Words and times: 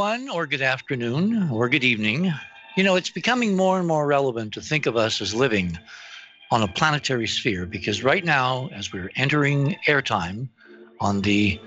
Everyone, 0.00 0.30
or 0.30 0.46
good 0.46 0.62
afternoon, 0.62 1.50
or 1.50 1.68
good 1.68 1.84
evening. 1.84 2.32
You 2.74 2.84
know, 2.84 2.96
it's 2.96 3.10
becoming 3.10 3.54
more 3.54 3.78
and 3.78 3.86
more 3.86 4.06
relevant 4.06 4.54
to 4.54 4.62
think 4.62 4.86
of 4.86 4.96
us 4.96 5.20
as 5.20 5.34
living 5.34 5.78
on 6.50 6.62
a 6.62 6.68
planetary 6.68 7.26
sphere 7.26 7.66
because 7.66 8.02
right 8.02 8.24
now, 8.24 8.70
as 8.72 8.94
we're 8.94 9.10
entering 9.16 9.76
airtime 9.86 10.48
on 11.00 11.20
the 11.20 11.60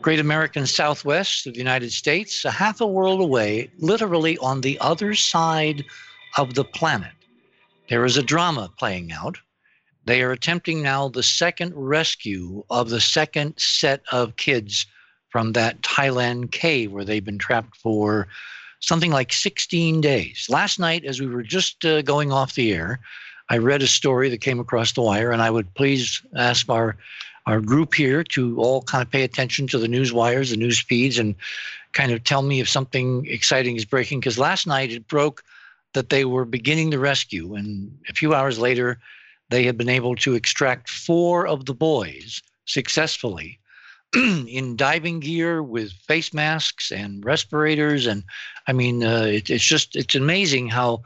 great 0.00 0.18
American 0.18 0.66
Southwest 0.66 1.46
of 1.46 1.52
the 1.52 1.58
United 1.58 1.92
States, 1.92 2.46
a 2.46 2.50
half 2.50 2.80
a 2.80 2.86
world 2.86 3.20
away, 3.20 3.70
literally 3.76 4.38
on 4.38 4.62
the 4.62 4.78
other 4.80 5.12
side 5.14 5.84
of 6.38 6.54
the 6.54 6.64
planet, 6.64 7.12
there 7.90 8.06
is 8.06 8.16
a 8.16 8.22
drama 8.22 8.70
playing 8.78 9.12
out. 9.12 9.36
They 10.06 10.22
are 10.22 10.32
attempting 10.32 10.80
now 10.80 11.10
the 11.10 11.22
second 11.22 11.74
rescue 11.76 12.64
of 12.70 12.88
the 12.88 13.02
second 13.02 13.56
set 13.58 14.00
of 14.10 14.36
kids 14.36 14.86
from 15.34 15.50
that 15.50 15.80
Thailand 15.82 16.52
cave 16.52 16.92
where 16.92 17.04
they've 17.04 17.24
been 17.24 17.38
trapped 17.38 17.76
for 17.78 18.28
something 18.78 19.10
like 19.10 19.32
16 19.32 20.00
days. 20.00 20.46
Last 20.48 20.78
night, 20.78 21.04
as 21.04 21.20
we 21.20 21.26
were 21.26 21.42
just 21.42 21.84
uh, 21.84 22.02
going 22.02 22.30
off 22.30 22.54
the 22.54 22.72
air, 22.72 23.00
I 23.48 23.58
read 23.58 23.82
a 23.82 23.88
story 23.88 24.28
that 24.28 24.40
came 24.40 24.60
across 24.60 24.92
the 24.92 25.02
wire, 25.02 25.32
and 25.32 25.42
I 25.42 25.50
would 25.50 25.74
please 25.74 26.22
ask 26.36 26.70
our 26.70 26.96
our 27.46 27.60
group 27.60 27.94
here 27.94 28.22
to 28.22 28.56
all 28.58 28.82
kind 28.82 29.02
of 29.02 29.10
pay 29.10 29.24
attention 29.24 29.66
to 29.66 29.78
the 29.78 29.88
news 29.88 30.12
wires, 30.12 30.50
the 30.50 30.56
news 30.56 30.78
feeds, 30.78 31.18
and 31.18 31.34
kind 31.94 32.12
of 32.12 32.22
tell 32.22 32.42
me 32.42 32.60
if 32.60 32.68
something 32.68 33.26
exciting 33.26 33.74
is 33.74 33.84
breaking. 33.84 34.20
Because 34.20 34.38
last 34.38 34.68
night 34.68 34.92
it 34.92 35.08
broke 35.08 35.42
that 35.94 36.10
they 36.10 36.24
were 36.24 36.44
beginning 36.44 36.90
the 36.90 37.00
rescue, 37.00 37.56
and 37.56 37.90
a 38.08 38.12
few 38.12 38.34
hours 38.34 38.60
later, 38.60 39.00
they 39.50 39.64
had 39.64 39.76
been 39.76 39.88
able 39.88 40.14
to 40.14 40.34
extract 40.34 40.88
four 40.88 41.44
of 41.44 41.64
the 41.64 41.74
boys 41.74 42.40
successfully 42.66 43.58
in 44.48 44.76
diving 44.76 45.20
gear 45.20 45.62
with 45.62 45.92
face 45.92 46.32
masks 46.32 46.90
and 46.90 47.24
respirators. 47.24 48.06
And 48.06 48.24
i 48.66 48.72
mean 48.72 49.04
uh, 49.04 49.24
it, 49.24 49.50
it's 49.50 49.64
just 49.64 49.96
it's 49.96 50.14
amazing 50.14 50.68
how 50.68 51.02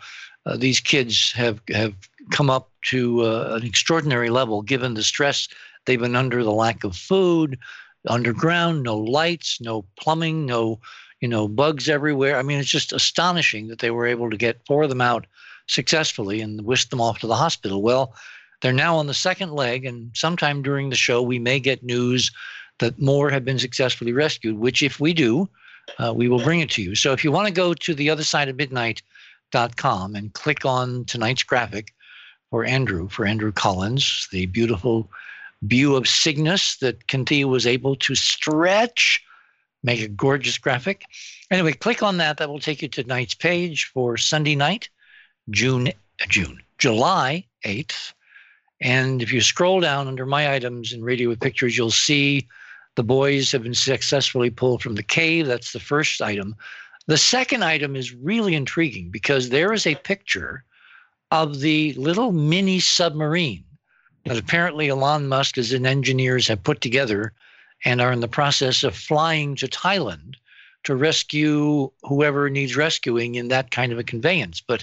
uh, 0.47 0.56
these 0.56 0.81
kids 0.81 1.33
have 1.33 1.61
have 1.69 1.95
come 2.31 2.51
up 2.51 2.70
to 2.83 3.23
uh, 3.23 3.59
an 3.61 3.67
extraordinary 3.67 4.31
level 4.31 4.62
given 4.62 4.95
the 4.95 5.03
stress 5.03 5.48
they've 5.86 6.01
been 6.01 6.17
under 6.17 6.45
the 6.45 6.53
lack 6.53 6.84
of 6.84 6.95
food 6.97 7.59
underground 8.06 8.83
no 8.83 8.97
lights 8.97 9.61
no 9.61 9.84
plumbing 9.97 10.47
no 10.47 10.79
you 11.20 11.29
know 11.29 11.48
bugs 11.48 11.89
everywhere. 11.89 12.39
I 12.39 12.42
mean 12.42 12.59
it's 12.59 12.69
just 12.69 12.92
astonishing 12.92 13.69
that 13.69 13.81
they 13.81 13.91
were 13.91 14.06
able 14.06 14.31
to 14.31 14.36
get 14.36 14.64
four 14.67 14.84
of 14.84 14.89
them 14.89 15.01
out 15.01 15.27
successfully 15.67 16.41
and 16.41 16.64
whisk 16.64 16.91
them 16.91 17.01
off 17.01 17.19
to 17.20 17.27
the 17.27 17.36
hospital. 17.36 17.83
Well 17.83 18.14
they're 18.61 18.73
now 18.73 18.97
on 18.97 19.06
the 19.06 19.14
second 19.14 19.53
leg 19.53 19.84
and 19.84 20.11
sometime 20.14 20.62
during 20.62 20.91
the 20.91 20.97
show 20.97 21.23
we 21.23 21.39
may 21.39 21.61
get 21.61 21.83
news 21.83 22.31
that 22.78 23.00
more 23.00 23.30
have 23.30 23.44
been 23.44 23.58
successfully 23.58 24.12
rescued, 24.12 24.58
which 24.58 24.82
if 24.82 25.00
we 25.00 25.12
do, 25.12 25.48
uh, 25.98 26.12
we 26.14 26.28
will 26.28 26.42
bring 26.42 26.60
it 26.60 26.70
to 26.70 26.82
you. 26.82 26.94
So 26.94 27.12
if 27.12 27.24
you 27.24 27.32
want 27.32 27.46
to 27.46 27.52
go 27.52 27.74
to 27.74 27.94
the 27.94 28.10
other 28.10 28.24
side 28.24 28.48
of 28.48 28.56
midnight.com 28.56 30.14
and 30.14 30.33
click 30.33 30.64
on 30.64 31.05
tonight's 31.06 31.42
graphic 31.42 31.94
for 32.50 32.64
Andrew, 32.64 33.08
for 33.08 33.27
Andrew 33.27 33.52
Collins, 33.52 34.28
the 34.33 34.46
beautiful 34.46 35.11
view 35.62 35.96
of 35.96 36.06
Cygnus 36.06 36.77
that 36.78 36.98
Cynthia 37.11 37.48
was 37.48 37.67
able 37.67 37.96
to 37.96 38.14
stretch, 38.14 39.22
make 39.83 40.00
a 40.00 40.08
gorgeous 40.08 40.58
graphic. 40.58 41.05
Anyway, 41.50 41.72
click 41.72 42.02
on 42.02 42.18
that. 42.18 42.36
That 42.36 42.48
will 42.48 42.61
take 42.61 42.83
you 42.83 42.88
to 42.88 43.02
tonight's 43.02 43.34
page 43.34 43.90
for 43.92 44.17
Sunday 44.17 44.55
night, 44.55 44.88
June, 45.50 45.92
June, 46.28 46.62
July 46.78 47.44
8th. 47.64 48.12
And 48.80 49.22
if 49.22 49.33
you 49.33 49.40
scroll 49.40 49.80
down 49.80 50.06
under 50.06 50.24
my 50.24 50.55
items 50.55 50.92
in 50.92 51.02
Radio 51.02 51.28
with 51.28 51.40
Pictures, 51.40 51.77
you'll 51.77 51.90
see 51.90 52.46
the 52.98 53.05
boys 53.05 53.53
have 53.53 53.63
been 53.63 53.75
successfully 53.75 54.51
pulled 54.51 54.83
from 54.83 54.97
the 54.97 55.05
cave. 55.05 55.47
That's 55.47 55.73
the 55.73 55.79
first 55.79 56.20
item. 56.20 56.57
The 57.07 57.17
second 57.17 57.63
item 57.63 57.95
is 57.95 58.13
really 58.13 58.57
intriguing 58.57 59.09
because 59.09 59.51
there 59.51 59.73
is 59.73 59.86
a 59.86 59.95
picture 59.95 60.64
of 61.31 61.61
the 61.61 61.92
little 61.92 62.33
mini 62.33 62.81
submarine 62.81 63.63
that 64.25 64.36
apparently 64.36 64.89
Elon 64.89 65.29
Musk 65.29 65.57
and 65.59 65.86
engineers 65.86 66.48
have 66.48 66.64
put 66.64 66.81
together 66.81 67.33
and 67.85 68.01
are 68.01 68.11
in 68.11 68.19
the 68.19 68.27
process 68.27 68.83
of 68.83 68.97
flying 68.97 69.55
to 69.55 69.69
Thailand 69.69 70.35
to 70.83 70.97
rescue 70.97 71.92
whoever 72.03 72.51
needs 72.51 72.77
rescuing 72.77 73.36
in 73.36 73.47
that 73.47 73.70
kind 73.70 73.92
of 73.92 74.01
a 74.01 74.11
conveyance. 74.13 74.61
But 74.61 74.83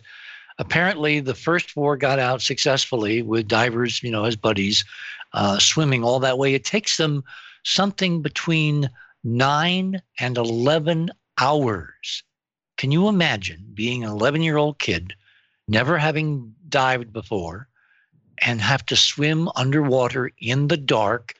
apparently, 0.57 1.19
the 1.19 1.35
first 1.35 1.69
four 1.69 1.97
got 1.97 2.19
out 2.19 2.41
successfully 2.41 3.21
with 3.21 3.49
divers, 3.49 4.01
you 4.01 4.09
know, 4.09 4.23
as 4.23 4.37
buddies, 4.37 4.85
uh, 5.33 5.59
swimming 5.59 6.05
all 6.05 6.21
that 6.21 6.37
way. 6.37 6.53
It 6.53 6.63
takes 6.63 6.95
them 6.95 7.25
something 7.65 8.21
between 8.21 8.89
nine 9.23 10.01
and 10.19 10.37
11 10.37 11.11
hours. 11.37 12.23
Can 12.77 12.91
you 12.91 13.09
imagine 13.09 13.71
being 13.73 14.03
an 14.03 14.11
11 14.11 14.41
year 14.41 14.57
old 14.57 14.79
kid, 14.79 15.13
never 15.67 15.97
having 15.97 16.55
dived 16.69 17.11
before, 17.11 17.67
and 18.39 18.61
have 18.61 18.85
to 18.85 18.95
swim 18.95 19.49
underwater 19.55 20.31
in 20.39 20.67
the 20.67 20.77
dark 20.77 21.33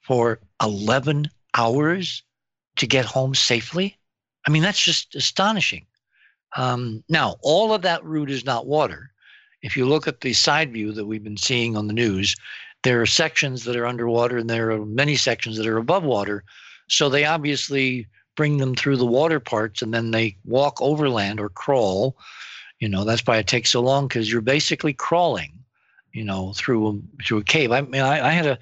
for 0.00 0.40
11 0.60 1.30
hours 1.54 2.22
to 2.76 2.86
get 2.86 3.04
home 3.04 3.34
safely? 3.34 3.96
I 4.46 4.50
mean, 4.50 4.62
that's 4.62 4.82
just 4.82 5.14
astonishing. 5.14 5.86
Um, 6.56 7.04
now, 7.08 7.36
all 7.42 7.72
of 7.72 7.82
that 7.82 8.04
route 8.04 8.30
is 8.30 8.44
not 8.44 8.66
water. 8.66 9.12
If 9.62 9.76
you 9.76 9.86
look 9.86 10.08
at 10.08 10.20
the 10.20 10.32
side 10.32 10.72
view 10.72 10.92
that 10.92 11.06
we've 11.06 11.22
been 11.22 11.36
seeing 11.36 11.76
on 11.76 11.86
the 11.86 11.92
news, 11.92 12.34
there 12.82 13.00
are 13.00 13.06
sections 13.06 13.64
that 13.64 13.76
are 13.76 13.86
underwater 13.86 14.38
and 14.38 14.50
there 14.50 14.70
are 14.70 14.84
many 14.84 15.16
sections 15.16 15.56
that 15.56 15.66
are 15.66 15.78
above 15.78 16.02
water. 16.02 16.44
So 16.88 17.08
they 17.08 17.24
obviously 17.24 18.06
bring 18.36 18.58
them 18.58 18.74
through 18.74 18.96
the 18.96 19.06
water 19.06 19.40
parts 19.40 19.82
and 19.82 19.94
then 19.94 20.10
they 20.10 20.36
walk 20.44 20.80
overland 20.80 21.38
or 21.38 21.48
crawl. 21.48 22.16
You 22.80 22.88
know, 22.88 23.04
that's 23.04 23.24
why 23.24 23.38
it 23.38 23.46
takes 23.46 23.70
so 23.70 23.80
long 23.80 24.08
because 24.08 24.32
you're 24.32 24.40
basically 24.40 24.92
crawling, 24.92 25.52
you 26.12 26.24
know, 26.24 26.52
through 26.54 26.88
a, 26.88 27.22
through 27.22 27.38
a 27.38 27.44
cave. 27.44 27.70
I 27.70 27.82
mean, 27.82 28.02
I, 28.02 28.28
I 28.28 28.32
had 28.32 28.46
a, 28.46 28.58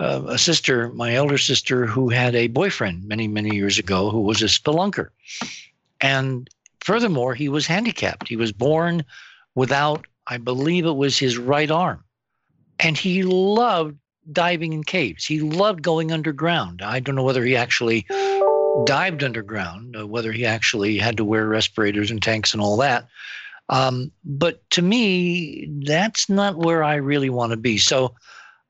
a 0.00 0.38
sister, 0.38 0.88
my 0.90 1.14
elder 1.14 1.38
sister, 1.38 1.86
who 1.86 2.08
had 2.08 2.34
a 2.34 2.48
boyfriend 2.48 3.04
many, 3.04 3.28
many 3.28 3.54
years 3.54 3.78
ago 3.78 4.10
who 4.10 4.20
was 4.20 4.42
a 4.42 4.46
spelunker. 4.46 5.10
And 6.00 6.50
furthermore, 6.80 7.34
he 7.34 7.48
was 7.48 7.66
handicapped. 7.66 8.26
He 8.28 8.36
was 8.36 8.50
born 8.50 9.04
without, 9.54 10.06
I 10.26 10.38
believe 10.38 10.86
it 10.86 10.96
was 10.96 11.16
his 11.16 11.38
right 11.38 11.70
arm 11.70 12.03
and 12.78 12.96
he 12.96 13.22
loved 13.22 13.98
diving 14.32 14.72
in 14.72 14.84
caves. 14.84 15.24
He 15.26 15.40
loved 15.40 15.82
going 15.82 16.10
underground. 16.12 16.82
I 16.82 17.00
don't 17.00 17.14
know 17.14 17.22
whether 17.22 17.44
he 17.44 17.56
actually 17.56 18.06
dived 18.82 19.22
underground, 19.22 19.96
uh, 19.96 20.06
whether 20.06 20.32
he 20.32 20.44
actually 20.44 20.98
had 20.98 21.16
to 21.16 21.24
wear 21.24 21.46
respirators 21.46 22.10
and 22.10 22.22
tanks 22.22 22.52
and 22.52 22.62
all 22.62 22.76
that. 22.78 23.06
Um, 23.68 24.12
but 24.24 24.68
to 24.70 24.82
me, 24.82 25.68
that's 25.86 26.28
not 26.28 26.56
where 26.58 26.82
I 26.82 26.96
really 26.96 27.30
want 27.30 27.52
to 27.52 27.56
be. 27.56 27.78
So 27.78 28.14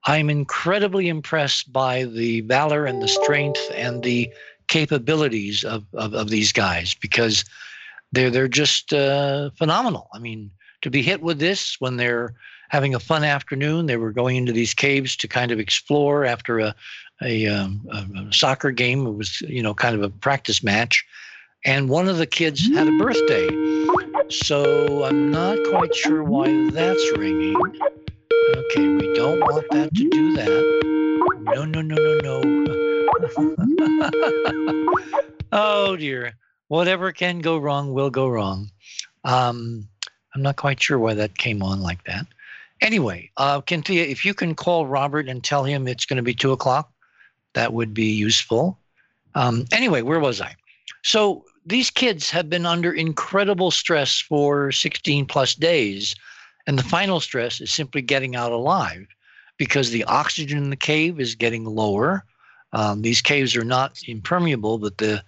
I'm 0.04 0.28
incredibly 0.30 1.08
impressed 1.08 1.72
by 1.72 2.04
the 2.04 2.42
valor 2.42 2.86
and 2.86 3.00
the 3.00 3.08
strength 3.08 3.70
and 3.74 4.02
the 4.02 4.32
capabilities 4.68 5.64
of, 5.64 5.84
of, 5.94 6.14
of 6.14 6.30
these 6.30 6.52
guys 6.52 6.94
because 6.94 7.44
they're 8.12 8.30
they're 8.30 8.48
just 8.48 8.92
uh, 8.92 9.50
phenomenal. 9.58 10.08
I 10.14 10.18
mean, 10.18 10.50
to 10.82 10.90
be 10.90 11.02
hit 11.02 11.22
with 11.22 11.38
this 11.38 11.76
when 11.80 11.96
they're 11.96 12.34
having 12.74 12.92
a 12.92 12.98
fun 12.98 13.22
afternoon. 13.22 13.86
They 13.86 13.96
were 13.96 14.10
going 14.10 14.34
into 14.34 14.50
these 14.50 14.74
caves 14.74 15.14
to 15.18 15.28
kind 15.28 15.52
of 15.52 15.60
explore 15.60 16.24
after 16.24 16.58
a, 16.58 16.74
a, 17.22 17.46
um, 17.46 17.86
a 17.88 18.32
soccer 18.32 18.72
game. 18.72 19.06
It 19.06 19.12
was, 19.12 19.40
you 19.42 19.62
know, 19.62 19.74
kind 19.74 19.94
of 19.94 20.02
a 20.02 20.10
practice 20.10 20.60
match. 20.60 21.06
And 21.64 21.88
one 21.88 22.08
of 22.08 22.18
the 22.18 22.26
kids 22.26 22.68
had 22.74 22.88
a 22.88 22.98
birthday. 22.98 23.46
So 24.28 25.04
I'm 25.04 25.30
not 25.30 25.56
quite 25.70 25.94
sure 25.94 26.24
why 26.24 26.48
that's 26.70 27.16
ringing. 27.16 27.54
Okay, 27.54 28.88
we 28.88 29.14
don't 29.14 29.38
want 29.38 29.64
that 29.70 29.94
to 29.94 30.10
do 30.10 30.34
that. 30.34 31.22
No, 31.54 31.64
no, 31.64 31.80
no, 31.80 31.94
no, 31.94 32.40
no. 32.40 32.64
oh 35.52 35.94
dear. 35.94 36.32
Whatever 36.66 37.12
can 37.12 37.38
go 37.38 37.56
wrong 37.56 37.92
will 37.92 38.10
go 38.10 38.26
wrong. 38.26 38.68
Um, 39.22 39.86
I'm 40.34 40.42
not 40.42 40.56
quite 40.56 40.82
sure 40.82 40.98
why 40.98 41.14
that 41.14 41.38
came 41.38 41.62
on 41.62 41.80
like 41.80 42.02
that. 42.06 42.26
Anyway, 42.80 43.30
uh, 43.36 43.60
Cynthia, 43.68 44.04
if 44.04 44.24
you 44.24 44.34
can 44.34 44.54
call 44.54 44.86
Robert 44.86 45.28
and 45.28 45.42
tell 45.42 45.64
him 45.64 45.86
it's 45.86 46.06
going 46.06 46.16
to 46.16 46.22
be 46.22 46.34
two 46.34 46.52
o'clock, 46.52 46.92
that 47.54 47.72
would 47.72 47.94
be 47.94 48.12
useful. 48.12 48.78
Um, 49.34 49.64
anyway, 49.72 50.02
where 50.02 50.20
was 50.20 50.40
I? 50.40 50.54
So 51.02 51.44
these 51.66 51.90
kids 51.90 52.30
have 52.30 52.50
been 52.50 52.66
under 52.66 52.92
incredible 52.92 53.70
stress 53.70 54.20
for 54.20 54.72
16 54.72 55.26
plus 55.26 55.54
days. 55.54 56.14
And 56.66 56.78
the 56.78 56.82
final 56.82 57.20
stress 57.20 57.60
is 57.60 57.72
simply 57.72 58.02
getting 58.02 58.36
out 58.36 58.52
alive 58.52 59.06
because 59.56 59.90
the 59.90 60.04
oxygen 60.04 60.58
in 60.58 60.70
the 60.70 60.76
cave 60.76 61.20
is 61.20 61.34
getting 61.34 61.64
lower. 61.64 62.24
Um, 62.72 63.02
these 63.02 63.20
caves 63.20 63.54
are 63.54 63.64
not 63.64 64.00
impermeable, 64.06 64.78
but 64.78 64.98
the 64.98 65.22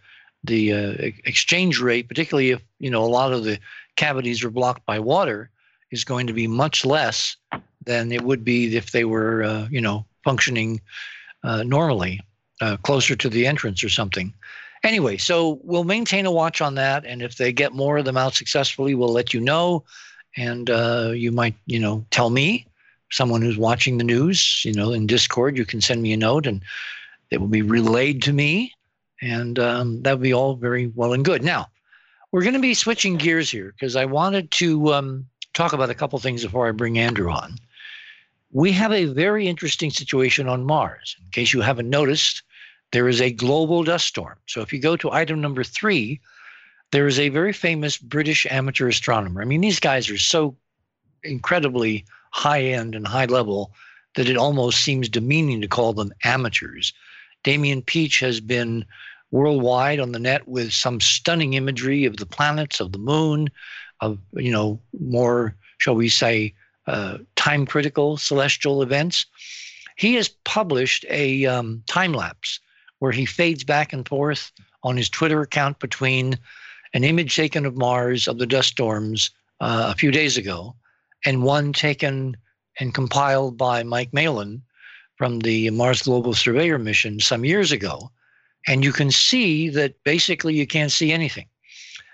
the 0.45 0.73
uh, 0.73 0.95
exchange 1.25 1.81
rate, 1.81 2.09
particularly 2.09 2.51
if 2.51 2.63
you 2.79 2.91
know 2.91 3.05
a 3.05 3.07
lot 3.07 3.33
of 3.33 3.45
the 3.45 3.59
cavities 3.97 4.45
are 4.45 4.51
blocked 4.51 4.85
by 4.87 4.99
water, 4.99 5.51
is 5.91 6.05
going 6.05 6.27
to 6.27 6.33
be 6.33 6.47
much 6.47 6.85
less 6.85 7.37
than 7.85 8.13
it 8.13 8.23
would 8.23 8.45
be 8.45 8.77
if 8.77 8.91
they 8.91 9.05
were, 9.05 9.45
uh, 9.45 9.69
you 9.71 9.81
know, 9.81 10.05
functioning 10.25 10.81
uh, 11.45 11.63
normally, 11.63 12.21
uh, 12.61 12.77
closer 12.79 13.15
to 13.15 13.29
the 13.29 13.47
entrance 13.47 13.85
or 13.85 13.89
something. 13.89 14.33
Anyway, 14.83 15.17
so 15.17 15.61
we'll 15.63 15.85
maintain 15.85 16.27
a 16.27 16.31
watch 16.31 16.61
on 16.61 16.75
that, 16.75 17.05
and 17.05 17.23
if 17.23 17.37
they 17.37 17.53
get 17.53 17.73
more 17.73 17.99
of 17.99 18.05
them 18.05 18.17
out 18.17 18.35
successfully, 18.35 18.95
we'll 18.95 19.13
let 19.13 19.33
you 19.33 19.41
know, 19.41 19.85
and 20.37 20.71
uh, 20.71 21.13
you 21.15 21.33
might, 21.33 21.55
you 21.67 21.79
know, 21.79 22.05
tell 22.11 22.31
me, 22.31 22.67
someone 23.11 23.41
who's 23.41 23.57
watching 23.57 23.99
the 23.99 24.05
news, 24.05 24.65
you 24.65 24.73
know, 24.73 24.93
in 24.93 25.07
Discord, 25.07 25.57
you 25.57 25.65
can 25.65 25.81
send 25.81 26.03
me 26.03 26.13
a 26.13 26.17
note, 26.17 26.47
and 26.47 26.63
it 27.31 27.41
will 27.41 27.49
be 27.49 27.63
relayed 27.63 28.23
to 28.23 28.33
me, 28.33 28.73
and 29.23 29.59
um, 29.59 30.03
that 30.03 30.13
would 30.13 30.23
be 30.23 30.35
all 30.35 30.57
very 30.57 30.89
well 30.95 31.13
and 31.13 31.25
good. 31.25 31.43
Now, 31.43 31.67
we're 32.33 32.43
going 32.43 32.55
to 32.55 32.61
be 32.61 32.75
switching 32.75 33.17
gears 33.17 33.51
here 33.51 33.73
because 33.73 33.97
I 33.97 34.05
wanted 34.05 34.51
to 34.53 34.93
um, 34.93 35.27
talk 35.57 35.73
about 35.73 35.91
a 35.91 35.95
couple 35.95 36.19
things 36.19 36.45
before 36.45 36.69
I 36.69 36.73
bring 36.73 36.99
Andrew 36.99 37.31
on. 37.31 37.57
We 38.53 38.73
have 38.73 38.93
a 38.93 39.07
very 39.07 39.49
interesting 39.49 39.91
situation 39.91 40.49
on 40.49 40.65
Mars. 40.65 41.17
In 41.19 41.31
case 41.31 41.53
you 41.53 41.63
haven't 41.63 41.91
noticed, 41.91 42.43
there 42.93 43.09
is 43.09 43.21
a 43.21 43.33
global 43.33 43.83
dust 43.83 44.07
storm. 44.07 44.37
So 44.47 44.61
if 44.61 44.73
you 44.73 44.79
go 44.79 44.97
to 44.97 45.11
item 45.11 45.41
number 45.41 45.65
three, 45.65 46.21
there 46.93 47.07
is 47.07 47.19
a 47.19 47.31
very 47.31 47.53
famous 47.53 47.97
British 47.99 48.47
amateur 48.49 48.89
astronomer. 48.89 49.43
I 49.43 49.45
mean, 49.45 49.61
these 49.61 49.81
guys 49.81 50.09
are 50.09 50.19
so 50.19 50.57
incredibly 51.25 52.05
high 52.31 52.63
end 52.63 52.95
and 52.95 53.07
high 53.07 53.25
level 53.25 53.73
that 54.15 54.29
it 54.29 54.37
almost 54.37 54.85
seems 54.85 55.09
demeaning 55.09 55.61
to 55.61 55.69
call 55.69 55.93
them 55.93 56.13
amateurs. 56.23 56.93
Damian 57.43 57.83
Peach 57.83 58.21
has 58.21 58.41
been 58.41 58.85
worldwide 59.31 60.01
on 60.01 60.13
the 60.13 60.19
net 60.19 60.47
with 60.47 60.73
some 60.73 61.01
stunning 61.01 61.55
imagery 61.55 62.05
of 62.05 62.19
the 62.19 62.27
planets, 62.27 62.79
of 62.81 62.93
the 62.93 62.99
moon, 62.99 63.49
of 64.01 64.19
you 64.35 64.51
know 64.51 64.81
more, 65.01 65.55
shall 65.79 65.95
we 65.95 66.09
say, 66.09 66.55
uh, 66.87 67.19
time 67.37 67.67
critical 67.67 68.17
celestial 68.17 68.83
events. 68.83 69.27
He 69.97 70.15
has 70.15 70.29
published 70.45 71.05
a 71.09 71.47
um, 71.47 71.83
time 71.87 72.13
lapse 72.13 72.61
where 72.99 73.13
he 73.13 73.27
fades 73.27 73.65
back 73.65 73.93
and 73.93 74.07
forth 74.07 74.53
on 74.83 74.97
his 74.97 75.09
Twitter 75.09 75.41
account 75.41 75.79
between 75.79 76.39
an 76.95 77.05
image 77.05 77.35
taken 77.35 77.67
of 77.67 77.77
Mars 77.77 78.29
of 78.29 78.39
the 78.39 78.47
dust 78.47 78.69
storms 78.71 79.31
uh, 79.61 79.93
a 79.93 79.97
few 79.97 80.11
days 80.11 80.37
ago 80.37 80.75
and 81.25 81.43
one 81.43 81.73
taken 81.73 82.37
and 82.79 82.95
compiled 82.95 83.57
by 83.57 83.83
Mike 83.83 84.13
Malin 84.13 84.63
from 85.17 85.41
the 85.41 85.71
Mars 85.71 86.03
Global 86.03 86.35
Surveyor 86.35 86.79
mission 86.79 87.21
some 87.21 87.45
years 87.45 87.73
ago. 87.73 88.11
And 88.67 88.85
you 88.85 88.93
can 88.93 89.11
see 89.11 89.69
that 89.71 90.03
basically 90.05 90.55
you 90.55 90.67
can't 90.67 90.93
see 90.93 91.13
anything. 91.13 91.47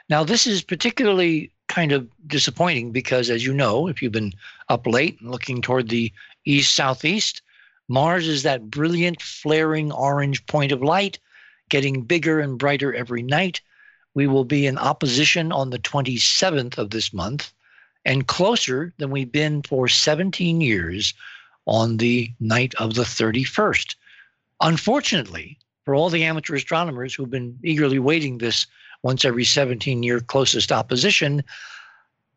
Now, 0.09 0.25
this 0.25 0.47
is 0.47 0.63
particularly 0.63 1.51
kind 1.73 1.93
of 1.93 2.07
disappointing 2.27 2.93
because, 2.93 3.31
as 3.31 3.47
you 3.47 3.55
know, 3.55 3.89
if 3.89 4.03
you've 4.03 4.13
been 4.13 4.35
up 4.69 4.87
late 4.87 5.19
and 5.21 5.31
looking 5.31 5.63
toward 5.63 5.89
the 5.89 6.13
east 6.45 6.75
southeast, 6.75 7.41
Mars 7.89 8.29
is 8.29 8.43
that 8.43 8.71
brilliant, 8.71 9.23
flaring 9.23 9.91
orange 9.91 10.45
point 10.47 10.71
of 10.71 10.83
light, 10.83 11.19
getting 11.71 12.03
bigger 12.03 12.41
and 12.41 12.59
brighter 12.59 12.93
every 12.93 13.23
night. 13.23 13.63
We 14.13 14.27
will 14.27 14.45
be 14.45 14.67
in 14.67 14.77
opposition 14.77 15.51
on 15.51 15.71
the 15.71 15.79
27th 15.79 16.77
of 16.77 16.91
this 16.91 17.11
month 17.15 17.55
and 18.05 18.29
closer 18.29 18.93
than 18.99 19.11
we've 19.11 19.33
been 19.33 19.63
for 19.63 19.89
17 19.89 20.61
years 20.61 21.15
on 21.67 21.97
the 21.97 22.31
night 22.39 22.75
of 22.75 22.95
the 22.95 23.05
31st. 23.05 23.95
Unfortunately, 24.61 25.59
for 25.87 25.95
all 25.95 26.11
the 26.11 26.25
amateur 26.25 26.55
astronomers 26.55 27.15
who've 27.15 27.31
been 27.31 27.59
eagerly 27.65 27.99
waiting 27.99 28.37
this 28.37 28.67
once 29.03 29.25
every 29.25 29.45
17 29.45 30.03
year 30.03 30.21
closest 30.21 30.73
opposition, 30.73 31.43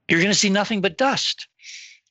you're 0.07 0.19
going 0.19 0.31
to 0.31 0.37
see 0.37 0.49
nothing 0.49 0.81
but 0.81 0.97
dust. 0.97 1.47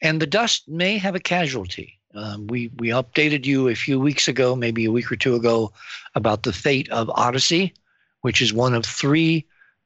And 0.02 0.20
the 0.20 0.26
dust 0.26 0.68
may 0.68 0.98
have 0.98 1.14
a 1.14 1.20
casualty. 1.20 1.98
Um, 2.14 2.46
we 2.46 2.70
we 2.78 2.88
updated 2.88 3.44
you 3.44 3.68
a 3.68 3.74
few 3.74 3.98
weeks 3.98 4.28
ago, 4.28 4.54
maybe 4.54 4.84
a 4.84 4.92
week 4.92 5.10
or 5.10 5.16
two 5.16 5.34
ago, 5.34 5.72
about 6.14 6.44
the 6.44 6.52
fate 6.52 6.88
of 6.90 7.10
Odyssey, 7.10 7.72
which 8.20 8.40
is 8.40 8.52
one 8.52 8.74
of 8.74 8.84
three 8.84 9.44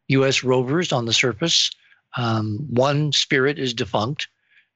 U.S. 0.08 0.44
rovers 0.44 0.92
on 0.92 1.06
the 1.06 1.12
surface. 1.12 1.70
Um, 2.16 2.58
one 2.70 3.12
Spirit 3.12 3.58
is 3.58 3.72
defunct. 3.72 4.28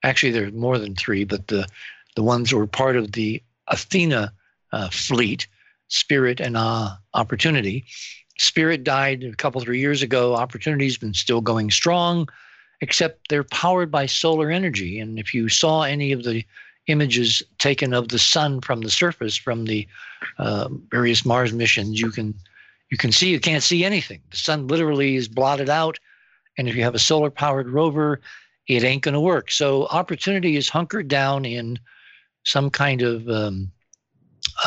Actually, 0.02 0.32
there 0.32 0.46
are 0.46 0.50
more 0.52 0.78
than 0.78 0.94
three, 0.94 1.24
but 1.24 1.48
the 1.48 1.66
the 2.16 2.22
ones 2.22 2.50
who 2.50 2.56
were 2.56 2.66
part 2.66 2.96
of 2.96 3.12
the 3.12 3.42
Athena 3.68 4.32
uh, 4.72 4.88
fleet, 4.90 5.46
Spirit 5.88 6.40
and 6.40 6.56
uh, 6.56 6.90
Opportunity. 7.14 7.84
Spirit 8.38 8.84
died 8.84 9.22
a 9.24 9.34
couple 9.36 9.60
three 9.60 9.80
years 9.80 10.02
ago. 10.02 10.34
Opportunity's 10.34 10.98
been 10.98 11.14
still 11.14 11.40
going 11.40 11.70
strong, 11.70 12.28
except 12.80 13.28
they're 13.28 13.44
powered 13.44 13.90
by 13.90 14.06
solar 14.06 14.50
energy. 14.50 14.98
And 14.98 15.18
if 15.18 15.34
you 15.34 15.48
saw 15.48 15.82
any 15.82 16.12
of 16.12 16.24
the 16.24 16.44
images 16.88 17.42
taken 17.58 17.94
of 17.94 18.08
the 18.08 18.18
sun 18.18 18.60
from 18.60 18.80
the 18.80 18.90
surface 18.90 19.36
from 19.36 19.66
the 19.66 19.86
uh, 20.38 20.68
various 20.90 21.24
Mars 21.24 21.52
missions, 21.52 22.00
you 22.00 22.10
can 22.10 22.34
you 22.90 22.98
can 22.98 23.12
see 23.12 23.30
you 23.30 23.40
can't 23.40 23.62
see 23.62 23.84
anything. 23.84 24.20
The 24.30 24.36
sun 24.36 24.66
literally 24.66 25.16
is 25.16 25.28
blotted 25.28 25.70
out, 25.70 25.98
and 26.58 26.68
if 26.68 26.74
you 26.74 26.82
have 26.82 26.94
a 26.94 26.98
solar 26.98 27.30
powered 27.30 27.68
rover, 27.68 28.20
it 28.68 28.84
ain't 28.84 29.02
going 29.02 29.14
to 29.14 29.20
work. 29.20 29.50
So 29.50 29.86
opportunity 29.86 30.56
is 30.56 30.68
hunkered 30.68 31.08
down 31.08 31.44
in 31.44 31.78
some 32.44 32.70
kind 32.70 33.02
of 33.02 33.28
um, 33.28 33.70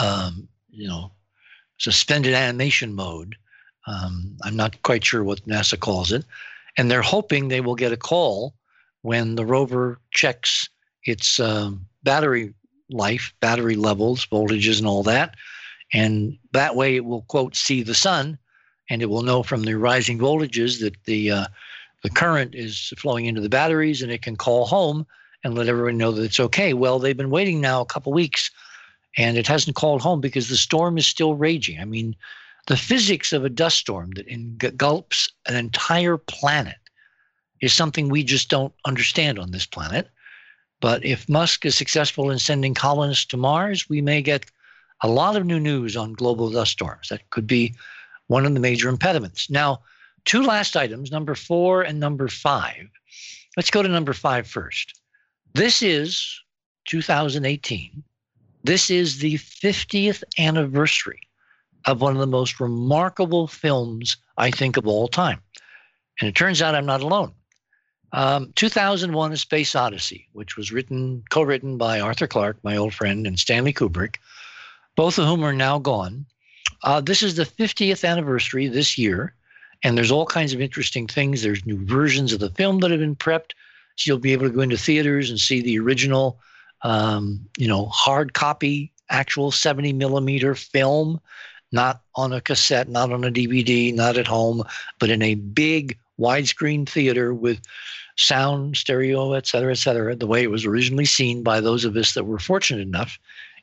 um, 0.01 0.47
you 0.69 0.87
know 0.87 1.11
suspended 1.77 2.33
animation 2.33 2.93
mode. 2.93 3.35
Um, 3.87 4.37
I'm 4.43 4.55
not 4.55 4.81
quite 4.83 5.03
sure 5.03 5.23
what 5.23 5.45
NASA 5.47 5.79
calls 5.79 6.11
it, 6.11 6.25
and 6.77 6.89
they're 6.89 7.01
hoping 7.01 7.47
they 7.47 7.61
will 7.61 7.75
get 7.75 7.91
a 7.91 7.97
call 7.97 8.53
when 9.01 9.35
the 9.35 9.45
rover 9.45 9.99
checks 10.11 10.67
its 11.03 11.39
um, 11.39 11.85
battery 12.03 12.53
life, 12.89 13.33
battery 13.39 13.75
levels, 13.75 14.25
voltages, 14.25 14.79
and 14.79 14.87
all 14.87 15.03
that. 15.03 15.35
And 15.93 16.37
that 16.51 16.75
way 16.75 16.95
it 16.95 17.05
will, 17.05 17.21
quote, 17.23 17.55
see 17.55 17.83
the 17.83 17.93
sun 17.93 18.37
and 18.89 19.01
it 19.01 19.09
will 19.09 19.21
know 19.21 19.43
from 19.43 19.63
the 19.63 19.75
rising 19.75 20.19
voltages 20.19 20.79
that 20.81 20.95
the, 21.05 21.31
uh, 21.31 21.45
the 22.03 22.09
current 22.09 22.53
is 22.55 22.93
flowing 22.97 23.25
into 23.25 23.41
the 23.41 23.49
batteries 23.49 24.01
and 24.01 24.11
it 24.11 24.21
can 24.21 24.35
call 24.35 24.65
home 24.65 25.05
and 25.43 25.55
let 25.55 25.67
everyone 25.67 25.97
know 25.97 26.11
that 26.11 26.23
it's 26.23 26.39
okay. 26.39 26.73
Well, 26.73 26.99
they've 26.99 27.17
been 27.17 27.29
waiting 27.29 27.61
now 27.61 27.81
a 27.81 27.85
couple 27.85 28.11
weeks 28.11 28.51
and 29.17 29.37
it 29.37 29.47
hasn't 29.47 29.75
called 29.75 30.01
home 30.01 30.21
because 30.21 30.49
the 30.49 30.57
storm 30.57 30.97
is 30.97 31.07
still 31.07 31.35
raging. 31.35 31.79
I 31.79 31.85
mean, 31.85 32.15
the 32.67 32.77
physics 32.77 33.31
of 33.31 33.45
a 33.45 33.49
dust 33.49 33.77
storm 33.77 34.11
that 34.11 34.27
engulfs 34.27 35.31
an 35.47 35.55
entire 35.55 36.17
planet 36.17 36.77
is 37.61 37.73
something 37.73 38.09
we 38.09 38.23
just 38.23 38.49
don't 38.49 38.73
understand 38.85 39.37
on 39.37 39.51
this 39.51 39.65
planet. 39.65 40.09
But 40.81 41.05
if 41.05 41.29
Musk 41.29 41.65
is 41.65 41.77
successful 41.77 42.31
in 42.31 42.39
sending 42.39 42.73
colonists 42.73 43.25
to 43.27 43.37
Mars, 43.37 43.87
we 43.87 44.01
may 44.01 44.21
get 44.21 44.45
a 45.01 45.07
lot 45.07 45.35
of 45.35 45.45
new 45.45 45.59
news 45.59 45.95
on 45.95 46.13
global 46.13 46.49
dust 46.49 46.71
storms. 46.71 47.09
That 47.09 47.29
could 47.29 47.47
be 47.47 47.75
one 48.27 48.45
of 48.45 48.53
the 48.53 48.59
major 48.59 48.89
impediments. 48.89 49.49
Now, 49.49 49.81
two 50.25 50.43
last 50.43 50.75
items, 50.75 51.11
number 51.11 51.35
four 51.35 51.83
and 51.83 51.99
number 51.99 52.27
five. 52.27 52.87
Let's 53.55 53.71
go 53.71 53.83
to 53.83 53.89
number 53.89 54.13
five 54.13 54.47
first. 54.47 54.99
This 55.53 55.81
is 55.81 56.41
2018. 56.85 58.03
This 58.63 58.89
is 58.89 59.19
the 59.19 59.35
50th 59.35 60.23
anniversary 60.39 61.24
of 61.85 62.01
one 62.01 62.13
of 62.13 62.19
the 62.19 62.27
most 62.27 62.59
remarkable 62.59 63.47
films, 63.47 64.17
I 64.37 64.51
think, 64.51 64.77
of 64.77 64.87
all 64.87 65.07
time. 65.07 65.41
And 66.19 66.29
it 66.29 66.35
turns 66.35 66.61
out 66.61 66.75
I'm 66.75 66.85
not 66.85 67.01
alone. 67.01 67.33
Um, 68.11 68.53
2001 68.55 69.33
A 69.33 69.37
Space 69.37 69.75
Odyssey, 69.75 70.27
which 70.33 70.55
was 70.55 70.71
written, 70.71 71.23
co 71.29 71.41
written 71.41 71.77
by 71.77 71.99
Arthur 71.99 72.27
Clarke, 72.27 72.57
my 72.63 72.77
old 72.77 72.93
friend, 72.93 73.27
and 73.27 73.37
Stanley 73.37 73.73
Kubrick, 73.73 74.15
both 74.95 75.17
of 75.17 75.27
whom 75.27 75.43
are 75.43 75.53
now 75.53 75.79
gone. 75.79 76.25
Uh, 76.83 77.01
this 77.01 77.21
is 77.21 77.35
the 77.35 77.43
50th 77.45 78.07
anniversary 78.07 78.67
this 78.67 78.97
year, 78.97 79.33
and 79.83 79.97
there's 79.97 80.11
all 80.11 80.25
kinds 80.25 80.53
of 80.53 80.61
interesting 80.61 81.07
things. 81.07 81.41
There's 81.41 81.65
new 81.65 81.83
versions 81.85 82.31
of 82.31 82.39
the 82.39 82.49
film 82.51 82.79
that 82.79 82.91
have 82.91 82.99
been 82.99 83.15
prepped. 83.15 83.51
So 83.97 84.09
you'll 84.09 84.19
be 84.19 84.33
able 84.33 84.47
to 84.47 84.53
go 84.53 84.61
into 84.61 84.77
theaters 84.77 85.29
and 85.29 85.39
see 85.39 85.61
the 85.61 85.79
original, 85.79 86.39
um, 86.83 87.41
you 87.57 87.67
know, 87.67 87.85
hard 87.87 88.33
copy, 88.33 88.93
actual 89.09 89.51
70 89.51 89.93
millimeter 89.93 90.55
film, 90.55 91.19
not 91.75 92.01
on 92.15 92.33
a 92.33 92.41
cassette, 92.41 92.89
not 92.89 93.11
on 93.11 93.23
a 93.23 93.31
DVD, 93.31 93.93
not 93.93 94.17
at 94.17 94.25
home, 94.25 94.63
but 94.99 95.11
in 95.11 95.21
a 95.21 95.35
big 95.35 95.97
widescreen 96.19 96.89
theater 96.89 97.33
with 97.33 97.61
sound, 98.15 98.77
stereo, 98.77 99.33
et 99.33 99.45
cetera, 99.45 99.73
et 99.73 99.77
cetera, 99.77 100.15
the 100.15 100.25
way 100.25 100.41
it 100.41 100.49
was 100.49 100.65
originally 100.65 101.05
seen 101.05 101.43
by 101.43 101.59
those 101.59 101.85
of 101.85 101.95
us 101.95 102.13
that 102.13 102.23
were 102.23 102.39
fortunate 102.39 102.81
enough 102.81 103.19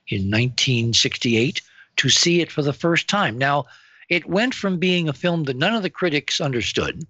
in 0.09 0.31
1968 0.31 1.62
to 1.97 2.09
see 2.09 2.40
it 2.40 2.52
for 2.52 2.62
the 2.62 2.73
first 2.73 3.09
time. 3.09 3.37
Now, 3.38 3.64
it 4.09 4.28
went 4.28 4.54
from 4.54 4.78
being 4.78 5.09
a 5.09 5.14
film 5.14 5.45
that 5.45 5.57
none 5.57 5.75
of 5.75 5.83
the 5.83 5.90
critics 5.90 6.40
understood. 6.40 7.07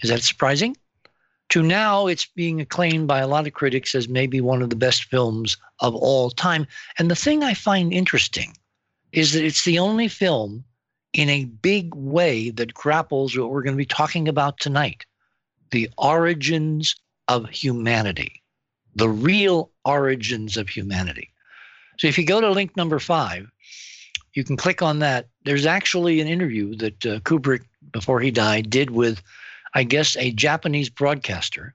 Is 0.00 0.10
that 0.10 0.22
surprising? 0.22 0.76
To 1.50 1.62
now, 1.62 2.06
it's 2.06 2.24
being 2.24 2.60
acclaimed 2.60 3.06
by 3.06 3.18
a 3.18 3.28
lot 3.28 3.46
of 3.46 3.52
critics 3.52 3.94
as 3.94 4.08
maybe 4.08 4.40
one 4.40 4.62
of 4.62 4.70
the 4.70 4.76
best 4.76 5.04
films 5.04 5.58
of 5.80 5.94
all 5.94 6.30
time. 6.30 6.66
And 6.98 7.10
the 7.10 7.14
thing 7.14 7.42
I 7.42 7.52
find 7.52 7.92
interesting 7.92 8.54
is 9.12 9.32
that 9.32 9.44
it's 9.44 9.64
the 9.64 9.78
only 9.78 10.08
film 10.08 10.64
in 11.12 11.28
a 11.28 11.44
big 11.44 11.94
way 11.94 12.50
that 12.50 12.74
grapples 12.74 13.36
what 13.36 13.50
we're 13.50 13.62
going 13.62 13.74
to 13.74 13.78
be 13.78 13.86
talking 13.86 14.28
about 14.28 14.58
tonight 14.58 15.04
the 15.70 15.88
origins 15.96 16.96
of 17.28 17.48
humanity, 17.48 18.42
the 18.94 19.08
real 19.08 19.70
origins 19.86 20.58
of 20.58 20.68
humanity. 20.68 21.32
So 21.98 22.08
if 22.08 22.18
you 22.18 22.26
go 22.26 22.42
to 22.42 22.50
link 22.50 22.76
number 22.76 22.98
five, 22.98 23.50
you 24.34 24.44
can 24.44 24.58
click 24.58 24.82
on 24.82 24.98
that. 24.98 25.28
There's 25.44 25.64
actually 25.64 26.20
an 26.20 26.28
interview 26.28 26.74
that 26.76 27.06
uh, 27.06 27.20
Kubrick, 27.20 27.62
before 27.90 28.20
he 28.20 28.30
died, 28.30 28.68
did 28.68 28.90
with, 28.90 29.22
I 29.74 29.84
guess, 29.84 30.14
a 30.18 30.32
Japanese 30.32 30.90
broadcaster, 30.90 31.74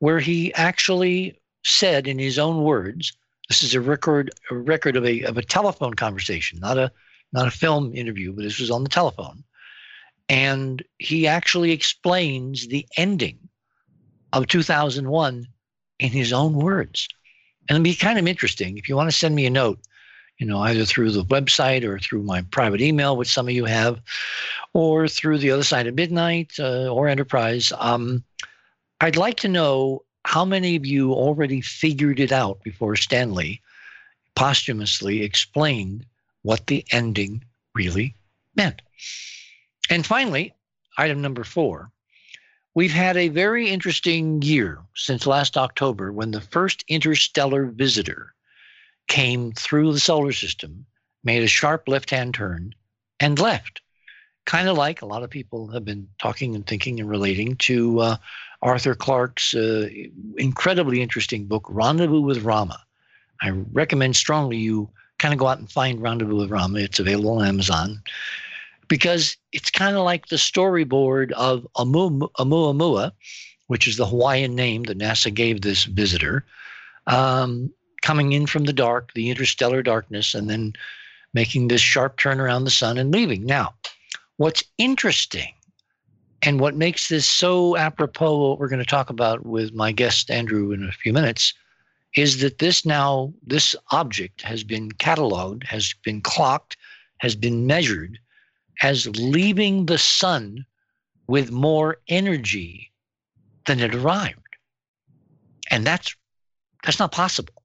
where 0.00 0.18
he 0.18 0.52
actually 0.54 1.38
said 1.64 2.08
in 2.08 2.18
his 2.18 2.40
own 2.40 2.64
words, 2.64 3.12
this 3.48 3.62
is 3.62 3.74
a 3.74 3.80
record, 3.80 4.30
a 4.50 4.54
record 4.54 4.96
of 4.96 5.04
a 5.04 5.22
of 5.22 5.38
a 5.38 5.42
telephone 5.42 5.94
conversation, 5.94 6.58
not 6.60 6.78
a 6.78 6.92
not 7.32 7.48
a 7.48 7.50
film 7.50 7.94
interview, 7.94 8.32
but 8.32 8.42
this 8.42 8.58
was 8.58 8.70
on 8.70 8.82
the 8.82 8.88
telephone. 8.88 9.44
And 10.28 10.82
he 10.98 11.26
actually 11.26 11.72
explains 11.72 12.68
the 12.68 12.86
ending 12.96 13.38
of 14.32 14.46
2001 14.46 15.46
in 15.98 16.08
his 16.10 16.32
own 16.32 16.54
words. 16.54 17.08
And 17.68 17.76
it'll 17.76 17.84
be 17.84 17.94
kind 17.94 18.18
of 18.18 18.26
interesting. 18.26 18.76
If 18.76 18.88
you 18.88 18.96
want 18.96 19.10
to 19.10 19.16
send 19.16 19.34
me 19.34 19.46
a 19.46 19.50
note, 19.50 19.78
you 20.38 20.46
know, 20.46 20.60
either 20.60 20.84
through 20.84 21.10
the 21.10 21.24
website 21.24 21.82
or 21.82 21.98
through 21.98 22.22
my 22.22 22.42
private 22.42 22.80
email, 22.80 23.16
which 23.16 23.32
some 23.32 23.48
of 23.48 23.54
you 23.54 23.64
have, 23.64 24.00
or 24.72 25.08
through 25.08 25.38
the 25.38 25.50
other 25.50 25.64
side 25.64 25.86
of 25.86 25.94
midnight 25.94 26.52
uh, 26.58 26.88
or 26.88 27.08
enterprise, 27.08 27.72
um, 27.78 28.22
I'd 29.00 29.16
like 29.16 29.36
to 29.38 29.48
know 29.48 30.02
how 30.28 30.44
many 30.44 30.76
of 30.76 30.84
you 30.84 31.14
already 31.14 31.62
figured 31.62 32.20
it 32.20 32.32
out 32.32 32.62
before 32.62 32.94
Stanley 32.96 33.62
posthumously 34.36 35.22
explained 35.22 36.04
what 36.42 36.66
the 36.66 36.84
ending 36.92 37.42
really 37.74 38.14
meant. 38.54 38.82
And 39.88 40.04
finally, 40.04 40.52
item 40.98 41.22
number 41.22 41.44
four 41.44 41.90
We've 42.74 42.92
had 42.92 43.16
a 43.16 43.28
very 43.28 43.70
interesting 43.70 44.42
year 44.42 44.80
since 44.94 45.26
last 45.26 45.56
October 45.56 46.12
when 46.12 46.32
the 46.32 46.42
first 46.42 46.84
interstellar 46.88 47.64
visitor 47.64 48.34
came 49.06 49.52
through 49.52 49.94
the 49.94 49.98
solar 49.98 50.32
system, 50.32 50.84
made 51.24 51.42
a 51.42 51.48
sharp 51.48 51.88
left 51.88 52.10
hand 52.10 52.34
turn, 52.34 52.74
and 53.18 53.38
left. 53.38 53.80
Kind 54.44 54.68
of 54.68 54.76
like 54.76 55.00
a 55.00 55.06
lot 55.06 55.22
of 55.22 55.30
people 55.30 55.68
have 55.68 55.86
been 55.86 56.06
talking 56.20 56.54
and 56.54 56.66
thinking 56.66 57.00
and 57.00 57.08
relating 57.08 57.56
to 57.56 58.00
uh, 58.00 58.16
Arthur 58.62 58.94
Clarke's 58.94 59.54
uh, 59.54 59.88
incredibly 60.36 61.00
interesting 61.00 61.46
book, 61.46 61.66
Rendezvous 61.68 62.20
with 62.20 62.42
Rama. 62.42 62.82
I 63.40 63.50
recommend 63.50 64.16
strongly 64.16 64.56
you 64.56 64.90
kind 65.18 65.32
of 65.32 65.38
go 65.38 65.46
out 65.46 65.58
and 65.58 65.70
find 65.70 66.02
Rendezvous 66.02 66.36
with 66.36 66.50
Rama. 66.50 66.78
It's 66.78 66.98
available 66.98 67.38
on 67.38 67.46
Amazon 67.46 68.02
because 68.88 69.36
it's 69.52 69.70
kind 69.70 69.96
of 69.96 70.04
like 70.04 70.26
the 70.28 70.36
storyboard 70.36 71.30
of 71.32 71.66
*Oumuamua*, 71.76 73.12
which 73.68 73.86
is 73.86 73.96
the 73.96 74.06
Hawaiian 74.06 74.54
name 74.54 74.84
that 74.84 74.98
NASA 74.98 75.32
gave 75.32 75.60
this 75.60 75.84
visitor, 75.84 76.44
um, 77.06 77.72
coming 78.02 78.32
in 78.32 78.46
from 78.46 78.64
the 78.64 78.72
dark, 78.72 79.12
the 79.14 79.30
interstellar 79.30 79.82
darkness, 79.82 80.34
and 80.34 80.48
then 80.48 80.72
making 81.34 81.68
this 81.68 81.80
sharp 81.80 82.16
turn 82.16 82.40
around 82.40 82.64
the 82.64 82.70
sun 82.70 82.98
and 82.98 83.12
leaving. 83.12 83.44
Now, 83.44 83.74
what's 84.38 84.64
interesting 84.78 85.52
and 86.42 86.60
what 86.60 86.76
makes 86.76 87.08
this 87.08 87.26
so 87.26 87.76
apropos, 87.76 88.50
what 88.50 88.58
we're 88.58 88.68
going 88.68 88.78
to 88.78 88.84
talk 88.84 89.10
about 89.10 89.44
with 89.44 89.74
my 89.74 89.92
guest 89.92 90.30
Andrew 90.30 90.72
in 90.72 90.84
a 90.84 90.92
few 90.92 91.12
minutes, 91.12 91.52
is 92.16 92.40
that 92.40 92.58
this 92.58 92.86
now, 92.86 93.32
this 93.46 93.74
object 93.90 94.42
has 94.42 94.64
been 94.64 94.90
cataloged, 94.92 95.64
has 95.64 95.94
been 96.04 96.20
clocked, 96.20 96.76
has 97.18 97.34
been 97.34 97.66
measured 97.66 98.18
as 98.82 99.08
leaving 99.18 99.86
the 99.86 99.98
sun 99.98 100.64
with 101.26 101.50
more 101.50 101.98
energy 102.08 102.90
than 103.66 103.80
it 103.80 103.94
arrived. 103.94 104.56
And 105.70 105.86
that's 105.86 106.14
that's 106.84 106.98
not 106.98 107.12
possible. 107.12 107.62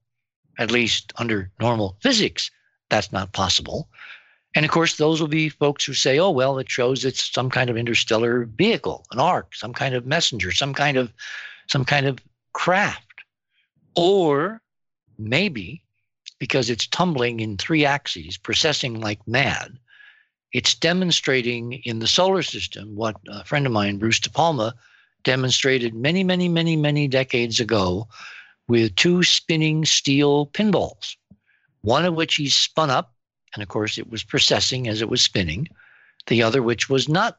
At 0.58 0.70
least 0.70 1.12
under 1.16 1.50
normal 1.60 1.96
physics, 2.00 2.50
that's 2.90 3.12
not 3.12 3.32
possible. 3.32 3.88
And 4.54 4.64
of 4.64 4.70
course, 4.70 4.96
those 4.96 5.20
will 5.20 5.28
be 5.28 5.48
folks 5.48 5.84
who 5.84 5.94
say, 5.94 6.18
oh, 6.18 6.30
well, 6.30 6.58
it 6.58 6.70
shows 6.70 7.04
it's 7.04 7.32
some 7.32 7.50
kind 7.50 7.68
of 7.68 7.76
interstellar 7.76 8.44
vehicle, 8.44 9.04
an 9.10 9.18
ark, 9.18 9.54
some 9.54 9.72
kind 9.72 9.94
of 9.94 10.06
messenger, 10.06 10.52
some 10.52 10.74
kind 10.74 10.96
of 10.96 11.12
some 11.66 11.84
kind 11.84 12.06
of 12.06 12.20
craft. 12.52 13.00
Or 13.96 14.60
maybe 15.18 15.82
because 16.38 16.70
it's 16.70 16.86
tumbling 16.86 17.40
in 17.40 17.56
three 17.56 17.84
axes, 17.84 18.38
precessing 18.38 19.02
like 19.02 19.26
mad, 19.26 19.78
it's 20.52 20.74
demonstrating 20.74 21.74
in 21.84 21.98
the 21.98 22.06
solar 22.06 22.42
system 22.42 22.94
what 22.94 23.16
a 23.28 23.44
friend 23.44 23.66
of 23.66 23.72
mine, 23.72 23.98
Bruce 23.98 24.20
De 24.20 24.30
Palma, 24.30 24.74
demonstrated 25.24 25.94
many, 25.94 26.22
many, 26.22 26.48
many, 26.48 26.76
many 26.76 27.08
decades 27.08 27.60
ago 27.60 28.06
with 28.68 28.94
two 28.94 29.22
spinning 29.22 29.84
steel 29.84 30.46
pinballs, 30.48 31.16
one 31.80 32.04
of 32.04 32.14
which 32.14 32.36
he 32.36 32.48
spun 32.48 32.90
up, 32.90 33.13
and 33.54 33.62
of 33.62 33.68
course 33.68 33.98
it 33.98 34.10
was 34.10 34.24
precessing 34.24 34.88
as 34.88 35.00
it 35.00 35.08
was 35.08 35.22
spinning, 35.22 35.68
the 36.26 36.42
other 36.42 36.62
which 36.62 36.90
was 36.90 37.08
not 37.08 37.38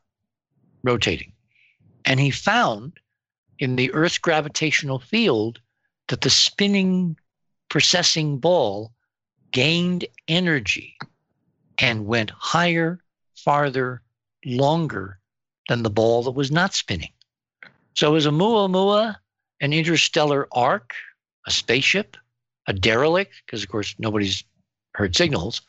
rotating. 0.84 1.34
And 2.06 2.20
he 2.20 2.32
found 2.32 2.94
in 3.60 3.76
the 3.76 3.92
Earth's 3.94 4.18
gravitational 4.18 5.00
field 5.00 5.60
that 6.08 6.22
the 6.22 6.30
spinning 6.30 7.18
precessing 7.70 8.40
ball 8.40 8.94
gained 9.52 10.06
energy 10.28 10.98
and 11.78 12.06
went 12.06 12.32
higher 12.32 13.00
farther, 13.36 14.02
longer 14.46 15.20
than 15.70 15.84
the 15.84 15.90
ball 15.90 16.24
that 16.24 16.32
was 16.32 16.52
not 16.52 16.74
spinning. 16.74 17.12
So 17.96 18.16
is 18.16 18.28
Oumuamua 18.28 19.16
an 19.62 19.74
interstellar 19.74 20.48
ark, 20.52 20.94
a 21.48 21.52
spaceship, 21.52 22.18
a 22.68 22.74
derelict? 22.74 23.34
Because, 23.46 23.64
of 23.64 23.70
course, 23.70 23.96
nobody's 23.98 24.44
heard 24.94 25.16
signals. 25.16 25.62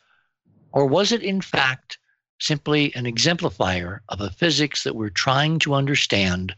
Or 0.77 0.85
was 0.85 1.11
it, 1.11 1.23
in 1.23 1.41
fact, 1.41 1.97
simply 2.39 2.95
an 2.95 3.07
exemplifier 3.07 4.03
of 4.11 4.21
a 4.21 4.29
physics 4.29 4.85
that 4.85 4.95
we're 4.95 5.09
trying 5.09 5.59
to 5.61 5.73
understand 5.73 6.55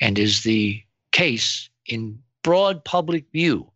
and 0.00 0.18
is 0.18 0.44
the 0.44 0.82
case 1.12 1.68
in 1.84 2.22
broad 2.42 2.86
public 2.86 3.30
view 3.32 3.70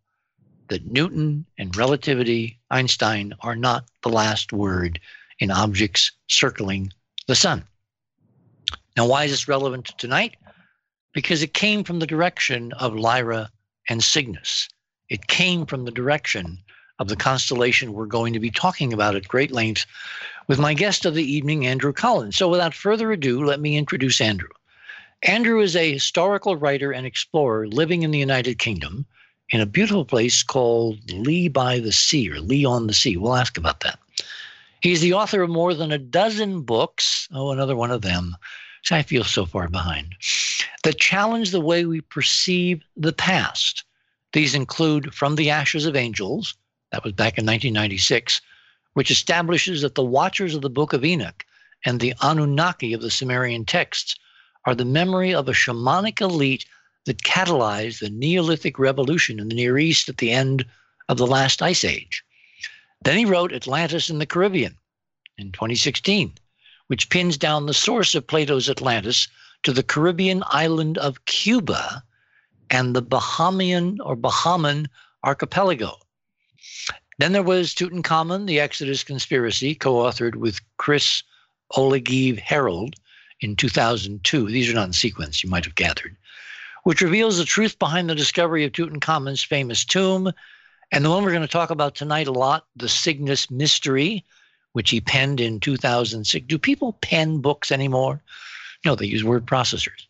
that 0.68 0.90
Newton 0.90 1.44
and 1.58 1.76
relativity, 1.76 2.58
Einstein, 2.70 3.34
are 3.40 3.54
not 3.54 3.84
the 4.02 4.08
last 4.08 4.54
word 4.54 5.00
in 5.38 5.50
objects 5.50 6.12
circling 6.28 6.90
the 7.26 7.36
sun. 7.36 7.62
Now, 8.96 9.06
why 9.06 9.24
is 9.24 9.32
this 9.32 9.48
relevant 9.48 9.84
to 9.84 9.96
tonight? 9.98 10.36
Because 11.12 11.42
it 11.42 11.52
came 11.52 11.84
from 11.84 11.98
the 11.98 12.06
direction 12.06 12.72
of 12.72 12.96
Lyra 12.96 13.50
and 13.90 14.02
Cygnus. 14.02 14.66
It 15.10 15.26
came 15.26 15.66
from 15.66 15.84
the 15.84 15.92
direction 15.92 16.64
of 16.98 17.08
the 17.08 17.16
constellation 17.16 17.92
we're 17.92 18.06
going 18.06 18.32
to 18.32 18.40
be 18.40 18.50
talking 18.50 18.92
about 18.92 19.16
at 19.16 19.28
great 19.28 19.50
length 19.50 19.86
with 20.46 20.58
my 20.58 20.74
guest 20.74 21.04
of 21.04 21.14
the 21.14 21.24
evening, 21.24 21.66
Andrew 21.66 21.92
Collins. 21.92 22.36
So, 22.36 22.48
without 22.48 22.74
further 22.74 23.12
ado, 23.12 23.44
let 23.44 23.60
me 23.60 23.76
introduce 23.76 24.20
Andrew. 24.20 24.50
Andrew 25.22 25.60
is 25.60 25.74
a 25.74 25.92
historical 25.92 26.56
writer 26.56 26.92
and 26.92 27.06
explorer 27.06 27.66
living 27.66 28.02
in 28.02 28.10
the 28.10 28.18
United 28.18 28.58
Kingdom 28.58 29.06
in 29.50 29.60
a 29.60 29.66
beautiful 29.66 30.04
place 30.04 30.42
called 30.42 30.98
Leigh 31.10 31.48
by 31.48 31.78
the 31.78 31.92
Sea 31.92 32.30
or 32.30 32.40
Leigh 32.40 32.64
on 32.64 32.86
the 32.86 32.94
Sea. 32.94 33.16
We'll 33.16 33.36
ask 33.36 33.56
about 33.56 33.80
that. 33.80 33.98
He's 34.80 35.00
the 35.00 35.14
author 35.14 35.42
of 35.42 35.50
more 35.50 35.72
than 35.72 35.92
a 35.92 35.98
dozen 35.98 36.62
books. 36.62 37.26
Oh, 37.32 37.50
another 37.50 37.74
one 37.74 37.90
of 37.90 38.02
them. 38.02 38.36
I 38.90 39.02
feel 39.02 39.24
so 39.24 39.46
far 39.46 39.68
behind. 39.68 40.14
That 40.82 40.98
challenge 40.98 41.50
the 41.50 41.60
way 41.60 41.86
we 41.86 42.02
perceive 42.02 42.82
the 42.94 43.14
past. 43.14 43.82
These 44.34 44.54
include 44.54 45.14
From 45.14 45.36
the 45.36 45.48
Ashes 45.48 45.86
of 45.86 45.96
Angels, 45.96 46.54
that 46.94 47.02
was 47.02 47.12
back 47.12 47.38
in 47.38 47.44
1996, 47.44 48.40
which 48.92 49.10
establishes 49.10 49.82
that 49.82 49.96
the 49.96 50.04
Watchers 50.04 50.54
of 50.54 50.62
the 50.62 50.70
Book 50.70 50.92
of 50.92 51.04
Enoch 51.04 51.44
and 51.84 51.98
the 51.98 52.14
Anunnaki 52.22 52.92
of 52.92 53.00
the 53.00 53.10
Sumerian 53.10 53.64
texts 53.64 54.14
are 54.64 54.76
the 54.76 54.84
memory 54.84 55.34
of 55.34 55.48
a 55.48 55.52
shamanic 55.52 56.20
elite 56.20 56.66
that 57.06 57.24
catalyzed 57.24 57.98
the 57.98 58.10
Neolithic 58.10 58.78
revolution 58.78 59.40
in 59.40 59.48
the 59.48 59.56
Near 59.56 59.76
East 59.76 60.08
at 60.08 60.18
the 60.18 60.30
end 60.30 60.64
of 61.08 61.16
the 61.16 61.26
last 61.26 61.62
ice 61.62 61.84
age. 61.84 62.22
Then 63.02 63.18
he 63.18 63.24
wrote 63.24 63.52
Atlantis 63.52 64.08
in 64.08 64.20
the 64.20 64.24
Caribbean 64.24 64.76
in 65.36 65.50
2016, 65.50 66.32
which 66.86 67.10
pins 67.10 67.36
down 67.36 67.66
the 67.66 67.74
source 67.74 68.14
of 68.14 68.28
Plato's 68.28 68.70
Atlantis 68.70 69.26
to 69.64 69.72
the 69.72 69.82
Caribbean 69.82 70.44
island 70.46 70.96
of 70.98 71.24
Cuba 71.24 72.04
and 72.70 72.94
the 72.94 73.02
Bahamian 73.02 73.96
or 74.04 74.14
Bahaman 74.16 74.86
archipelago. 75.24 75.98
Then 77.18 77.32
there 77.32 77.42
was 77.42 77.74
Tutankhamun, 77.74 78.46
the 78.46 78.58
Exodus 78.58 79.04
Conspiracy, 79.04 79.74
co 79.74 79.94
authored 79.94 80.34
with 80.34 80.60
Chris 80.78 81.22
Ogilvie-Herald 81.76 82.96
in 83.40 83.54
2002. 83.54 84.48
These 84.48 84.68
are 84.68 84.74
not 84.74 84.88
in 84.88 84.92
sequence, 84.92 85.44
you 85.44 85.50
might 85.50 85.64
have 85.64 85.76
gathered, 85.76 86.16
which 86.82 87.00
reveals 87.00 87.38
the 87.38 87.44
truth 87.44 87.78
behind 87.78 88.10
the 88.10 88.16
discovery 88.16 88.64
of 88.64 88.72
Tutankhamun's 88.72 89.44
famous 89.44 89.84
tomb 89.84 90.32
and 90.90 91.04
the 91.04 91.10
one 91.10 91.22
we're 91.22 91.30
going 91.30 91.42
to 91.42 91.48
talk 91.48 91.70
about 91.70 91.94
tonight 91.94 92.26
a 92.26 92.32
lot, 92.32 92.66
The 92.76 92.88
Cygnus 92.88 93.50
Mystery, 93.50 94.24
which 94.72 94.90
he 94.90 95.00
penned 95.00 95.40
in 95.40 95.60
2006. 95.60 96.46
Do 96.46 96.58
people 96.58 96.94
pen 96.94 97.38
books 97.38 97.70
anymore? 97.70 98.20
No, 98.84 98.94
they 98.96 99.06
use 99.06 99.22
word 99.22 99.46
processors, 99.46 100.06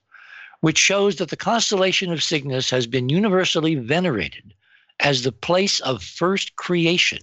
which 0.61 0.79
shows 0.79 1.17
that 1.17 1.29
the 1.29 1.37
constellation 1.37 2.13
of 2.13 2.23
Cygnus 2.23 2.71
has 2.71 2.87
been 2.87 3.09
universally 3.09 3.75
venerated 3.75 4.55
as 5.01 5.23
the 5.23 5.33
place 5.33 5.81
of 5.81 6.03
first 6.03 6.57
creation 6.57 7.21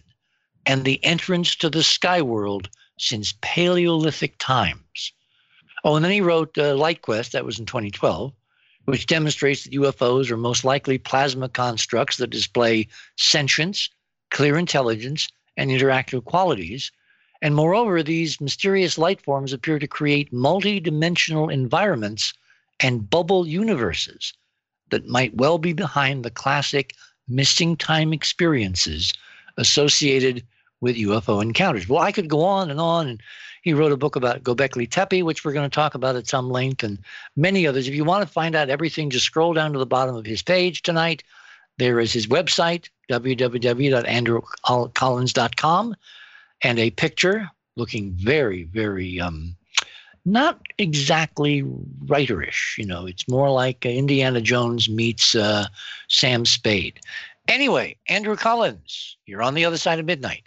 and 0.66 0.86
the 0.86 1.04
entrance 1.04 1.56
to 1.56 1.70
the 1.70 1.84
sky 1.84 2.22
world 2.22 2.70
since 3.00 3.34
Paleolithic 3.42 4.36
times. 4.38 5.14
Oh, 5.84 5.96
and 5.96 6.06
then 6.06 6.12
he 6.12 6.22
wrote 6.22 6.58
uh, 6.58 6.76
Light 6.76 7.02
Quest, 7.02 7.32
that 7.32 7.46
was 7.46 7.58
in 7.58 7.66
2012, 7.66 8.32
which 8.86 9.08
demonstrates 9.08 9.64
that 9.64 9.74
UFOs 9.74 10.30
are 10.30 10.38
most 10.38 10.64
likely 10.64 10.98
plasma 10.98 11.50
constructs 11.50 12.18
that 12.18 12.30
display 12.30 12.88
sentience, 13.18 13.90
clear 14.30 14.58
intelligence, 14.58 15.28
and 15.58 15.72
interactive 15.72 16.24
qualities. 16.26 16.92
And 17.42 17.56
moreover, 17.56 18.04
these 18.04 18.40
mysterious 18.40 18.98
light 18.98 19.22
forms 19.22 19.54
appear 19.54 19.80
to 19.80 19.88
create 19.88 20.32
multi-dimensional 20.32 21.50
environments 21.50 22.34
and 22.80 23.10
bubble 23.10 23.48
universes 23.48 24.34
that 24.90 25.08
might 25.08 25.36
well 25.36 25.58
be 25.58 25.74
behind 25.74 26.24
the 26.24 26.32
classic 26.32 26.94
missing 27.28 27.76
time 27.76 28.14
experiences 28.14 29.12
associated 29.58 30.46
with 30.82 30.98
UFO 30.98 31.42
encounters. 31.42 31.88
Well, 31.88 32.02
I 32.02 32.12
could 32.12 32.28
go 32.28 32.44
on 32.44 32.70
and 32.72 32.82
on. 32.82 33.08
And 33.08 33.22
he 33.62 33.74
wrote 33.74 33.92
a 33.92 33.98
book 33.98 34.16
about 34.16 34.42
Gobekli 34.44 34.90
Tepe, 34.90 35.22
which 35.24 35.46
we're 35.46 35.54
going 35.54 35.70
to 35.70 35.74
talk 35.74 35.94
about 35.94 36.16
at 36.16 36.28
some 36.28 36.50
length, 36.50 36.84
and 36.84 36.98
many 37.36 37.68
others. 37.68 37.88
If 37.88 37.94
you 37.94 38.04
want 38.04 38.26
to 38.26 38.34
find 38.34 38.56
out 38.56 38.70
everything, 38.70 39.12
just 39.12 39.26
scroll 39.26 39.54
down 39.54 39.74
to 39.74 39.80
the 39.80 39.86
bottom 39.86 40.16
of 40.16 40.26
his 40.26 40.42
page 40.42 40.82
tonight. 40.82 41.22
There 41.78 42.00
is 42.00 42.12
his 42.12 42.26
website, 42.28 42.90
www.andrewcollins.com, 43.10 45.96
and 46.64 46.80
a 46.80 46.92
picture 46.92 47.50
looking 47.78 48.12
very, 48.12 48.64
very 48.64 49.20
um, 49.20 49.56
not 50.26 50.62
exactly 50.78 51.64
writerish. 52.06 52.78
You 52.78 52.86
know, 52.86 53.06
it's 53.06 53.28
more 53.28 53.50
like 53.50 53.86
Indiana 53.86 54.42
Jones 54.42 54.90
meets 54.90 55.36
uh, 55.36 55.68
Sam 56.08 56.46
Spade. 56.46 57.00
Anyway, 57.48 57.98
Andrew 58.08 58.36
Collins, 58.36 59.18
you're 59.26 59.42
on 59.42 59.56
the 59.56 59.66
other 59.66 59.78
side 59.78 60.00
of 60.00 60.06
midnight. 60.06 60.44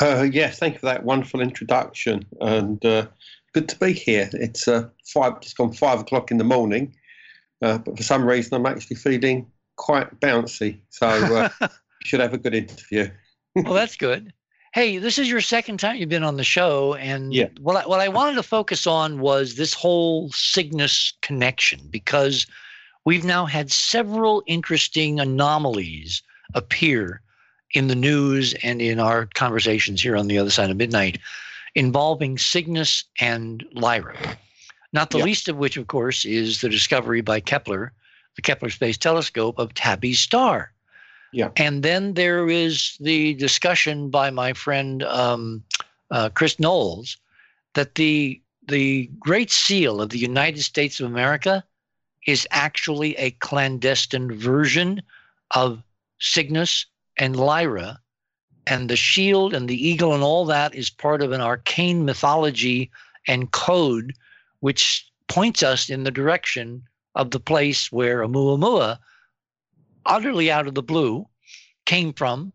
Uh, 0.00 0.26
yes, 0.30 0.58
thank 0.58 0.74
you 0.74 0.80
for 0.80 0.86
that 0.86 1.04
wonderful 1.04 1.40
introduction, 1.40 2.24
and 2.40 2.84
uh, 2.84 3.06
good 3.54 3.68
to 3.68 3.78
be 3.78 3.92
here. 3.92 4.28
It's 4.32 4.68
uh, 4.68 4.88
five, 5.06 5.34
it's 5.36 5.54
gone 5.54 5.72
five 5.72 6.00
o'clock 6.00 6.30
in 6.30 6.38
the 6.38 6.44
morning, 6.44 6.94
uh, 7.62 7.78
but 7.78 7.96
for 7.96 8.02
some 8.02 8.26
reason 8.26 8.54
I'm 8.54 8.66
actually 8.66 8.96
feeling 8.96 9.46
quite 9.76 10.20
bouncy, 10.20 10.80
so 10.90 11.06
uh, 11.08 11.48
should 12.04 12.20
have 12.20 12.34
a 12.34 12.38
good 12.38 12.54
interview. 12.54 13.08
well, 13.54 13.74
that's 13.74 13.96
good. 13.96 14.32
Hey, 14.78 14.98
this 14.98 15.18
is 15.18 15.28
your 15.28 15.40
second 15.40 15.80
time 15.80 15.96
you've 15.96 16.08
been 16.08 16.22
on 16.22 16.36
the 16.36 16.44
show, 16.44 16.94
and 16.94 17.34
yeah. 17.34 17.48
what 17.60 17.74
I, 17.74 17.88
what 17.88 17.98
I 17.98 18.06
wanted 18.06 18.36
to 18.36 18.44
focus 18.44 18.86
on 18.86 19.18
was 19.18 19.56
this 19.56 19.74
whole 19.74 20.30
Cygnus 20.30 21.14
connection 21.20 21.80
because 21.90 22.46
we've 23.04 23.24
now 23.24 23.44
had 23.44 23.72
several 23.72 24.44
interesting 24.46 25.18
anomalies 25.18 26.22
appear 26.54 27.22
in 27.72 27.88
the 27.88 27.96
news 27.96 28.54
and 28.62 28.80
in 28.80 29.00
our 29.00 29.26
conversations 29.34 30.00
here 30.00 30.16
on 30.16 30.28
the 30.28 30.38
other 30.38 30.48
side 30.48 30.70
of 30.70 30.76
midnight 30.76 31.18
involving 31.74 32.38
Cygnus 32.38 33.02
and 33.18 33.64
Lyra. 33.72 34.38
Not 34.92 35.10
the 35.10 35.18
least 35.18 35.48
of 35.48 35.56
which, 35.56 35.76
of 35.76 35.88
course, 35.88 36.24
is 36.24 36.60
the 36.60 36.68
discovery 36.68 37.20
by 37.20 37.40
Kepler, 37.40 37.92
the 38.36 38.42
Kepler 38.42 38.70
Space 38.70 38.96
Telescope, 38.96 39.58
of 39.58 39.74
Tabby's 39.74 40.20
star. 40.20 40.72
Yeah. 41.32 41.50
And 41.56 41.82
then 41.82 42.14
there 42.14 42.48
is 42.48 42.96
the 43.00 43.34
discussion 43.34 44.10
by 44.10 44.30
my 44.30 44.52
friend 44.52 45.02
um, 45.02 45.62
uh, 46.10 46.30
Chris 46.30 46.58
Knowles 46.58 47.16
that 47.74 47.94
the 47.96 48.40
the 48.66 49.10
Great 49.18 49.50
Seal 49.50 50.00
of 50.00 50.10
the 50.10 50.18
United 50.18 50.62
States 50.62 51.00
of 51.00 51.06
America 51.06 51.64
is 52.26 52.46
actually 52.50 53.16
a 53.16 53.30
clandestine 53.30 54.30
version 54.32 55.00
of 55.52 55.82
Cygnus 56.18 56.84
and 57.16 57.36
Lyra, 57.36 57.98
and 58.66 58.90
the 58.90 58.96
shield 58.96 59.54
and 59.54 59.68
the 59.68 59.88
eagle 59.88 60.12
and 60.12 60.22
all 60.22 60.44
that 60.44 60.74
is 60.74 60.90
part 60.90 61.22
of 61.22 61.32
an 61.32 61.40
arcane 61.40 62.04
mythology 62.04 62.90
and 63.26 63.50
code 63.50 64.12
which 64.60 65.10
points 65.28 65.62
us 65.62 65.88
in 65.88 66.04
the 66.04 66.10
direction 66.10 66.82
of 67.14 67.30
the 67.30 67.40
place 67.40 67.90
where 67.90 68.22
Oumuamua, 68.22 68.98
utterly 70.08 70.50
out 70.50 70.66
of 70.66 70.74
the 70.74 70.82
blue, 70.82 71.26
came 71.86 72.12
from, 72.12 72.52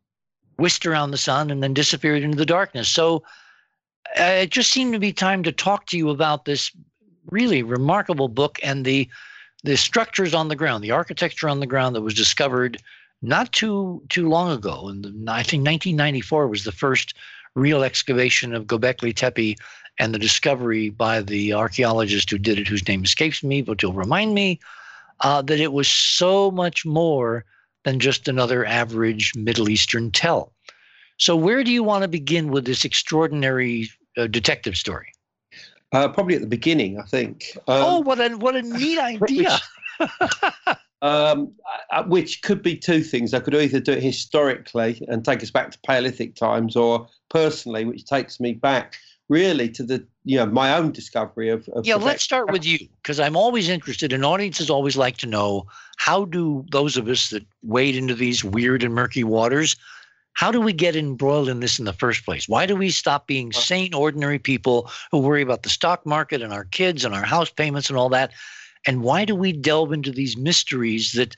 whisked 0.57 0.85
around 0.85 1.11
the 1.11 1.17
sun, 1.17 1.49
and 1.49 1.63
then 1.63 1.73
disappeared 1.73 2.23
into 2.23 2.37
the 2.37 2.45
darkness. 2.45 2.89
So 2.89 3.23
uh, 4.19 4.43
it 4.43 4.49
just 4.49 4.71
seemed 4.71 4.93
to 4.93 4.99
be 4.99 5.13
time 5.13 5.43
to 5.43 5.51
talk 5.51 5.85
to 5.87 5.97
you 5.97 6.09
about 6.09 6.45
this 6.45 6.71
really 7.29 7.63
remarkable 7.63 8.27
book 8.27 8.59
and 8.63 8.85
the 8.85 9.07
the 9.65 9.77
structures 9.77 10.33
on 10.33 10.49
the 10.49 10.57
ground, 10.57 10.83
the 10.83 10.91
architecture 10.91 11.47
on 11.47 11.61
the 11.61 11.65
ground 11.65 11.95
that 11.95 12.01
was 12.01 12.13
discovered 12.13 12.81
not 13.21 13.51
too 13.53 14.03
too 14.09 14.27
long 14.27 14.51
ago. 14.51 14.89
And 14.89 15.05
I 15.29 15.41
think 15.41 15.65
1994 15.65 16.47
was 16.47 16.65
the 16.65 16.71
first 16.71 17.13
real 17.55 17.83
excavation 17.83 18.53
of 18.53 18.65
Gobekli 18.65 19.15
Tepe 19.15 19.57
and 19.99 20.13
the 20.13 20.19
discovery 20.19 20.89
by 20.89 21.21
the 21.21 21.53
archaeologist 21.53 22.29
who 22.29 22.37
did 22.37 22.59
it, 22.59 22.67
whose 22.67 22.87
name 22.87 23.03
escapes 23.03 23.43
me, 23.43 23.61
but 23.61 23.81
you'll 23.81 23.93
remind 23.93 24.33
me 24.33 24.59
uh, 25.23 25.41
that 25.41 25.59
it 25.59 25.73
was 25.73 25.87
so 25.87 26.51
much 26.51 26.85
more 26.85 27.45
than 27.83 27.99
just 27.99 28.27
another 28.27 28.65
average 28.65 29.33
Middle 29.35 29.69
Eastern 29.69 30.11
tell. 30.11 30.53
So, 31.17 31.35
where 31.35 31.63
do 31.63 31.71
you 31.71 31.83
want 31.83 32.01
to 32.03 32.07
begin 32.07 32.49
with 32.49 32.65
this 32.65 32.85
extraordinary 32.85 33.89
uh, 34.17 34.27
detective 34.27 34.75
story? 34.75 35.07
Uh, 35.91 36.09
probably 36.09 36.35
at 36.35 36.41
the 36.41 36.47
beginning, 36.47 36.99
I 36.99 37.03
think. 37.03 37.45
Um, 37.67 37.83
oh, 37.83 37.99
what 37.99 38.19
a 38.19 38.35
what 38.35 38.55
a 38.55 38.61
neat 38.77 38.99
idea! 38.99 39.59
um, 41.01 41.53
uh, 41.91 42.03
which 42.03 42.41
could 42.41 42.63
be 42.63 42.75
two 42.75 43.01
things. 43.01 43.33
I 43.33 43.39
could 43.39 43.55
either 43.55 43.79
do 43.79 43.91
it 43.91 44.01
historically 44.01 45.05
and 45.07 45.23
take 45.23 45.43
us 45.43 45.51
back 45.51 45.71
to 45.71 45.79
Paleolithic 45.85 46.35
times, 46.35 46.75
or 46.75 47.07
personally, 47.29 47.85
which 47.85 48.05
takes 48.05 48.39
me 48.39 48.53
back 48.53 48.95
really 49.33 49.67
to 49.67 49.83
the 49.83 50.05
you 50.23 50.37
know 50.37 50.45
my 50.45 50.77
own 50.77 50.91
discovery 50.91 51.49
of, 51.49 51.67
of 51.69 51.85
yeah 51.85 51.95
let's 51.95 52.23
start 52.23 52.51
with 52.51 52.63
you 52.63 52.77
because 53.01 53.19
i'm 53.19 53.35
always 53.35 53.67
interested 53.67 54.13
and 54.13 54.23
audiences 54.23 54.69
always 54.69 54.95
like 54.95 55.17
to 55.17 55.27
know 55.27 55.65
how 55.97 56.25
do 56.25 56.63
those 56.71 56.97
of 56.97 57.07
us 57.07 57.29
that 57.31 57.43
wade 57.63 57.95
into 57.95 58.13
these 58.13 58.43
weird 58.43 58.83
and 58.83 58.93
murky 58.93 59.23
waters 59.23 59.75
how 60.33 60.51
do 60.51 60.59
we 60.59 60.73
get 60.73 60.95
embroiled 60.95 61.47
in 61.49 61.59
this 61.59 61.79
in 61.79 61.85
the 61.85 61.93
first 61.93 62.25
place? 62.25 62.49
Why 62.49 62.65
do 62.65 62.75
we 62.75 62.89
stop 62.89 63.27
being 63.27 63.51
sane 63.51 63.93
ordinary 63.93 64.39
people 64.39 64.89
who 65.11 65.19
worry 65.19 65.43
about 65.43 65.63
the 65.63 65.69
stock 65.69 66.05
market 66.05 66.41
and 66.41 66.51
our 66.51 66.65
kids 66.65 67.05
and 67.05 67.13
our 67.13 67.23
house 67.23 67.51
payments 67.51 67.89
and 67.89 67.97
all 67.97 68.09
that? 68.09 68.31
And 68.87 69.03
why 69.03 69.25
do 69.25 69.35
we 69.35 69.53
delve 69.53 69.93
into 69.93 70.11
these 70.11 70.35
mysteries 70.35 71.13
that 71.13 71.35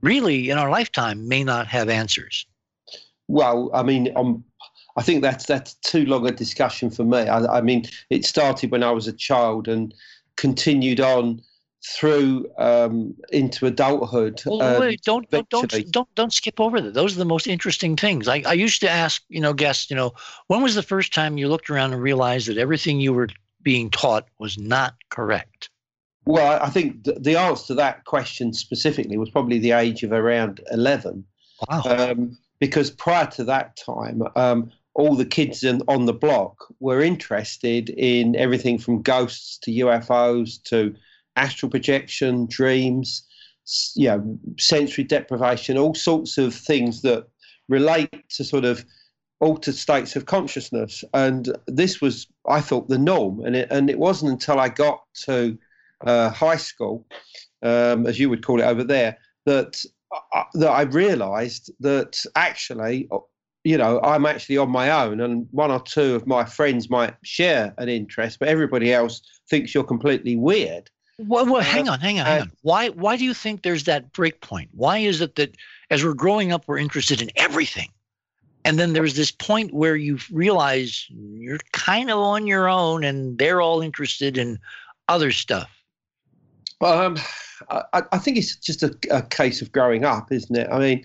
really 0.00 0.50
in 0.50 0.58
our 0.58 0.70
lifetime 0.70 1.28
may 1.28 1.44
not 1.44 1.66
have 1.66 1.88
answers? 1.88 2.46
Well, 3.28 3.70
I 3.74 3.82
mean, 3.82 4.12
um, 4.16 4.44
I 4.96 5.02
think 5.02 5.22
that's 5.22 5.46
that's 5.46 5.74
too 5.74 6.04
long 6.06 6.26
a 6.26 6.32
discussion 6.32 6.90
for 6.90 7.04
me. 7.04 7.18
I, 7.18 7.58
I, 7.58 7.60
mean, 7.60 7.84
it 8.10 8.24
started 8.24 8.70
when 8.70 8.82
I 8.82 8.92
was 8.92 9.08
a 9.08 9.12
child 9.12 9.66
and 9.66 9.92
continued 10.36 11.00
on 11.00 11.42
through 11.86 12.46
um, 12.58 13.14
into 13.30 13.66
adulthood. 13.66 14.40
Well, 14.46 14.80
wait, 14.80 15.02
don't, 15.02 15.28
don't 15.30 15.48
don't 15.50 15.90
don't 15.90 16.14
don't 16.14 16.32
skip 16.32 16.60
over 16.60 16.80
that. 16.80 16.94
Those 16.94 17.14
are 17.14 17.18
the 17.18 17.24
most 17.24 17.46
interesting 17.46 17.96
things. 17.96 18.28
I, 18.28 18.42
I 18.46 18.54
used 18.54 18.80
to 18.80 18.90
ask, 18.90 19.22
you 19.28 19.40
know, 19.40 19.52
guests, 19.52 19.90
you 19.90 19.96
know, 19.96 20.12
when 20.46 20.62
was 20.62 20.74
the 20.74 20.82
first 20.82 21.12
time 21.12 21.38
you 21.38 21.48
looked 21.48 21.68
around 21.68 21.92
and 21.92 22.00
realized 22.00 22.48
that 22.48 22.56
everything 22.56 23.00
you 23.00 23.12
were 23.12 23.28
being 23.62 23.90
taught 23.90 24.28
was 24.38 24.56
not 24.56 24.94
correct? 25.10 25.70
Well, 26.26 26.58
I 26.62 26.70
think 26.70 27.04
the 27.04 27.36
answer 27.36 27.66
to 27.68 27.74
that 27.74 28.04
question 28.04 28.54
specifically 28.54 29.18
was 29.18 29.28
probably 29.28 29.58
the 29.58 29.72
age 29.72 30.02
of 30.02 30.12
around 30.12 30.60
11. 30.70 31.24
Wow. 31.68 31.82
Um, 31.84 32.38
because 32.60 32.90
prior 32.90 33.26
to 33.26 33.44
that 33.44 33.76
time, 33.76 34.22
um, 34.36 34.70
all 34.94 35.16
the 35.16 35.24
kids 35.24 35.64
in, 35.64 35.82
on 35.88 36.06
the 36.06 36.12
block 36.12 36.66
were 36.80 37.00
interested 37.00 37.90
in 37.90 38.36
everything 38.36 38.78
from 38.78 39.02
ghosts 39.02 39.58
to 39.58 39.70
UFOs 39.70 40.62
to 40.64 40.94
astral 41.36 41.70
projection, 41.70 42.46
dreams, 42.46 43.26
you 43.96 44.08
know, 44.08 44.38
sensory 44.58 45.04
deprivation, 45.04 45.78
all 45.78 45.94
sorts 45.94 46.38
of 46.38 46.54
things 46.54 47.02
that 47.02 47.26
relate 47.68 48.28
to 48.30 48.44
sort 48.44 48.64
of 48.64 48.84
altered 49.40 49.74
states 49.74 50.16
of 50.16 50.26
consciousness. 50.26 51.02
And 51.12 51.56
this 51.66 52.00
was, 52.00 52.26
I 52.48 52.60
thought, 52.60 52.88
the 52.88 52.98
norm. 52.98 53.44
And 53.44 53.56
it, 53.56 53.68
and 53.70 53.90
it 53.90 53.98
wasn't 53.98 54.32
until 54.32 54.60
I 54.60 54.68
got 54.68 55.02
to 55.24 55.58
uh, 56.06 56.30
high 56.30 56.56
school, 56.56 57.06
um, 57.62 58.06
as 58.06 58.18
you 58.18 58.28
would 58.30 58.44
call 58.44 58.60
it 58.60 58.64
over 58.64 58.84
there, 58.84 59.18
that 59.46 59.84
uh, 60.32 60.44
that 60.54 60.70
I 60.70 60.82
realised 60.82 61.72
that 61.80 62.24
actually, 62.36 63.08
uh, 63.10 63.18
you 63.64 63.78
know, 63.78 63.98
I'm 64.02 64.26
actually 64.26 64.58
on 64.58 64.70
my 64.70 64.90
own, 64.90 65.20
and 65.20 65.48
one 65.50 65.70
or 65.70 65.80
two 65.80 66.14
of 66.14 66.26
my 66.26 66.44
friends 66.44 66.90
might 66.90 67.14
share 67.22 67.74
an 67.78 67.88
interest, 67.88 68.38
but 68.38 68.48
everybody 68.48 68.92
else 68.92 69.22
thinks 69.48 69.74
you're 69.74 69.84
completely 69.84 70.36
weird. 70.36 70.90
Well, 71.18 71.46
well 71.46 71.62
hang 71.62 71.88
on, 71.88 72.00
hang 72.00 72.20
on, 72.20 72.26
hang 72.26 72.42
on. 72.42 72.52
Why 72.62 72.88
why 72.90 73.16
do 73.16 73.24
you 73.24 73.34
think 73.34 73.62
there's 73.62 73.84
that 73.84 74.12
break 74.12 74.40
point? 74.40 74.68
Why 74.72 74.98
is 74.98 75.20
it 75.20 75.36
that 75.36 75.56
as 75.90 76.04
we're 76.04 76.14
growing 76.14 76.52
up, 76.52 76.64
we're 76.66 76.78
interested 76.78 77.22
in 77.22 77.30
everything? 77.36 77.88
And 78.66 78.78
then 78.78 78.94
there's 78.94 79.14
this 79.14 79.30
point 79.30 79.74
where 79.74 79.96
you 79.96 80.18
realize 80.30 81.06
you're 81.10 81.58
kind 81.72 82.10
of 82.10 82.18
on 82.18 82.46
your 82.46 82.68
own 82.68 83.04
and 83.04 83.36
they're 83.38 83.60
all 83.60 83.80
interested 83.82 84.38
in 84.38 84.58
other 85.08 85.30
stuff. 85.32 85.70
Um, 86.80 87.16
I, 87.70 88.02
I 88.12 88.18
think 88.18 88.36
it's 88.36 88.56
just 88.56 88.82
a, 88.82 88.96
a, 89.10 89.22
case 89.22 89.62
of 89.62 89.72
growing 89.72 90.04
up, 90.04 90.30
isn't 90.32 90.56
it? 90.56 90.68
I 90.70 90.78
mean, 90.78 91.04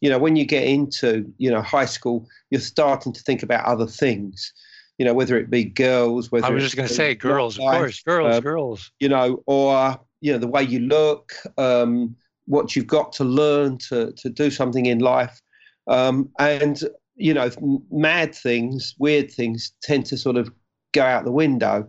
you 0.00 0.10
know, 0.10 0.18
when 0.18 0.36
you 0.36 0.44
get 0.44 0.64
into 0.64 1.30
you 1.38 1.50
know 1.50 1.62
high 1.62 1.84
school, 1.84 2.28
you're 2.50 2.60
starting 2.60 3.12
to 3.12 3.22
think 3.22 3.42
about 3.42 3.64
other 3.64 3.86
things. 3.86 4.52
You 4.98 5.06
know, 5.06 5.14
whether 5.14 5.38
it 5.38 5.50
be 5.50 5.64
girls, 5.64 6.30
whether 6.30 6.46
I 6.46 6.50
was 6.50 6.64
just 6.64 6.76
going 6.76 6.88
to 6.88 6.94
say 6.94 7.14
girls, 7.14 7.58
of 7.58 7.64
course, 7.64 8.02
girls, 8.02 8.36
um, 8.36 8.42
girls. 8.42 8.92
You 9.00 9.08
know, 9.08 9.42
or 9.46 9.98
you 10.20 10.32
know 10.32 10.38
the 10.38 10.48
way 10.48 10.62
you 10.62 10.80
look, 10.80 11.32
um, 11.58 12.14
what 12.46 12.76
you've 12.76 12.86
got 12.86 13.12
to 13.14 13.24
learn 13.24 13.78
to 13.88 14.12
to 14.12 14.28
do 14.28 14.50
something 14.50 14.86
in 14.86 14.98
life, 14.98 15.40
um, 15.86 16.28
and 16.38 16.82
you 17.16 17.34
know, 17.34 17.50
mad 17.90 18.34
things, 18.34 18.94
weird 18.98 19.30
things 19.30 19.72
tend 19.82 20.06
to 20.06 20.16
sort 20.16 20.36
of 20.36 20.50
go 20.92 21.02
out 21.02 21.24
the 21.24 21.30
window 21.30 21.86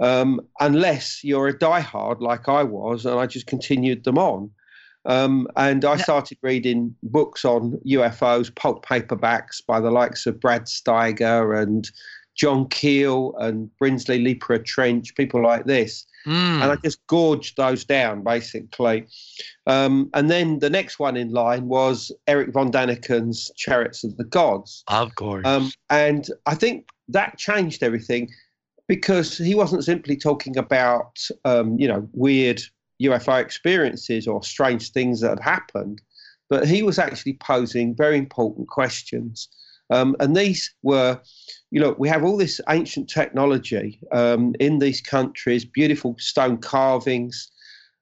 um, 0.00 0.40
unless 0.60 1.22
you're 1.24 1.48
a 1.48 1.58
diehard 1.58 2.20
like 2.20 2.48
I 2.48 2.62
was, 2.62 3.06
and 3.06 3.18
I 3.18 3.26
just 3.26 3.46
continued 3.46 4.04
them 4.04 4.18
on. 4.18 4.50
Um, 5.04 5.48
and 5.56 5.84
I 5.84 5.96
started 5.96 6.38
reading 6.42 6.94
books 7.02 7.44
on 7.44 7.80
UFOs, 7.86 8.54
pulp 8.54 8.84
paperbacks 8.84 9.64
by 9.64 9.80
the 9.80 9.90
likes 9.90 10.26
of 10.26 10.40
Brad 10.40 10.64
Steiger 10.64 11.60
and 11.60 11.90
John 12.38 12.68
Keel 12.68 13.34
and 13.38 13.70
Brinsley 13.78 14.22
Le 14.22 14.34
Poer 14.34 14.58
Trench, 14.58 15.14
people 15.16 15.42
like 15.42 15.64
this. 15.64 16.06
Mm. 16.26 16.62
And 16.62 16.64
I 16.64 16.76
just 16.84 17.04
gorged 17.06 17.56
those 17.56 17.84
down, 17.84 18.22
basically. 18.22 19.06
Um, 19.66 20.10
and 20.14 20.30
then 20.30 20.58
the 20.60 20.70
next 20.70 20.98
one 20.98 21.16
in 21.16 21.30
line 21.30 21.68
was 21.68 22.12
Eric 22.26 22.52
von 22.52 22.70
Daniken's 22.70 23.50
Chariots 23.56 24.04
of 24.04 24.16
the 24.18 24.24
Gods. 24.24 24.84
Of 24.88 25.14
course. 25.14 25.46
Um, 25.46 25.72
and 25.90 26.28
I 26.46 26.54
think 26.54 26.88
that 27.08 27.38
changed 27.38 27.82
everything 27.82 28.28
because 28.88 29.38
he 29.38 29.54
wasn't 29.54 29.84
simply 29.84 30.16
talking 30.16 30.56
about 30.56 31.18
um, 31.44 31.78
you 31.78 31.86
know 31.86 32.08
weird 32.12 32.60
UFO 33.02 33.40
experiences 33.40 34.26
or 34.26 34.42
strange 34.42 34.90
things 34.90 35.20
that 35.20 35.30
had 35.30 35.40
happened, 35.40 36.02
but 36.50 36.66
he 36.66 36.82
was 36.82 36.98
actually 36.98 37.34
posing 37.34 37.94
very 37.94 38.18
important 38.18 38.68
questions. 38.68 39.48
Um, 39.90 40.16
and 40.20 40.36
these 40.36 40.74
were, 40.82 41.20
you 41.70 41.80
know, 41.80 41.94
we 41.98 42.08
have 42.08 42.24
all 42.24 42.36
this 42.36 42.60
ancient 42.68 43.08
technology 43.08 44.00
um, 44.12 44.54
in 44.60 44.80
these 44.80 45.00
countries, 45.00 45.64
beautiful 45.64 46.14
stone 46.18 46.58
carvings, 46.58 47.50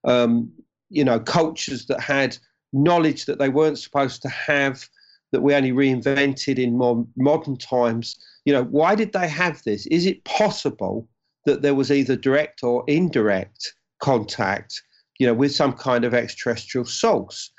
um, 0.04 0.50
you 0.88 1.04
know, 1.04 1.20
cultures 1.20 1.86
that 1.86 2.00
had 2.00 2.36
knowledge 2.72 3.26
that 3.26 3.38
they 3.38 3.48
weren't 3.48 3.78
supposed 3.78 4.22
to 4.22 4.28
have, 4.28 4.88
that 5.32 5.42
we 5.42 5.54
only 5.54 5.72
reinvented 5.72 6.58
in 6.58 6.76
more 6.76 7.06
modern 7.16 7.56
times 7.56 8.16
you 8.46 8.52
know, 8.52 8.64
why 8.64 8.94
did 8.94 9.12
they 9.12 9.28
have 9.28 9.62
this? 9.64 9.86
Is 9.88 10.06
it 10.06 10.24
possible 10.24 11.06
that 11.44 11.62
there 11.62 11.74
was 11.74 11.90
either 11.90 12.16
direct 12.16 12.62
or 12.62 12.84
indirect 12.86 13.74
contact, 14.00 14.80
you 15.18 15.26
know, 15.26 15.34
with 15.34 15.54
some 15.54 15.72
kind 15.72 16.04
of 16.04 16.14
extraterrestrial 16.14 16.86
source? 16.86 17.50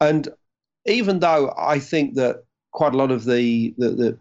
And 0.00 0.28
even 0.86 1.20
though 1.20 1.52
I 1.58 1.78
think 1.78 2.14
that 2.14 2.44
quite 2.72 2.94
a 2.94 2.96
lot 2.98 3.10
of 3.10 3.24
the 3.24 3.74
the, 3.78 3.88
the 3.90 4.18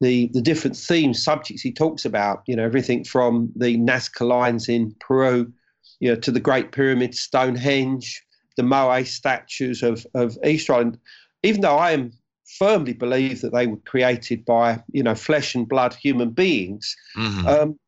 the, 0.00 0.30
the 0.32 0.40
different 0.40 0.78
themes, 0.78 1.22
subjects 1.22 1.60
he 1.60 1.70
talks 1.70 2.06
about, 2.06 2.42
you 2.46 2.56
know, 2.56 2.64
everything 2.64 3.04
from 3.04 3.52
the 3.54 3.76
Nazca 3.76 4.26
lines 4.26 4.66
in 4.66 4.96
Peru, 4.98 5.52
you 5.98 6.08
know, 6.08 6.18
to 6.18 6.30
the 6.30 6.40
Great 6.40 6.72
Pyramid, 6.72 7.14
Stonehenge, 7.14 8.24
the 8.56 8.62
Moai 8.62 9.06
statues 9.06 9.82
of, 9.82 10.06
of 10.14 10.38
Easter 10.42 10.72
Island. 10.72 10.98
even 11.42 11.60
though 11.60 11.76
I 11.76 11.90
am 11.90 12.12
firmly 12.58 12.92
believe 12.92 13.40
that 13.40 13.52
they 13.52 13.66
were 13.66 13.76
created 13.78 14.44
by 14.44 14.82
you 14.92 15.02
know 15.02 15.14
flesh 15.14 15.54
and 15.54 15.68
blood 15.68 15.94
human 15.94 16.30
beings. 16.30 16.96
Mm-hmm. 17.16 17.46
Um, 17.46 17.78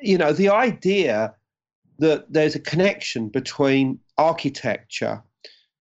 you 0.00 0.18
know 0.18 0.32
the 0.32 0.48
idea 0.48 1.34
that 1.98 2.30
there's 2.32 2.54
a 2.54 2.60
connection 2.60 3.28
between 3.28 3.98
architecture 4.18 5.22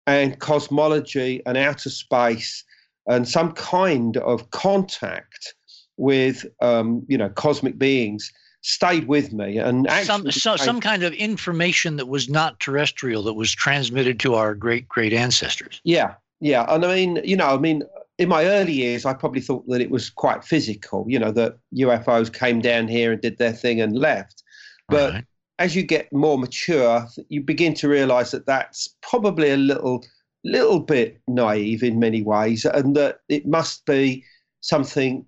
and 0.06 0.38
cosmology 0.38 1.42
and 1.46 1.56
outer 1.56 1.90
space 1.90 2.64
and 3.06 3.28
some 3.28 3.52
kind 3.52 4.16
of 4.18 4.50
contact 4.50 5.54
with 5.96 6.46
um, 6.60 7.04
you 7.08 7.18
know 7.18 7.28
cosmic 7.28 7.78
beings 7.78 8.32
stayed 8.62 9.06
with 9.06 9.32
me 9.32 9.58
and 9.58 9.86
some 10.04 10.30
so, 10.30 10.56
some 10.56 10.80
kind 10.80 11.02
of 11.02 11.12
information 11.12 11.96
that 11.96 12.06
was 12.06 12.30
not 12.30 12.58
terrestrial 12.60 13.22
that 13.22 13.34
was 13.34 13.52
transmitted 13.52 14.18
to 14.18 14.34
our 14.34 14.54
great 14.54 14.88
great 14.88 15.12
ancestors 15.12 15.82
yeah 15.84 16.14
yeah 16.40 16.64
and 16.70 16.82
i 16.82 16.94
mean 16.94 17.20
you 17.24 17.36
know 17.36 17.48
i 17.48 17.58
mean 17.58 17.82
in 18.18 18.28
my 18.28 18.44
early 18.44 18.72
years, 18.72 19.04
I 19.04 19.12
probably 19.12 19.40
thought 19.40 19.66
that 19.68 19.80
it 19.80 19.90
was 19.90 20.10
quite 20.10 20.44
physical, 20.44 21.04
you 21.08 21.18
know, 21.18 21.32
that 21.32 21.58
UFOs 21.76 22.32
came 22.32 22.60
down 22.60 22.86
here 22.86 23.12
and 23.12 23.20
did 23.20 23.38
their 23.38 23.52
thing 23.52 23.80
and 23.80 23.98
left. 23.98 24.42
But 24.88 25.12
right. 25.14 25.24
as 25.58 25.74
you 25.74 25.82
get 25.82 26.12
more 26.12 26.38
mature, 26.38 27.06
you 27.28 27.42
begin 27.42 27.74
to 27.74 27.88
realize 27.88 28.30
that 28.30 28.46
that's 28.46 28.94
probably 29.02 29.50
a 29.50 29.56
little, 29.56 30.04
little 30.44 30.80
bit 30.80 31.20
naive 31.26 31.82
in 31.82 31.98
many 31.98 32.22
ways, 32.22 32.64
and 32.64 32.94
that 32.96 33.18
it 33.28 33.46
must 33.46 33.84
be 33.84 34.24
something 34.60 35.26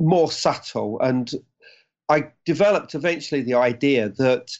more 0.00 0.30
subtle. 0.30 1.00
And 1.00 1.30
I 2.08 2.24
developed 2.44 2.94
eventually 2.94 3.42
the 3.42 3.54
idea 3.54 4.08
that 4.18 4.50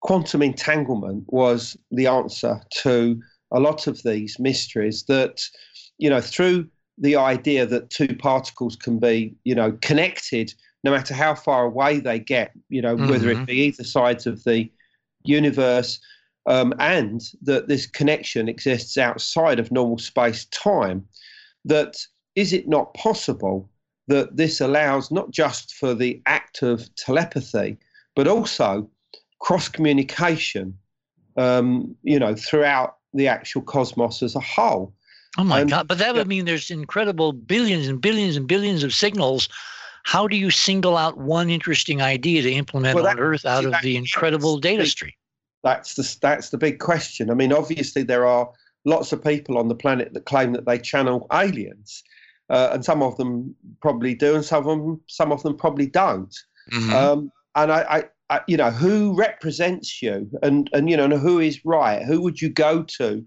quantum 0.00 0.42
entanglement 0.42 1.24
was 1.28 1.76
the 1.92 2.08
answer 2.08 2.60
to 2.82 3.20
a 3.52 3.60
lot 3.60 3.86
of 3.86 4.02
these 4.02 4.38
mysteries 4.38 5.04
that, 5.04 5.42
you 5.98 6.10
know, 6.10 6.20
through 6.20 6.68
the 7.00 7.16
idea 7.16 7.66
that 7.66 7.90
two 7.90 8.14
particles 8.14 8.76
can 8.76 8.98
be, 8.98 9.34
you 9.44 9.54
know, 9.54 9.72
connected 9.80 10.54
no 10.84 10.90
matter 10.90 11.14
how 11.14 11.34
far 11.34 11.64
away 11.64 12.00
they 12.00 12.18
get, 12.18 12.52
you 12.68 12.80
know, 12.80 12.96
mm-hmm. 12.96 13.10
whether 13.10 13.30
it 13.30 13.36
mm-hmm. 13.36 13.44
be 13.44 13.60
either 13.62 13.84
sides 13.84 14.26
of 14.26 14.44
the 14.44 14.70
universe, 15.24 16.00
um, 16.46 16.72
and 16.78 17.22
that 17.42 17.68
this 17.68 17.86
connection 17.86 18.48
exists 18.48 18.96
outside 18.96 19.58
of 19.58 19.70
normal 19.70 19.98
space 19.98 20.46
time. 20.46 21.06
That 21.64 21.96
is 22.34 22.52
it 22.52 22.68
not 22.68 22.94
possible 22.94 23.68
that 24.06 24.36
this 24.36 24.60
allows 24.60 25.10
not 25.10 25.30
just 25.30 25.74
for 25.74 25.94
the 25.94 26.20
act 26.26 26.62
of 26.62 26.92
telepathy, 26.96 27.76
but 28.16 28.26
also 28.26 28.90
cross 29.40 29.68
communication, 29.68 30.76
um, 31.36 31.94
you 32.02 32.18
know, 32.18 32.34
throughout 32.34 32.96
the 33.12 33.28
actual 33.28 33.62
cosmos 33.62 34.22
as 34.22 34.34
a 34.34 34.40
whole. 34.40 34.94
Oh 35.38 35.44
my 35.44 35.64
God! 35.64 35.86
But 35.86 35.98
that 35.98 36.14
would 36.14 36.26
mean 36.26 36.44
there's 36.44 36.70
incredible 36.70 37.32
billions 37.32 37.86
and 37.86 38.00
billions 38.00 38.36
and 38.36 38.46
billions 38.46 38.82
of 38.82 38.92
signals. 38.92 39.48
How 40.02 40.26
do 40.26 40.36
you 40.36 40.50
single 40.50 40.96
out 40.96 41.18
one 41.18 41.50
interesting 41.50 42.02
idea 42.02 42.42
to 42.42 42.52
implement 42.52 42.94
well, 42.94 43.04
that, 43.04 43.16
on 43.16 43.20
Earth 43.20 43.44
out 43.44 43.64
of 43.64 43.74
the 43.82 43.96
incredible 43.96 44.58
data 44.58 44.86
stream? 44.86 45.12
That's 45.62 45.94
the 45.94 46.16
that's 46.20 46.50
the 46.50 46.58
big 46.58 46.80
question. 46.80 47.30
I 47.30 47.34
mean, 47.34 47.52
obviously 47.52 48.02
there 48.02 48.26
are 48.26 48.50
lots 48.84 49.12
of 49.12 49.22
people 49.22 49.58
on 49.58 49.68
the 49.68 49.74
planet 49.74 50.14
that 50.14 50.24
claim 50.24 50.52
that 50.52 50.66
they 50.66 50.78
channel 50.78 51.26
aliens, 51.32 52.02
uh, 52.48 52.70
and 52.72 52.84
some 52.84 53.02
of 53.02 53.16
them 53.16 53.54
probably 53.80 54.14
do, 54.14 54.34
and 54.34 54.44
some 54.44 54.66
of 54.66 54.78
them 54.78 55.00
some 55.06 55.32
of 55.32 55.42
them 55.42 55.56
probably 55.56 55.86
don't. 55.86 56.34
Mm-hmm. 56.72 56.92
Um, 56.92 57.32
and 57.54 57.72
I, 57.72 57.80
I, 57.82 58.36
I, 58.36 58.40
you 58.46 58.56
know, 58.56 58.70
who 58.70 59.14
represents 59.14 60.02
you, 60.02 60.28
and 60.42 60.68
and 60.72 60.90
you 60.90 60.96
know, 60.96 61.08
who 61.18 61.38
is 61.38 61.64
right? 61.64 62.02
Who 62.02 62.20
would 62.22 62.40
you 62.40 62.48
go 62.48 62.82
to 62.82 63.24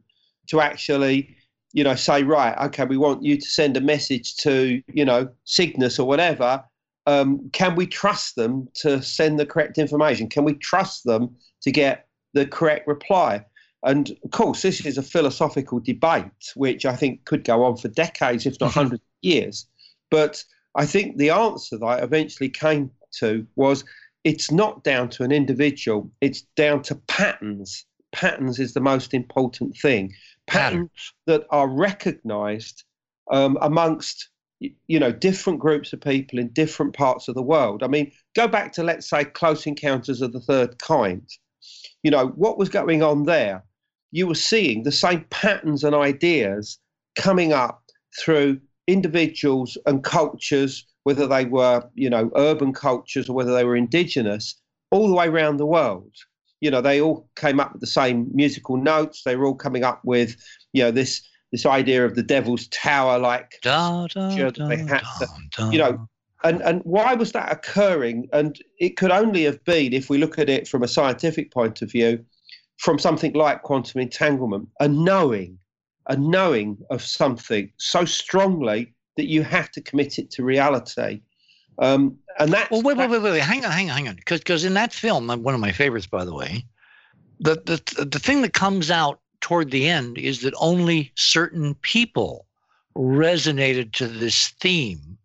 to 0.48 0.60
actually 0.60 1.38
you 1.74 1.84
know, 1.84 1.96
say, 1.96 2.24
right, 2.24 2.56
okay, 2.68 2.86
we 2.86 2.98
want 2.98 3.24
you 3.24 3.36
to 3.36 3.46
send 3.46 3.76
a 3.76 3.82
message 3.82 4.36
to, 4.38 4.82
you 4.88 5.04
know, 5.04 5.28
Cygnus 5.44 6.00
or 6.00 6.08
whatever. 6.08 6.64
Um, 7.08 7.50
can 7.52 7.76
we 7.76 7.88
trust 7.88 8.36
them 8.36 8.70
to 8.76 9.02
send 9.02 9.40
the 9.40 9.46
correct 9.46 9.78
information? 9.78 10.30
Can 10.30 10.46
we 10.46 10.54
trust 10.54 11.04
them 11.04 11.36
to 11.64 11.72
get 11.72 12.08
the 12.34 12.46
correct 12.46 12.88
reply? 12.88 13.44
And 13.84 14.16
of 14.24 14.32
course, 14.32 14.62
this 14.62 14.86
is 14.86 14.98
a 14.98 15.04
philosophical 15.04 15.80
debate, 15.80 16.54
which 16.56 16.86
I 16.86 16.96
think 16.96 17.26
could 17.26 17.44
go 17.44 17.64
on 17.66 17.76
for 17.76 17.90
decades, 17.90 18.46
if 18.46 18.60
not 18.62 18.70
mm-hmm. 18.70 18.80
hundreds 18.80 19.02
of 19.02 19.08
years. 19.22 19.68
But 20.10 20.44
I 20.76 20.86
think 20.86 21.18
the 21.18 21.32
answer 21.32 21.78
that 21.78 21.86
I 21.86 21.98
eventually 21.98 22.50
came 22.50 22.92
to 23.20 23.46
was 23.56 23.84
it's 24.24 24.52
not 24.52 24.84
down 24.84 25.10
to 25.10 25.24
an 25.24 25.32
individual, 25.32 26.10
it's 26.22 26.44
down 26.56 26.84
to 26.84 26.96
patterns. 27.08 27.86
Patterns 28.14 28.60
is 28.60 28.74
the 28.74 28.80
most 28.80 29.14
important 29.14 29.76
thing 29.76 30.14
patterns. 30.48 31.14
that 31.26 31.46
are 31.50 31.68
recognized 31.68 32.84
um, 33.32 33.58
amongst 33.62 34.30
you 34.60 35.00
know 35.00 35.12
different 35.12 35.60
groups 35.60 35.92
of 35.92 36.00
people 36.00 36.40
in 36.40 36.48
different 36.50 36.94
parts 36.94 37.28
of 37.28 37.36
the 37.36 37.42
world. 37.42 37.84
I 37.84 37.88
mean 37.88 38.12
go 38.36 38.48
back 38.48 38.72
to 38.74 38.84
let's 38.84 39.10
say 39.10 39.26
close 39.26 39.66
encounters 39.68 40.22
of 40.22 40.34
the 40.34 40.40
third 40.40 40.80
kind. 40.80 41.28
You 42.02 42.12
know 42.12 42.28
what 42.28 42.58
was 42.58 42.70
going 42.70 43.04
on 43.04 43.24
there? 43.24 43.64
You 44.12 44.28
were 44.28 44.36
seeing 44.36 44.84
the 44.84 44.92
same 44.92 45.26
patterns 45.30 45.84
and 45.84 45.96
ideas 45.96 46.80
coming 47.16 47.54
up 47.54 47.84
through 48.20 48.60
individuals 48.88 49.78
and 49.86 50.04
cultures 50.04 50.86
whether 51.04 51.28
they 51.28 51.46
were 51.46 51.84
you 51.96 52.10
know 52.10 52.32
urban 52.36 52.74
cultures 52.74 53.30
or 53.30 53.34
whether 53.34 53.54
they 53.54 53.64
were 53.64 53.76
indigenous 53.76 54.56
all 54.92 55.08
the 55.08 55.14
way 55.14 55.28
around 55.28 55.58
the 55.58 55.66
world 55.66 56.14
you 56.64 56.72
know, 56.72 56.80
they 56.80 57.02
all 57.02 57.28
came 57.36 57.60
up 57.60 57.74
with 57.74 57.82
the 57.82 57.88
same 57.88 58.30
musical 58.34 58.78
notes. 58.78 59.24
They 59.24 59.36
were 59.36 59.46
all 59.46 59.54
coming 59.54 59.84
up 59.84 60.00
with, 60.06 60.38
you 60.72 60.82
know, 60.82 60.92
this 60.92 61.22
this 61.52 61.66
idea 61.66 62.06
of 62.06 62.16
the 62.16 62.24
Devil's 62.24 62.68
Tower, 62.70 63.20
like 63.20 63.60
da, 63.62 64.08
da, 64.08 64.50
da, 64.50 64.68
they 64.68 64.78
had 64.78 65.04
to, 65.20 65.70
you 65.72 65.78
know, 65.78 66.08
and 66.46 66.62
and 66.64 66.82
why 66.86 67.16
was 67.16 67.34
that 67.34 67.52
occurring? 67.52 68.30
And 68.32 68.58
it 68.80 68.96
could 68.96 69.12
only 69.12 69.44
have 69.44 69.62
been, 69.66 69.92
if 69.92 70.10
we 70.10 70.18
look 70.18 70.40
at 70.40 70.50
it 70.50 70.66
from 70.66 70.84
a 70.84 70.88
scientific 70.88 71.52
point 71.52 71.82
of 71.82 71.92
view, 71.92 72.24
from 72.78 72.98
something 72.98 73.34
like 73.34 73.64
quantum 73.64 74.00
entanglement, 74.00 74.70
a 74.80 74.88
knowing, 74.88 75.60
a 76.08 76.16
knowing 76.16 76.78
of 76.90 77.02
something 77.02 77.70
so 77.78 78.06
strongly 78.06 78.94
that 79.18 79.28
you 79.28 79.44
have 79.44 79.70
to 79.72 79.82
commit 79.82 80.18
it 80.18 80.32
to 80.32 80.44
reality. 80.44 81.22
Um, 81.80 82.18
and 82.40 82.52
that. 82.54 82.70
Well, 82.72 82.82
wait, 82.82 82.98
wait, 82.98 83.10
wait, 83.10 83.22
wait, 83.22 83.42
hang 83.42 83.66
on, 83.66 83.72
hang 83.72 83.90
on, 83.90 83.98
hang 83.98 84.08
on, 84.08 84.16
because 84.16 84.40
because 84.40 84.64
in 84.64 84.74
that 84.76 84.94
film, 84.94 85.28
one 85.28 85.54
of 85.54 85.62
my 85.62 85.72
favorites, 85.72 86.08
by 86.08 86.26
the 86.26 86.34
way, 86.34 86.66
the 87.40 87.56
the 87.56 88.06
the 88.06 88.20
thing 88.20 88.42
that 88.42 88.54
comes 88.54 88.92
out 88.92 89.20
toward 89.42 89.72
the 89.72 89.88
end 89.88 90.18
is 90.18 90.42
that 90.42 90.54
only 90.58 91.12
certain 91.16 91.76
people 91.76 92.46
resonated 92.96 93.92
to 93.94 94.08
this 94.08 94.50
theme. 94.60 95.18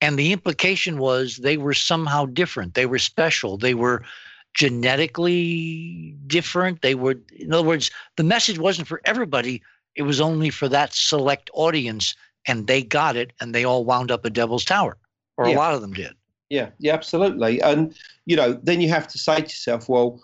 And 0.00 0.18
the 0.18 0.32
implication 0.32 0.98
was 0.98 1.38
they 1.38 1.56
were 1.56 1.74
somehow 1.74 2.26
different. 2.26 2.74
They 2.74 2.86
were 2.86 2.98
special. 2.98 3.56
They 3.56 3.74
were 3.74 4.02
genetically 4.54 6.14
different. 6.26 6.82
They 6.82 6.94
were 6.94 7.16
in 7.34 7.52
other 7.52 7.66
words 7.66 7.90
the 8.16 8.24
message 8.24 8.58
wasn't 8.58 8.88
for 8.88 9.00
everybody. 9.04 9.62
It 9.94 10.02
was 10.02 10.20
only 10.20 10.50
for 10.50 10.68
that 10.68 10.92
select 10.92 11.50
audience 11.54 12.14
and 12.46 12.66
they 12.66 12.82
got 12.82 13.16
it 13.16 13.32
and 13.40 13.54
they 13.54 13.64
all 13.64 13.84
wound 13.84 14.10
up 14.10 14.24
at 14.24 14.34
devil's 14.34 14.64
tower 14.64 14.96
or 15.36 15.48
yeah. 15.48 15.54
a 15.54 15.58
lot 15.58 15.74
of 15.74 15.80
them 15.80 15.92
did 15.92 16.12
yeah 16.48 16.68
yeah 16.78 16.92
absolutely 16.92 17.60
and 17.62 17.96
you 18.24 18.36
know 18.36 18.58
then 18.62 18.80
you 18.80 18.88
have 18.88 19.08
to 19.08 19.18
say 19.18 19.36
to 19.36 19.42
yourself 19.42 19.88
well 19.88 20.20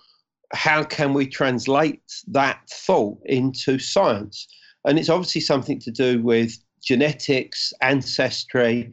how 0.52 0.82
can 0.82 1.14
we 1.14 1.26
translate 1.26 2.02
that 2.26 2.60
thought 2.68 3.18
into 3.24 3.78
science 3.78 4.46
and 4.84 4.98
it's 4.98 5.08
obviously 5.08 5.40
something 5.40 5.78
to 5.80 5.90
do 5.90 6.22
with 6.22 6.56
genetics 6.82 7.72
ancestry 7.80 8.92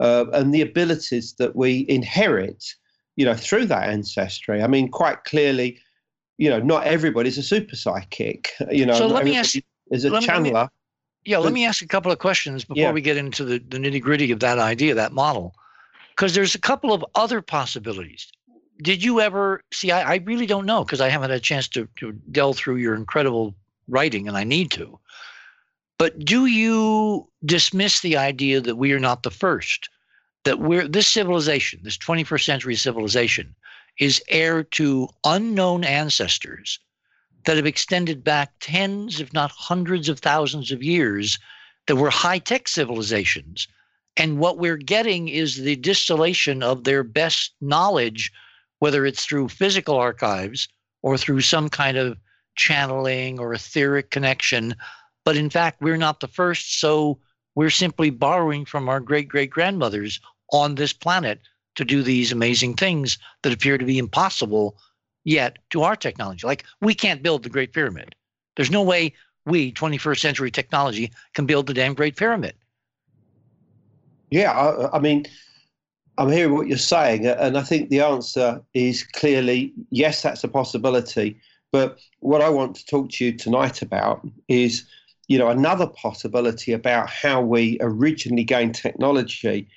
uh, 0.00 0.26
and 0.32 0.52
the 0.54 0.62
abilities 0.62 1.34
that 1.34 1.54
we 1.54 1.84
inherit, 1.88 2.64
you 3.16 3.24
know, 3.24 3.34
through 3.34 3.66
that 3.66 3.88
ancestry. 3.88 4.62
I 4.62 4.66
mean, 4.66 4.88
quite 4.88 5.24
clearly, 5.24 5.78
you 6.38 6.48
know, 6.48 6.58
not 6.58 6.84
everybody's 6.84 7.38
a 7.38 7.42
super 7.42 7.76
psychic. 7.76 8.50
You 8.70 8.86
know, 8.86 8.94
so 8.94 9.06
let 9.06 9.24
me 9.24 9.36
ask. 9.36 9.56
Is 9.90 10.04
a 10.04 10.10
channeler. 10.10 10.64
Me, 10.64 10.68
yeah, 11.24 11.38
let 11.38 11.52
me 11.52 11.66
ask 11.66 11.82
a 11.82 11.86
couple 11.86 12.12
of 12.12 12.18
questions 12.18 12.64
before 12.64 12.80
yeah. 12.80 12.92
we 12.92 13.00
get 13.00 13.16
into 13.16 13.44
the, 13.44 13.58
the 13.58 13.76
nitty 13.76 14.00
gritty 14.00 14.30
of 14.30 14.40
that 14.40 14.58
idea, 14.58 14.94
that 14.94 15.12
model, 15.12 15.52
because 16.20 16.34
there's 16.34 16.54
a 16.54 16.60
couple 16.60 16.92
of 16.92 17.02
other 17.14 17.40
possibilities. 17.40 18.30
Did 18.82 19.02
you 19.02 19.22
ever 19.22 19.64
see? 19.72 19.90
I, 19.90 20.02
I 20.02 20.16
really 20.16 20.44
don't 20.44 20.66
know 20.66 20.84
because 20.84 21.00
I 21.00 21.08
haven't 21.08 21.30
had 21.30 21.38
a 21.38 21.40
chance 21.40 21.66
to, 21.68 21.88
to 21.96 22.12
delve 22.30 22.58
through 22.58 22.76
your 22.76 22.94
incredible 22.94 23.54
writing, 23.88 24.28
and 24.28 24.36
I 24.36 24.44
need 24.44 24.70
to. 24.72 25.00
But 25.96 26.18
do 26.18 26.44
you 26.44 27.26
dismiss 27.46 28.00
the 28.00 28.18
idea 28.18 28.60
that 28.60 28.76
we 28.76 28.92
are 28.92 29.00
not 29.00 29.22
the 29.22 29.30
first? 29.30 29.88
That 30.44 30.60
we're 30.60 30.86
this 30.86 31.08
civilization, 31.08 31.80
this 31.84 31.96
21st 31.96 32.44
century 32.44 32.74
civilization, 32.74 33.54
is 33.98 34.22
heir 34.28 34.62
to 34.62 35.08
unknown 35.24 35.84
ancestors 35.84 36.78
that 37.46 37.56
have 37.56 37.66
extended 37.66 38.22
back 38.22 38.52
tens, 38.60 39.22
if 39.22 39.32
not 39.32 39.52
hundreds 39.52 40.10
of 40.10 40.20
thousands 40.20 40.70
of 40.70 40.82
years, 40.82 41.38
that 41.86 41.96
were 41.96 42.10
high 42.10 42.38
tech 42.38 42.68
civilizations. 42.68 43.66
And 44.20 44.38
what 44.38 44.58
we're 44.58 44.76
getting 44.76 45.28
is 45.28 45.56
the 45.56 45.76
distillation 45.76 46.62
of 46.62 46.84
their 46.84 47.02
best 47.02 47.54
knowledge, 47.60 48.30
whether 48.78 49.06
it's 49.06 49.24
through 49.24 49.48
physical 49.48 49.96
archives 49.96 50.68
or 51.02 51.16
through 51.16 51.40
some 51.40 51.68
kind 51.68 51.96
of 51.96 52.18
channeling 52.54 53.38
or 53.38 53.54
etheric 53.54 54.10
connection 54.10 54.74
but 55.24 55.36
in 55.36 55.50
fact, 55.50 55.80
we're 55.80 55.96
not 55.96 56.20
the 56.20 56.28
first. 56.28 56.80
So 56.80 57.18
we're 57.54 57.70
simply 57.70 58.10
borrowing 58.10 58.64
from 58.64 58.88
our 58.88 59.00
great 59.00 59.28
great 59.28 59.50
grandmothers 59.50 60.20
on 60.52 60.74
this 60.74 60.92
planet 60.92 61.40
to 61.76 61.84
do 61.84 62.02
these 62.02 62.32
amazing 62.32 62.74
things 62.74 63.18
that 63.42 63.52
appear 63.52 63.78
to 63.78 63.84
be 63.84 63.98
impossible 63.98 64.76
yet 65.24 65.58
to 65.70 65.82
our 65.82 65.96
technology. 65.96 66.46
Like 66.46 66.64
we 66.80 66.94
can't 66.94 67.22
build 67.22 67.42
the 67.42 67.48
Great 67.48 67.72
Pyramid. 67.72 68.14
There's 68.56 68.70
no 68.70 68.82
way 68.82 69.14
we, 69.46 69.72
21st 69.72 70.18
century 70.18 70.50
technology, 70.50 71.12
can 71.34 71.46
build 71.46 71.66
the 71.66 71.74
damn 71.74 71.94
Great 71.94 72.16
Pyramid. 72.16 72.54
Yeah, 74.30 74.52
I, 74.52 74.96
I 74.96 75.00
mean, 75.00 75.26
I'm 76.18 76.30
hearing 76.30 76.54
what 76.54 76.68
you're 76.68 76.78
saying, 76.78 77.26
and 77.26 77.56
I 77.56 77.62
think 77.62 77.88
the 77.88 78.00
answer 78.00 78.62
is 78.74 79.04
clearly 79.04 79.72
yes, 79.90 80.22
that's 80.22 80.44
a 80.44 80.48
possibility. 80.48 81.40
But 81.72 82.00
what 82.18 82.42
I 82.42 82.48
want 82.48 82.76
to 82.76 82.86
talk 82.86 83.10
to 83.10 83.24
you 83.24 83.32
tonight 83.32 83.80
about 83.80 84.26
is 84.48 84.84
you 85.30 85.38
know, 85.38 85.48
another 85.48 85.86
possibility 85.86 86.72
about 86.72 87.08
how 87.08 87.40
we 87.40 87.78
originally 87.80 88.42
gained 88.42 88.74
technology, 88.74 89.68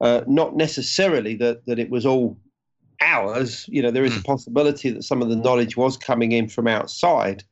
uh, 0.00 0.20
not 0.28 0.54
necessarily 0.54 1.34
that, 1.34 1.66
that 1.66 1.80
it 1.80 1.90
was 1.90 2.06
all 2.06 2.38
ours. 3.00 3.66
You 3.68 3.82
know, 3.82 3.90
there 3.90 4.04
is 4.04 4.14
a 4.14 4.20
hmm. 4.20 4.22
possibility 4.22 4.90
that 4.90 5.02
some 5.02 5.20
of 5.20 5.28
the 5.28 5.34
knowledge 5.34 5.76
was 5.76 5.96
coming 5.96 6.30
in 6.30 6.48
from 6.48 6.68
outside. 6.68 7.42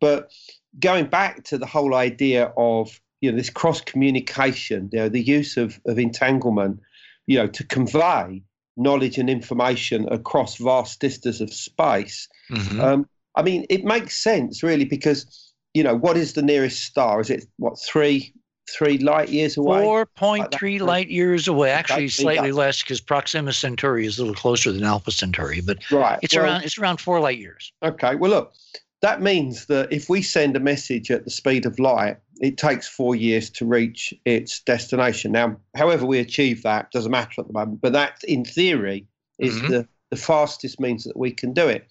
But 0.00 0.32
going 0.80 1.06
back 1.06 1.44
to 1.44 1.58
the 1.58 1.64
whole 1.64 1.94
idea 1.94 2.52
of, 2.56 3.00
you 3.20 3.30
know, 3.30 3.36
this 3.36 3.50
cross 3.50 3.80
communication, 3.80 4.88
you 4.92 4.98
know, 4.98 5.08
the 5.08 5.22
use 5.22 5.56
of, 5.56 5.80
of 5.86 5.98
entanglement, 5.98 6.80
you 7.26 7.38
know, 7.38 7.46
to 7.46 7.64
convey 7.64 8.42
knowledge 8.76 9.18
and 9.18 9.30
information 9.30 10.06
across 10.12 10.56
vast 10.56 11.00
distances 11.00 11.40
of 11.40 11.52
space. 11.52 12.28
Mm-hmm. 12.50 12.80
Um, 12.80 13.08
I 13.34 13.42
mean, 13.42 13.66
it 13.70 13.84
makes 13.84 14.22
sense 14.22 14.62
really 14.62 14.84
because 14.84 15.46
you 15.76 15.82
know, 15.82 15.94
what 15.94 16.16
is 16.16 16.32
the 16.32 16.40
nearest 16.40 16.84
star? 16.84 17.20
Is 17.20 17.28
it 17.28 17.44
what 17.58 17.78
three 17.78 18.32
three 18.70 18.96
light 18.96 19.28
years 19.28 19.58
away? 19.58 19.82
Four 19.82 20.06
point 20.06 20.50
three 20.50 20.78
light 20.78 21.10
years 21.10 21.46
away. 21.48 21.70
Actually, 21.70 22.08
slightly 22.08 22.50
less 22.50 22.82
because 22.82 22.98
Proxima 22.98 23.52
Centauri 23.52 24.06
is 24.06 24.18
a 24.18 24.22
little 24.22 24.34
closer 24.34 24.72
than 24.72 24.84
Alpha 24.84 25.10
Centauri, 25.10 25.60
but 25.60 25.78
right. 25.90 26.18
it's 26.22 26.34
well, 26.34 26.46
around 26.46 26.64
it's 26.64 26.78
around 26.78 26.98
four 26.98 27.20
light 27.20 27.38
years. 27.38 27.74
Okay. 27.82 28.14
Well, 28.14 28.30
look, 28.30 28.54
that 29.02 29.20
means 29.20 29.66
that 29.66 29.92
if 29.92 30.08
we 30.08 30.22
send 30.22 30.56
a 30.56 30.60
message 30.60 31.10
at 31.10 31.24
the 31.24 31.30
speed 31.30 31.66
of 31.66 31.78
light, 31.78 32.16
it 32.40 32.58
takes 32.58 32.88
four 32.88 33.14
years 33.14 33.50
to 33.50 33.66
reach 33.66 34.12
its 34.24 34.60
destination. 34.60 35.32
Now, 35.32 35.56
however 35.74 36.06
we 36.06 36.18
achieve 36.18 36.62
that 36.62 36.90
doesn't 36.90 37.10
matter 37.10 37.40
at 37.40 37.46
the 37.46 37.52
moment, 37.52 37.80
but 37.80 37.92
that, 37.92 38.22
in 38.24 38.44
theory, 38.44 39.06
is 39.38 39.54
mm-hmm. 39.54 39.72
the 39.72 39.88
the 40.10 40.16
fastest 40.16 40.78
means 40.78 41.04
that 41.04 41.16
we 41.16 41.32
can 41.32 41.52
do 41.52 41.66
it. 41.68 41.88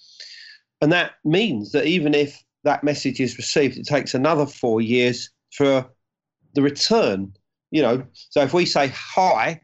And 0.82 0.92
that 0.92 1.14
means 1.24 1.72
that 1.72 1.86
even 1.86 2.14
if 2.14 2.44
that 2.64 2.84
message 2.84 3.20
is 3.20 3.38
received, 3.38 3.78
it 3.78 3.86
takes 3.86 4.14
another 4.14 4.46
four 4.46 4.82
years 4.82 5.30
for 5.52 5.86
the 6.54 6.62
return. 6.62 7.34
You 7.72 7.82
know, 7.82 8.06
so 8.14 8.42
if 8.42 8.54
we 8.54 8.66
say 8.66 8.88
hi, 8.88 9.60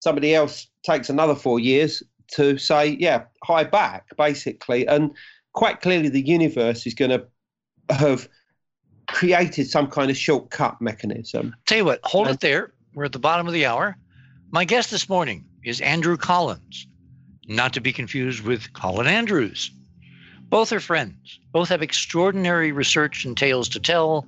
somebody 0.00 0.34
else 0.34 0.66
takes 0.82 1.10
another 1.10 1.34
four 1.34 1.60
years 1.60 2.02
to 2.32 2.56
say, 2.56 2.96
yeah, 2.98 3.24
hi 3.44 3.64
back, 3.64 4.06
basically. 4.16 4.86
And 4.86 5.10
quite 5.52 5.80
clearly, 5.80 6.08
the 6.08 6.26
universe 6.26 6.86
is 6.86 6.94
going 6.94 7.10
to 7.10 7.26
have 7.94 8.28
created 9.12 9.68
some 9.68 9.88
kind 9.88 10.10
of 10.10 10.16
shortcut 10.16 10.80
mechanism. 10.80 11.54
Tell 11.66 11.78
you 11.78 11.84
what, 11.84 12.00
hold 12.04 12.28
and, 12.28 12.34
it 12.34 12.40
there. 12.40 12.72
We're 12.94 13.04
at 13.04 13.12
the 13.12 13.18
bottom 13.18 13.46
of 13.46 13.52
the 13.52 13.66
hour. 13.66 13.96
My 14.50 14.64
guest 14.64 14.90
this 14.90 15.08
morning 15.08 15.44
is 15.64 15.80
Andrew 15.80 16.16
Collins, 16.16 16.86
not 17.46 17.72
to 17.74 17.80
be 17.80 17.92
confused 17.92 18.42
with 18.42 18.72
Colin 18.72 19.06
Andrews. 19.06 19.70
Both 20.48 20.72
are 20.72 20.80
friends. 20.80 21.38
Both 21.52 21.68
have 21.68 21.82
extraordinary 21.82 22.72
research 22.72 23.24
and 23.24 23.36
tales 23.36 23.68
to 23.70 23.80
tell. 23.80 24.26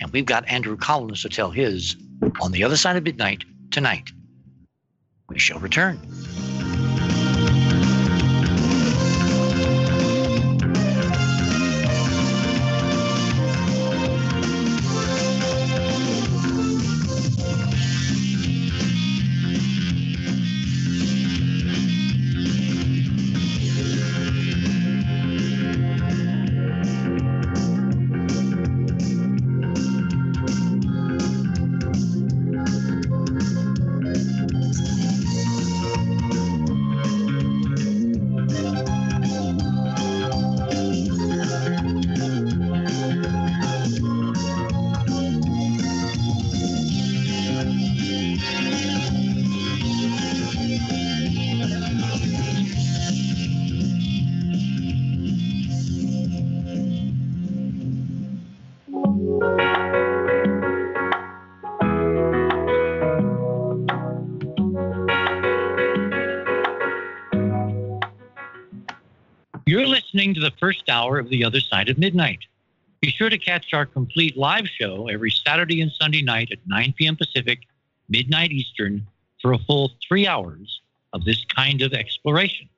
And 0.00 0.10
we've 0.10 0.26
got 0.26 0.48
Andrew 0.48 0.76
Collins 0.76 1.22
to 1.22 1.28
tell 1.28 1.50
his 1.50 1.96
on 2.40 2.50
the 2.50 2.64
other 2.64 2.76
side 2.76 2.96
of 2.96 3.04
midnight 3.04 3.44
tonight. 3.70 4.10
We 5.28 5.38
shall 5.38 5.60
return. 5.60 6.00
Listening 70.22 70.34
to 70.40 70.50
the 70.50 70.56
first 70.60 70.88
hour 70.88 71.18
of 71.18 71.28
The 71.30 71.44
Other 71.44 71.58
Side 71.58 71.88
of 71.88 71.98
Midnight. 71.98 72.38
Be 73.00 73.10
sure 73.10 73.28
to 73.28 73.36
catch 73.36 73.74
our 73.74 73.84
complete 73.84 74.36
live 74.36 74.68
show 74.68 75.08
every 75.08 75.32
Saturday 75.32 75.80
and 75.80 75.90
Sunday 75.90 76.22
night 76.22 76.52
at 76.52 76.60
9 76.64 76.94
p.m. 76.96 77.16
Pacific, 77.16 77.62
midnight 78.08 78.52
Eastern, 78.52 79.04
for 79.40 79.52
a 79.52 79.58
full 79.58 79.90
three 80.06 80.28
hours 80.28 80.80
of 81.12 81.24
this 81.24 81.44
kind 81.46 81.82
of 81.82 81.92
exploration. 81.92 82.68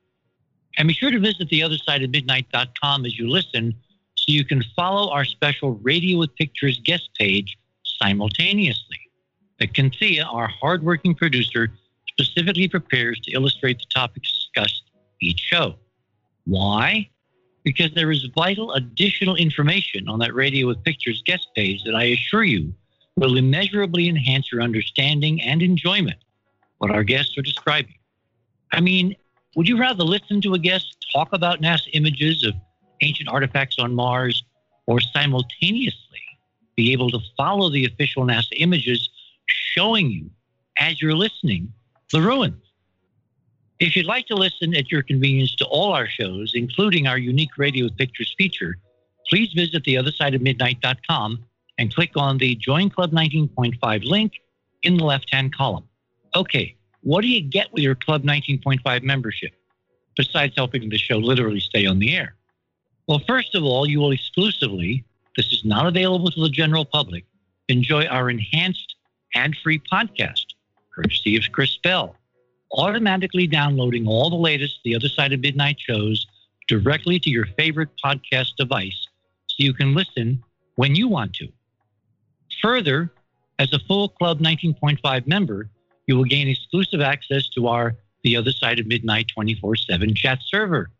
And 0.79 0.87
be 0.87 0.95
sure 0.95 1.11
to 1.11 1.19
visit 1.19 1.49
theothersideofmidnight.com 1.49 3.05
as 3.05 3.19
you 3.19 3.29
listen 3.29 3.75
so 4.15 4.25
you 4.25 4.43
can 4.43 4.63
follow 4.75 5.11
our 5.11 5.23
special 5.23 5.73
Radio 5.83 6.17
with 6.17 6.35
Pictures 6.37 6.81
guest 6.83 7.11
page 7.15 7.59
simultaneously 7.83 8.97
Cynthia, 9.75 10.23
our 10.23 10.47
hardworking 10.47 11.13
producer, 11.13 11.71
specifically 12.07 12.67
prepares 12.67 13.19
to 13.19 13.31
illustrate 13.33 13.77
the 13.77 13.85
topics 13.93 14.33
discussed 14.33 14.85
each 15.21 15.41
show. 15.41 15.75
Why? 16.45 17.09
Because 17.65 17.93
there 17.93 18.11
is 18.11 18.23
vital 18.35 18.71
additional 18.73 19.35
information 19.35 20.07
on 20.07 20.19
that 20.19 20.33
Radio 20.33 20.67
with 20.67 20.81
Pictures 20.83 21.21
guest 21.25 21.49
page 21.55 21.83
that 21.83 21.95
I 21.95 22.03
assure 22.03 22.45
you 22.45 22.73
will 23.17 23.35
immeasurably 23.35 24.07
enhance 24.07 24.51
your 24.51 24.61
understanding 24.61 25.41
and 25.41 25.61
enjoyment 25.61 26.19
what 26.77 26.91
our 26.91 27.03
guests 27.03 27.37
are 27.37 27.41
describing. 27.41 27.95
I 28.71 28.79
mean, 28.79 29.15
would 29.55 29.67
you 29.67 29.77
rather 29.77 30.03
listen 30.03 30.41
to 30.41 30.53
a 30.53 30.59
guest 30.59 31.05
talk 31.13 31.29
about 31.33 31.61
NASA 31.61 31.89
images 31.93 32.45
of 32.45 32.53
ancient 33.01 33.29
artifacts 33.29 33.79
on 33.79 33.93
Mars 33.95 34.43
or 34.85 35.01
simultaneously 35.01 36.21
be 36.75 36.91
able 36.91 37.09
to 37.09 37.19
follow 37.35 37.69
the 37.69 37.85
official 37.85 38.23
NASA 38.23 38.53
images 38.57 39.09
showing 39.47 40.11
you 40.11 40.29
as 40.77 41.01
you're 41.01 41.13
listening 41.13 41.73
the 42.11 42.21
ruins? 42.21 42.64
If 43.79 43.95
you'd 43.95 44.05
like 44.05 44.27
to 44.27 44.35
listen 44.35 44.73
at 44.73 44.89
your 44.89 45.03
convenience 45.03 45.53
to 45.55 45.65
all 45.65 45.91
our 45.91 46.07
shows, 46.07 46.53
including 46.55 47.07
our 47.07 47.17
unique 47.17 47.57
Radio 47.57 47.89
Pictures 47.89 48.33
feature, 48.37 48.77
please 49.29 49.51
visit 49.51 49.83
theothersideofmidnight.com 49.83 51.43
and 51.77 51.93
click 51.93 52.11
on 52.15 52.37
the 52.37 52.55
Join 52.55 52.89
Club 52.89 53.11
19.5 53.11 54.05
link 54.05 54.33
in 54.83 54.95
the 54.95 55.03
left 55.03 55.33
hand 55.33 55.53
column. 55.53 55.83
Okay, 56.37 56.75
what 57.01 57.21
do 57.21 57.27
you 57.27 57.41
get 57.41 57.71
with 57.73 57.83
your 57.83 57.95
Club 57.95 58.23
19.5 58.23 59.03
membership 59.03 59.51
besides 60.15 60.53
helping 60.55 60.87
the 60.87 60.97
show 60.97 61.17
literally 61.17 61.59
stay 61.59 61.85
on 61.85 61.99
the 61.99 62.15
air? 62.15 62.35
Well, 63.07 63.21
first 63.27 63.55
of 63.55 63.63
all, 63.63 63.89
you 63.89 63.99
will 63.99 64.11
exclusively, 64.11 65.03
this 65.35 65.51
is 65.51 65.65
not 65.65 65.85
available 65.85 66.31
to 66.31 66.41
the 66.41 66.49
general 66.49 66.85
public, 66.85 67.25
enjoy 67.67 68.05
our 68.05 68.29
enhanced 68.29 68.95
ad 69.35 69.53
free 69.61 69.79
podcast, 69.79 70.45
courtesy 70.95 71.35
of 71.35 71.43
Chris 71.51 71.75
Bell 71.83 72.15
automatically 72.75 73.47
downloading 73.47 74.07
all 74.07 74.29
the 74.29 74.35
latest 74.35 74.79
The 74.83 74.95
Other 74.95 75.09
Side 75.09 75.33
of 75.33 75.39
Midnight 75.39 75.79
shows 75.79 76.27
directly 76.67 77.19
to 77.19 77.29
your 77.29 77.45
favorite 77.57 77.89
podcast 78.03 78.55
device 78.57 79.07
so 79.47 79.55
you 79.57 79.73
can 79.73 79.93
listen 79.93 80.43
when 80.75 80.95
you 80.95 81.07
want 81.07 81.33
to. 81.35 81.47
Further, 82.61 83.11
as 83.59 83.71
a 83.73 83.79
full 83.79 84.09
Club 84.09 84.39
19.5 84.39 85.27
member, 85.27 85.69
you 86.07 86.15
will 86.15 86.23
gain 86.23 86.47
exclusive 86.47 87.01
access 87.01 87.47
to 87.49 87.67
our 87.67 87.95
The 88.23 88.35
Other 88.35 88.51
Side 88.51 88.79
of 88.79 88.87
Midnight 88.87 89.27
24 89.33 89.75
7 89.77 90.13
chat 90.15 90.39
server. 90.45 90.91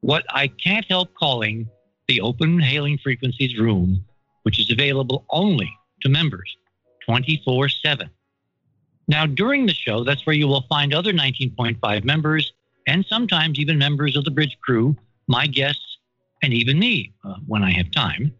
What 0.00 0.24
I 0.30 0.48
can't 0.48 0.86
help 0.88 1.14
calling 1.14 1.68
the 2.08 2.20
Open 2.20 2.58
Hailing 2.58 2.98
Frequencies 2.98 3.58
Room, 3.58 4.04
which 4.44 4.58
is 4.58 4.70
available 4.70 5.24
only 5.30 5.70
to 6.02 6.08
members 6.08 6.56
24 7.04 7.68
7. 7.68 8.10
Now, 9.10 9.26
during 9.26 9.66
the 9.66 9.74
show, 9.74 10.04
that's 10.04 10.24
where 10.24 10.36
you 10.36 10.46
will 10.46 10.64
find 10.68 10.94
other 10.94 11.12
19.5 11.12 12.04
members 12.04 12.52
and 12.86 13.04
sometimes 13.04 13.58
even 13.58 13.76
members 13.76 14.16
of 14.16 14.24
the 14.24 14.30
bridge 14.30 14.56
crew, 14.60 14.94
my 15.26 15.48
guests, 15.48 15.98
and 16.44 16.54
even 16.54 16.78
me 16.78 17.12
uh, 17.24 17.34
when 17.48 17.64
I 17.64 17.72
have 17.72 17.90
time. 17.90 18.32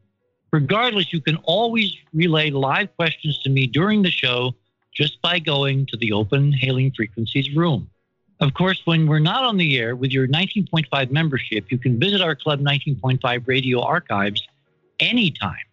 Regardless, 0.52 1.12
you 1.12 1.20
can 1.20 1.38
always 1.42 1.92
relay 2.12 2.50
live 2.50 2.94
questions 2.94 3.40
to 3.40 3.50
me 3.50 3.66
during 3.66 4.02
the 4.02 4.12
show 4.12 4.54
just 4.94 5.20
by 5.22 5.40
going 5.40 5.86
to 5.86 5.96
the 5.96 6.12
open 6.12 6.52
hailing 6.52 6.92
frequencies 6.92 7.52
room. 7.56 7.90
Of 8.38 8.54
course, 8.54 8.80
when 8.84 9.08
we're 9.08 9.18
not 9.18 9.42
on 9.42 9.56
the 9.56 9.76
air 9.76 9.96
with 9.96 10.12
your 10.12 10.28
19.5 10.28 11.10
membership, 11.10 11.64
you 11.72 11.78
can 11.78 11.98
visit 11.98 12.20
our 12.20 12.36
Club 12.36 12.60
19.5 12.60 13.48
radio 13.48 13.82
archives 13.82 14.46
anytime 15.00 15.66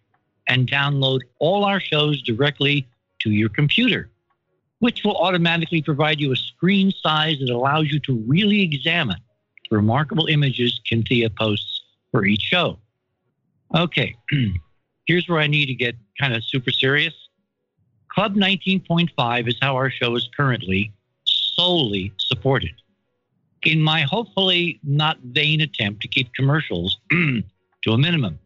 and 0.48 0.68
download 0.68 1.20
all 1.38 1.64
our 1.64 1.78
shows 1.78 2.20
directly 2.20 2.88
to 3.20 3.30
your 3.30 3.48
computer 3.48 4.10
which 4.80 5.04
will 5.04 5.16
automatically 5.16 5.82
provide 5.82 6.20
you 6.20 6.32
a 6.32 6.36
screen 6.36 6.92
size 6.92 7.38
that 7.40 7.50
allows 7.50 7.90
you 7.90 7.98
to 8.00 8.16
really 8.26 8.62
examine 8.62 9.18
the 9.70 9.76
remarkable 9.76 10.26
images 10.26 10.80
Cynthia 10.86 11.30
posts 11.30 11.82
for 12.10 12.24
each 12.24 12.42
show. 12.42 12.78
Okay, 13.74 14.16
here's 15.06 15.28
where 15.28 15.40
I 15.40 15.46
need 15.46 15.66
to 15.66 15.74
get 15.74 15.96
kind 16.18 16.34
of 16.34 16.44
super 16.44 16.70
serious. 16.70 17.14
Club 18.08 18.34
19.5 18.34 19.48
is 19.48 19.56
how 19.60 19.76
our 19.76 19.90
show 19.90 20.14
is 20.16 20.28
currently 20.36 20.92
solely 21.24 22.12
supported. 22.18 22.72
In 23.64 23.80
my 23.80 24.02
hopefully 24.02 24.78
not 24.82 25.18
vain 25.22 25.60
attempt 25.60 26.00
to 26.02 26.08
keep 26.08 26.32
commercials 26.34 26.98
to 27.10 27.92
a 27.92 27.98
minimum. 27.98 28.38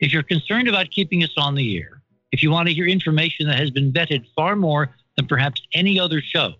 If 0.00 0.12
you're 0.12 0.22
concerned 0.22 0.68
about 0.68 0.90
keeping 0.90 1.22
us 1.22 1.32
on 1.36 1.54
the 1.54 1.78
air, 1.78 2.02
if 2.32 2.42
you 2.42 2.50
want 2.50 2.68
to 2.68 2.74
hear 2.74 2.86
information 2.86 3.46
that 3.46 3.58
has 3.58 3.70
been 3.70 3.92
vetted 3.92 4.26
far 4.34 4.56
more 4.56 4.94
than 5.20 5.28
perhaps 5.28 5.60
any 5.74 6.00
other 6.00 6.22
show. 6.22 6.54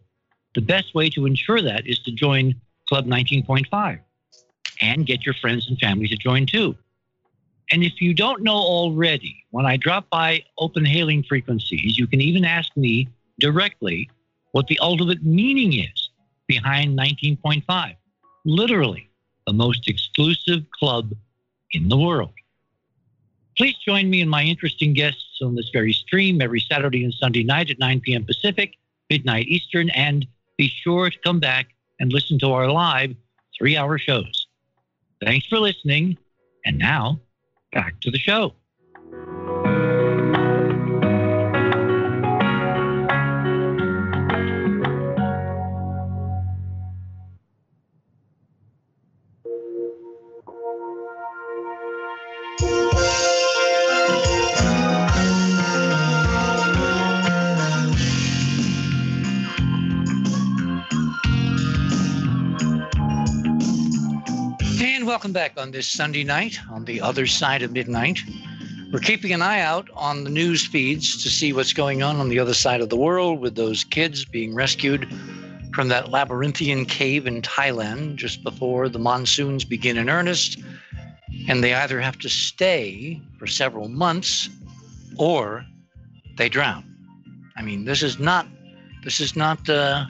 The 0.54 0.60
best 0.60 0.94
way 0.94 1.08
to 1.10 1.24
ensure 1.24 1.62
that 1.62 1.86
is 1.86 1.98
to 2.00 2.12
join 2.12 2.54
Club 2.88 3.06
19.5 3.06 3.98
and 4.82 5.06
get 5.06 5.24
your 5.24 5.34
friends 5.34 5.66
and 5.68 5.78
family 5.78 6.08
to 6.08 6.16
join 6.16 6.44
too. 6.44 6.76
And 7.72 7.82
if 7.82 8.02
you 8.02 8.12
don't 8.12 8.42
know 8.42 8.56
already, 8.56 9.44
when 9.50 9.64
I 9.64 9.76
drop 9.76 10.10
by 10.10 10.42
open 10.58 10.84
hailing 10.84 11.22
frequencies, 11.22 11.96
you 11.96 12.06
can 12.06 12.20
even 12.20 12.44
ask 12.44 12.76
me 12.76 13.08
directly 13.38 14.10
what 14.52 14.66
the 14.66 14.78
ultimate 14.80 15.24
meaning 15.24 15.72
is 15.72 16.10
behind 16.46 16.98
19.5. 16.98 17.94
Literally, 18.44 19.08
the 19.46 19.52
most 19.52 19.88
exclusive 19.88 20.64
club 20.78 21.14
in 21.72 21.88
the 21.88 21.96
world. 21.96 22.32
Please 23.56 23.76
join 23.86 24.10
me 24.10 24.20
and 24.20 24.28
my 24.28 24.42
interesting 24.42 24.92
guests 24.92 25.29
on 25.42 25.54
this 25.54 25.70
very 25.72 25.92
stream 25.92 26.40
every 26.40 26.60
Saturday 26.60 27.04
and 27.04 27.12
Sunday 27.14 27.42
night 27.42 27.70
at 27.70 27.78
9 27.78 28.00
p.m. 28.00 28.24
Pacific, 28.24 28.74
midnight 29.08 29.46
Eastern, 29.46 29.90
and 29.90 30.26
be 30.56 30.68
sure 30.68 31.10
to 31.10 31.18
come 31.24 31.40
back 31.40 31.68
and 31.98 32.12
listen 32.12 32.38
to 32.40 32.52
our 32.52 32.70
live 32.70 33.14
three 33.56 33.76
hour 33.76 33.98
shows. 33.98 34.46
Thanks 35.22 35.46
for 35.46 35.58
listening. 35.58 36.16
And 36.64 36.78
now, 36.78 37.20
back 37.72 38.00
to 38.00 38.10
the 38.10 38.18
show. 38.18 38.54
Welcome 65.20 65.32
back 65.34 65.60
on 65.60 65.70
this 65.70 65.86
Sunday 65.86 66.24
night 66.24 66.58
on 66.70 66.86
the 66.86 66.98
other 66.98 67.26
side 67.26 67.60
of 67.60 67.72
midnight. 67.72 68.20
We're 68.90 69.00
keeping 69.00 69.34
an 69.34 69.42
eye 69.42 69.60
out 69.60 69.86
on 69.92 70.24
the 70.24 70.30
news 70.30 70.66
feeds 70.66 71.22
to 71.22 71.28
see 71.28 71.52
what's 71.52 71.74
going 71.74 72.02
on 72.02 72.16
on 72.16 72.30
the 72.30 72.38
other 72.38 72.54
side 72.54 72.80
of 72.80 72.88
the 72.88 72.96
world 72.96 73.38
with 73.38 73.54
those 73.54 73.84
kids 73.84 74.24
being 74.24 74.54
rescued 74.54 75.06
from 75.74 75.88
that 75.88 76.08
labyrinthian 76.08 76.86
cave 76.86 77.26
in 77.26 77.42
Thailand 77.42 78.16
just 78.16 78.42
before 78.42 78.88
the 78.88 78.98
monsoons 78.98 79.62
begin 79.62 79.98
in 79.98 80.08
earnest. 80.08 80.58
And 81.48 81.62
they 81.62 81.74
either 81.74 82.00
have 82.00 82.18
to 82.20 82.30
stay 82.30 83.20
for 83.38 83.46
several 83.46 83.90
months 83.90 84.48
or 85.18 85.66
they 86.38 86.48
drown. 86.48 86.82
I 87.58 87.62
mean, 87.62 87.84
this 87.84 88.02
is 88.02 88.18
not 88.18 88.46
this 89.04 89.20
is 89.20 89.36
not 89.36 89.68
uh, 89.68 90.06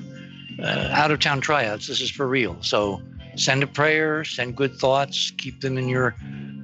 uh, 0.63 0.89
out 0.93 1.11
of 1.11 1.19
town 1.19 1.41
tryouts. 1.41 1.89
This 1.89 2.01
is 2.01 2.13
for 2.13 2.29
real. 2.29 2.57
So 2.63 3.03
Send 3.41 3.62
a 3.62 3.66
prayer, 3.66 4.22
send 4.22 4.55
good 4.55 4.76
thoughts, 4.76 5.32
keep 5.38 5.62
them 5.62 5.78
in 5.78 5.88
your 5.88 6.14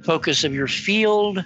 focus 0.03 0.43
of 0.43 0.53
your 0.53 0.67
field. 0.67 1.43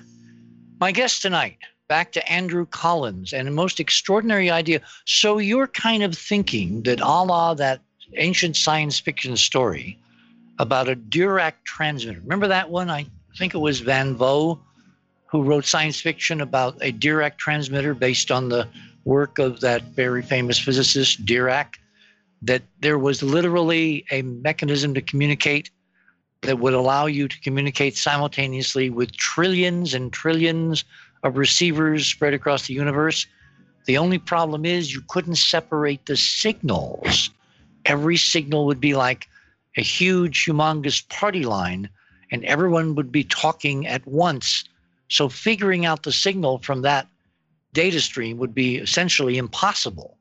My 0.82 0.92
guest 0.92 1.22
tonight, 1.22 1.58
back 1.88 2.12
to 2.12 2.30
Andrew 2.30 2.66
Collins 2.66 3.32
and 3.32 3.48
a 3.48 3.52
most 3.52 3.80
extraordinary 3.80 4.50
idea. 4.50 4.82
So 5.06 5.38
you're 5.38 5.68
kind 5.68 6.04
of 6.04 6.18
thinking 6.18 6.84
that 6.84 7.00
a 7.00 7.24
la 7.24 7.54
that 7.54 7.80
ancient 8.18 8.58
science 8.58 9.00
fiction 9.00 9.38
story 9.38 9.98
about 10.60 10.90
a 10.90 10.98
Dirac 10.98 11.54
transmitter. 11.64 12.20
Remember 12.20 12.50
that 12.50 12.70
one? 12.70 12.90
I 12.90 13.06
think 13.38 13.54
it 13.54 13.60
was 13.60 13.80
Van 13.80 14.18
Vogt 14.18 14.62
who 15.28 15.44
wrote 15.44 15.64
science 15.64 16.02
fiction 16.02 16.42
about 16.42 16.76
a 16.82 16.92
Dirac 16.92 17.38
transmitter 17.38 17.94
based 17.94 18.32
on 18.32 18.50
the 18.50 18.68
work 19.06 19.40
of 19.40 19.62
that 19.62 19.82
very 19.96 20.24
famous 20.24 20.60
physicist 20.60 21.26
Dirac 21.26 21.76
that 22.42 22.64
there 22.80 22.98
was 22.98 23.22
literally 23.22 24.06
a 24.12 24.22
mechanism 24.24 24.94
to 24.94 25.02
communicate 25.02 25.70
that 26.42 26.60
would 26.60 26.74
allow 26.74 27.06
you 27.06 27.28
to 27.28 27.40
communicate 27.42 27.96
simultaneously 27.96 28.90
with 28.90 29.16
trillions 29.16 29.94
and 29.94 30.12
trillions 30.12 30.84
of 31.24 31.38
receivers 31.38 32.08
spread 32.08 32.34
across 32.34 32.68
the 32.68 32.74
universe. 32.74 33.28
The 33.86 33.98
only 33.98 34.18
problem 34.18 34.66
is 34.66 34.94
you 34.94 35.02
couldn't 35.08 35.36
separate 35.36 36.06
the 36.06 36.18
signals. 36.18 37.30
Every 37.86 38.18
signal 38.18 38.66
would 38.66 38.80
be 38.80 38.96
like 38.96 39.28
a 39.78 39.82
huge, 39.82 40.46
humongous 40.46 41.08
party 41.10 41.44
line, 41.44 41.90
and 42.32 42.44
everyone 42.46 42.96
would 42.96 43.12
be 43.12 43.24
talking 43.24 43.86
at 43.88 44.06
once. 44.08 44.64
So 45.10 45.30
figuring 45.30 45.86
out 45.86 46.04
the 46.04 46.12
signal 46.12 46.60
from 46.60 46.82
that 46.82 47.08
data 47.74 48.02
stream 48.02 48.38
would 48.38 48.56
be 48.56 48.78
essentially 48.78 49.38
impossible. 49.38 50.18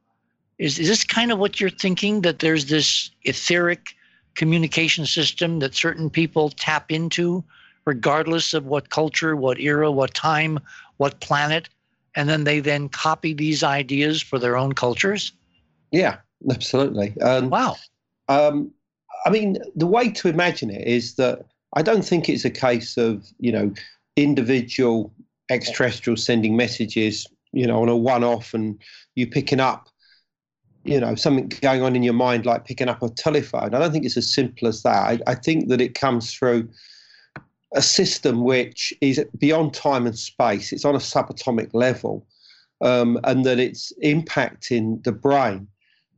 Is, 0.60 0.78
is 0.78 0.88
this 0.88 1.04
kind 1.04 1.32
of 1.32 1.38
what 1.38 1.58
you're 1.58 1.70
thinking 1.70 2.20
that 2.20 2.40
there's 2.40 2.66
this 2.66 3.10
etheric 3.22 3.96
communication 4.34 5.06
system 5.06 5.58
that 5.60 5.74
certain 5.74 6.10
people 6.10 6.50
tap 6.50 6.92
into, 6.92 7.42
regardless 7.86 8.52
of 8.52 8.66
what 8.66 8.90
culture, 8.90 9.34
what 9.34 9.58
era, 9.58 9.90
what 9.90 10.12
time, 10.12 10.60
what 10.98 11.18
planet, 11.20 11.70
and 12.14 12.28
then 12.28 12.44
they 12.44 12.60
then 12.60 12.90
copy 12.90 13.32
these 13.32 13.62
ideas 13.62 14.20
for 14.20 14.38
their 14.38 14.58
own 14.58 14.74
cultures? 14.74 15.32
Yeah, 15.92 16.18
absolutely. 16.50 17.18
Um, 17.22 17.48
wow. 17.48 17.76
Um, 18.28 18.70
I 19.24 19.30
mean, 19.30 19.56
the 19.74 19.86
way 19.86 20.10
to 20.10 20.28
imagine 20.28 20.68
it 20.68 20.86
is 20.86 21.14
that 21.14 21.46
I 21.74 21.80
don't 21.80 22.04
think 22.04 22.28
it's 22.28 22.44
a 22.44 22.50
case 22.50 22.98
of, 22.98 23.26
you 23.38 23.50
know, 23.50 23.72
individual 24.16 25.10
extraterrestrials 25.48 26.22
sending 26.22 26.54
messages, 26.54 27.26
you 27.52 27.66
know, 27.66 27.80
on 27.80 27.88
a 27.88 27.96
one 27.96 28.24
off 28.24 28.52
and 28.52 28.78
you 29.14 29.26
picking 29.26 29.58
up 29.58 29.88
you 30.84 30.98
know 30.98 31.14
something 31.14 31.48
going 31.60 31.82
on 31.82 31.94
in 31.94 32.02
your 32.02 32.14
mind 32.14 32.46
like 32.46 32.64
picking 32.64 32.88
up 32.88 33.02
a 33.02 33.10
telephone. 33.10 33.74
I 33.74 33.78
don't 33.78 33.92
think 33.92 34.04
it's 34.04 34.16
as 34.16 34.32
simple 34.32 34.68
as 34.68 34.82
that. 34.82 34.96
I, 34.96 35.18
I 35.26 35.34
think 35.34 35.68
that 35.68 35.80
it 35.80 35.94
comes 35.94 36.32
through 36.32 36.68
a 37.74 37.82
system 37.82 38.42
which 38.44 38.92
is 39.00 39.24
beyond 39.38 39.74
time 39.74 40.06
and 40.06 40.18
space. 40.18 40.72
It's 40.72 40.84
on 40.84 40.94
a 40.94 40.98
subatomic 40.98 41.70
level 41.72 42.26
um, 42.80 43.18
and 43.24 43.44
that 43.44 43.58
it's 43.58 43.92
impacting 44.02 45.02
the 45.04 45.12
brain 45.12 45.68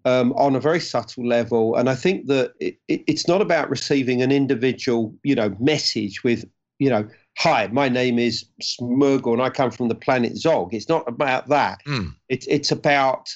um, 0.05 0.33
on 0.33 0.57
a 0.57 0.61
very 0.61 0.81
subtle 0.81 1.27
level. 1.27 1.77
And 1.77 1.89
i 1.89 1.95
think 1.95 2.27
that 2.29 2.53
it, 2.61 2.77
it, 2.89 3.03
it's 3.07 3.29
not 3.29 3.43
about 3.43 3.71
receiving 3.71 4.23
an 4.23 4.33
individual 4.33 5.15
you 5.23 5.35
know 5.35 5.55
message 5.61 6.25
with 6.25 6.45
you 6.79 6.91
know 6.91 7.09
hi 7.39 7.69
my 7.73 7.89
name 7.89 8.19
is 8.19 8.45
smurgle 8.61 9.33
and 9.33 9.43
i 9.43 9.49
come 9.49 9.71
from 9.71 9.89
the 9.89 9.95
planet 9.95 10.37
zog. 10.37 10.73
It's 10.73 10.89
not 10.89 11.07
about 11.09 11.49
that. 11.49 11.81
Mm. 11.87 12.15
it's 12.29 12.47
it's 12.47 12.71
about 12.71 13.29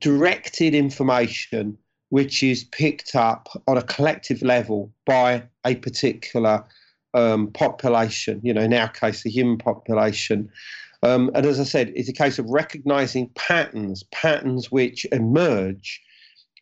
directed 0.00 0.74
information 0.74 1.78
which 2.10 2.42
is 2.42 2.64
picked 2.64 3.14
up 3.14 3.48
on 3.66 3.78
a 3.78 3.82
collective 3.82 4.42
level 4.42 4.92
by 5.06 5.42
a 5.64 5.76
particular 5.76 6.64
um, 7.14 7.50
population, 7.52 8.40
you 8.42 8.52
know, 8.52 8.62
in 8.62 8.74
our 8.74 8.88
case, 8.88 9.22
the 9.22 9.30
human 9.30 9.56
population. 9.58 10.50
Um, 11.02 11.30
and 11.34 11.46
as 11.46 11.58
I 11.58 11.64
said, 11.64 11.92
it's 11.94 12.08
a 12.08 12.12
case 12.12 12.38
of 12.38 12.46
recognizing 12.46 13.30
patterns, 13.36 14.02
patterns 14.10 14.70
which 14.70 15.06
emerge 15.12 16.00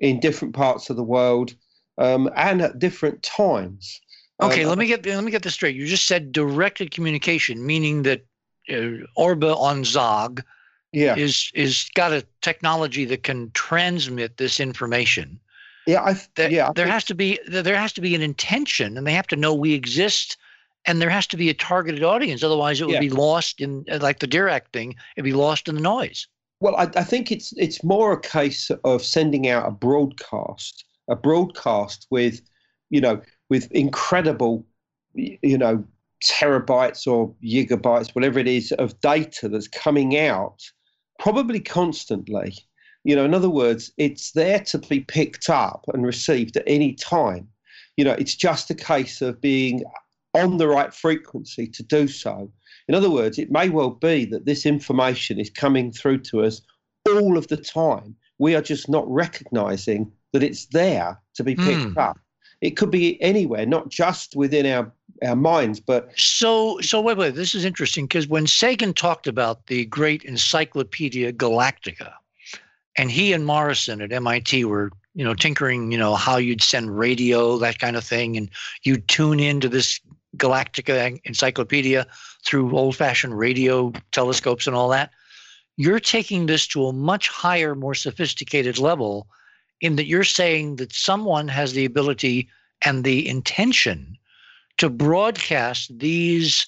in 0.01 0.21
different 0.21 0.55
parts 0.55 0.91
of 0.91 0.97
the 0.97 1.03
world 1.03 1.55
um, 1.97 2.31
and 2.37 2.63
at 2.63 2.79
different 2.79 3.23
times. 3.23 4.01
Okay, 4.41 4.63
um, 4.63 4.69
let 4.69 4.79
me 4.79 4.87
get 4.87 5.05
let 5.05 5.25
me 5.25 5.33
get 5.33 5.43
this 5.43 5.55
straight. 5.55 5.75
You 5.75 5.87
just 5.87 6.07
said 6.07 6.31
directed 6.31 6.93
communication, 6.93 7.67
meaning 7.67 8.03
that 8.05 8.25
uh, 8.69 9.05
Orba 9.19 9.57
on 9.57 9.85
Zog 9.85 10.45
yeah. 10.93 11.17
is 11.17 11.51
is 11.55 11.91
got 11.95 12.13
a 12.13 12.25
technology 12.41 13.05
that 13.07 13.23
can 13.23 13.51
transmit 13.53 14.37
this 14.37 14.61
information. 14.61 15.39
Yeah, 15.87 16.03
I 16.03 16.17
there, 16.37 16.51
yeah. 16.51 16.69
I 16.69 16.73
there 16.73 16.87
has 16.87 17.05
to 17.05 17.15
be 17.15 17.39
there 17.47 17.77
has 17.77 17.93
to 17.95 18.01
be 18.01 18.15
an 18.15 18.23
intention, 18.23 18.97
and 18.97 19.07
they 19.07 19.13
have 19.13 19.27
to 19.29 19.37
know 19.37 19.55
we 19.55 19.75
exist, 19.75 20.37
and 20.85 21.01
there 21.01 21.11
has 21.11 21.27
to 21.29 21.37
be 21.37 21.51
a 21.51 21.55
targeted 21.55 22.03
audience. 22.03 22.43
Otherwise, 22.43 22.81
it 22.81 22.87
would 22.87 22.95
yeah. 22.95 23.01
be 23.01 23.11
lost 23.11 23.61
in 23.61 23.85
like 24.01 24.21
the 24.21 24.29
Dirac 24.29 24.69
thing. 24.73 24.97
It'd 25.17 25.25
be 25.25 25.33
lost 25.33 25.69
in 25.69 25.75
the 25.75 25.81
noise. 25.81 26.27
Well, 26.61 26.75
I, 26.77 26.91
I 26.97 27.05
think 27.05 27.31
it's 27.31 27.53
it's 27.57 27.85
more 27.85 28.13
a 28.13 28.21
case 28.21 28.71
of 28.85 29.05
sending 29.05 29.49
out 29.49 29.69
a 29.69 29.71
broadcast, 29.71 30.85
a 31.09 31.15
broadcast 31.15 32.07
with, 32.11 32.41
you 32.91 33.01
know, 33.01 33.23
with 33.49 33.71
incredible, 33.71 34.67
you 35.15 35.57
know, 35.57 35.85
terabytes 36.25 37.07
or 37.07 37.33
gigabytes, 37.45 38.15
whatever 38.15 38.41
it 38.41 38.49
is, 38.49 38.73
of 38.73 39.01
data 39.01 39.49
that's 39.49 39.69
coming 39.69 40.19
out 40.19 40.61
probably 41.19 41.61
constantly. 41.61 42.55
You 43.05 43.17
know, 43.17 43.25
in 43.25 43.35
other 43.35 43.51
words, 43.51 43.93
it's 43.97 44.33
there 44.33 44.61
to 44.61 44.79
be 44.79 45.01
picked 45.01 45.49
up 45.49 45.85
and 45.93 46.05
received 46.05 46.57
at 46.57 46.65
any 46.67 46.95
time. 46.95 47.49
You 47.97 48.05
know, 48.05 48.13
it's 48.13 48.35
just 48.35 48.71
a 48.71 48.75
case 48.75 49.23
of 49.23 49.41
being 49.41 49.85
on 50.35 50.59
the 50.59 50.69
right 50.69 50.93
frequency 50.93 51.67
to 51.67 51.83
do 51.83 52.09
so. 52.09 52.51
In 52.87 52.95
other 52.95 53.11
words, 53.11 53.39
it 53.39 53.51
may 53.51 53.69
well 53.69 53.91
be 53.91 54.25
that 54.27 54.47
this 54.47 54.67
information 54.67 55.39
is 55.39 55.51
coming 55.51 55.93
through 55.93 56.19
to 56.19 56.43
us 56.45 56.61
all 57.07 57.37
of 57.37 57.49
the 57.49 57.57
time. 57.57 58.17
We 58.39 58.55
are 58.55 58.63
just 58.63 58.89
not 58.89 59.09
recognizing 59.11 60.13
that 60.33 60.43
it's 60.43 60.67
there 60.67 61.21
to 61.35 61.45
be 61.45 61.55
picked 61.55 61.95
mm. 61.95 61.99
up. 61.99 62.19
It 62.61 62.77
could 62.77 62.91
be 62.91 63.21
anywhere, 63.23 63.67
not 63.67 63.89
just 63.89 64.37
within 64.37 64.67
our 64.67 64.93
our 65.23 65.37
minds. 65.37 65.81
But 65.81 66.11
so 66.19 66.81
so 66.81 67.01
wait 67.01 67.17
wait, 67.17 67.35
this 67.35 67.55
is 67.55 67.65
interesting 67.65 68.07
because 68.07 68.29
when 68.29 68.47
Sagan 68.47 68.95
talked 68.95 69.27
about 69.27 69.67
the 69.67 69.85
great 69.87 70.25
Encyclopedia 70.25 71.33
Galactica, 71.33 72.13
and 72.97 73.11
he 73.11 73.33
and 73.33 73.47
Morrison 73.47 74.01
at 74.01 74.13
MIT 74.13 74.65
were 74.65 74.91
you 75.15 75.25
know 75.25 75.35
tinkering 75.35 75.91
you 75.91 75.99
know 75.99 76.15
how 76.15 76.37
you'd 76.37 76.63
send 76.63 76.99
radio 76.99 77.59
that 77.59 77.79
kind 77.79 77.97
of 77.97 78.05
thing, 78.05 78.37
and 78.37 78.51
you'd 78.83 79.09
tune 79.09 79.41
into 79.41 79.69
this 79.69 80.01
Galactica 80.37 81.19
encyclopedia 81.25 82.07
through 82.45 82.77
old-fashioned 82.77 83.37
radio 83.37 83.93
telescopes 84.13 84.67
and 84.67 84.77
all 84.77 84.89
that. 84.91 85.11
You're 85.77 86.01
taking 86.01 86.47
this 86.47 86.67
to 86.69 86.87
a 86.87 86.93
much 86.93 87.29
higher, 87.29 87.75
more 87.75 87.95
sophisticated 87.95 88.79
level 88.79 89.29
in 89.81 89.97
that 89.97 90.07
you're 90.07 90.25
saying 90.25 90.77
that 90.77 90.93
someone 90.93 91.49
has 91.49 91.73
the 91.73 91.85
ability 91.85 92.49
and 92.83 93.05
the 93.05 93.29
intention 93.29 94.18
to 94.79 94.89
broadcast 94.89 95.97
these 95.99 96.67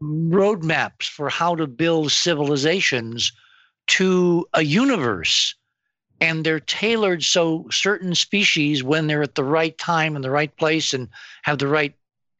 roadmaps 0.00 1.08
for 1.08 1.28
how 1.28 1.54
to 1.56 1.66
build 1.66 2.12
civilizations 2.12 3.32
to 3.88 4.46
a 4.54 4.62
universe. 4.62 5.54
And 6.20 6.44
they're 6.44 6.60
tailored 6.60 7.22
so 7.22 7.66
certain 7.70 8.14
species, 8.14 8.82
when 8.82 9.06
they're 9.06 9.22
at 9.22 9.34
the 9.34 9.44
right 9.44 9.76
time 9.78 10.16
and 10.16 10.24
the 10.24 10.30
right 10.30 10.54
place 10.56 10.92
and 10.92 11.08
have 11.42 11.58
the 11.58 11.68
right 11.68 11.94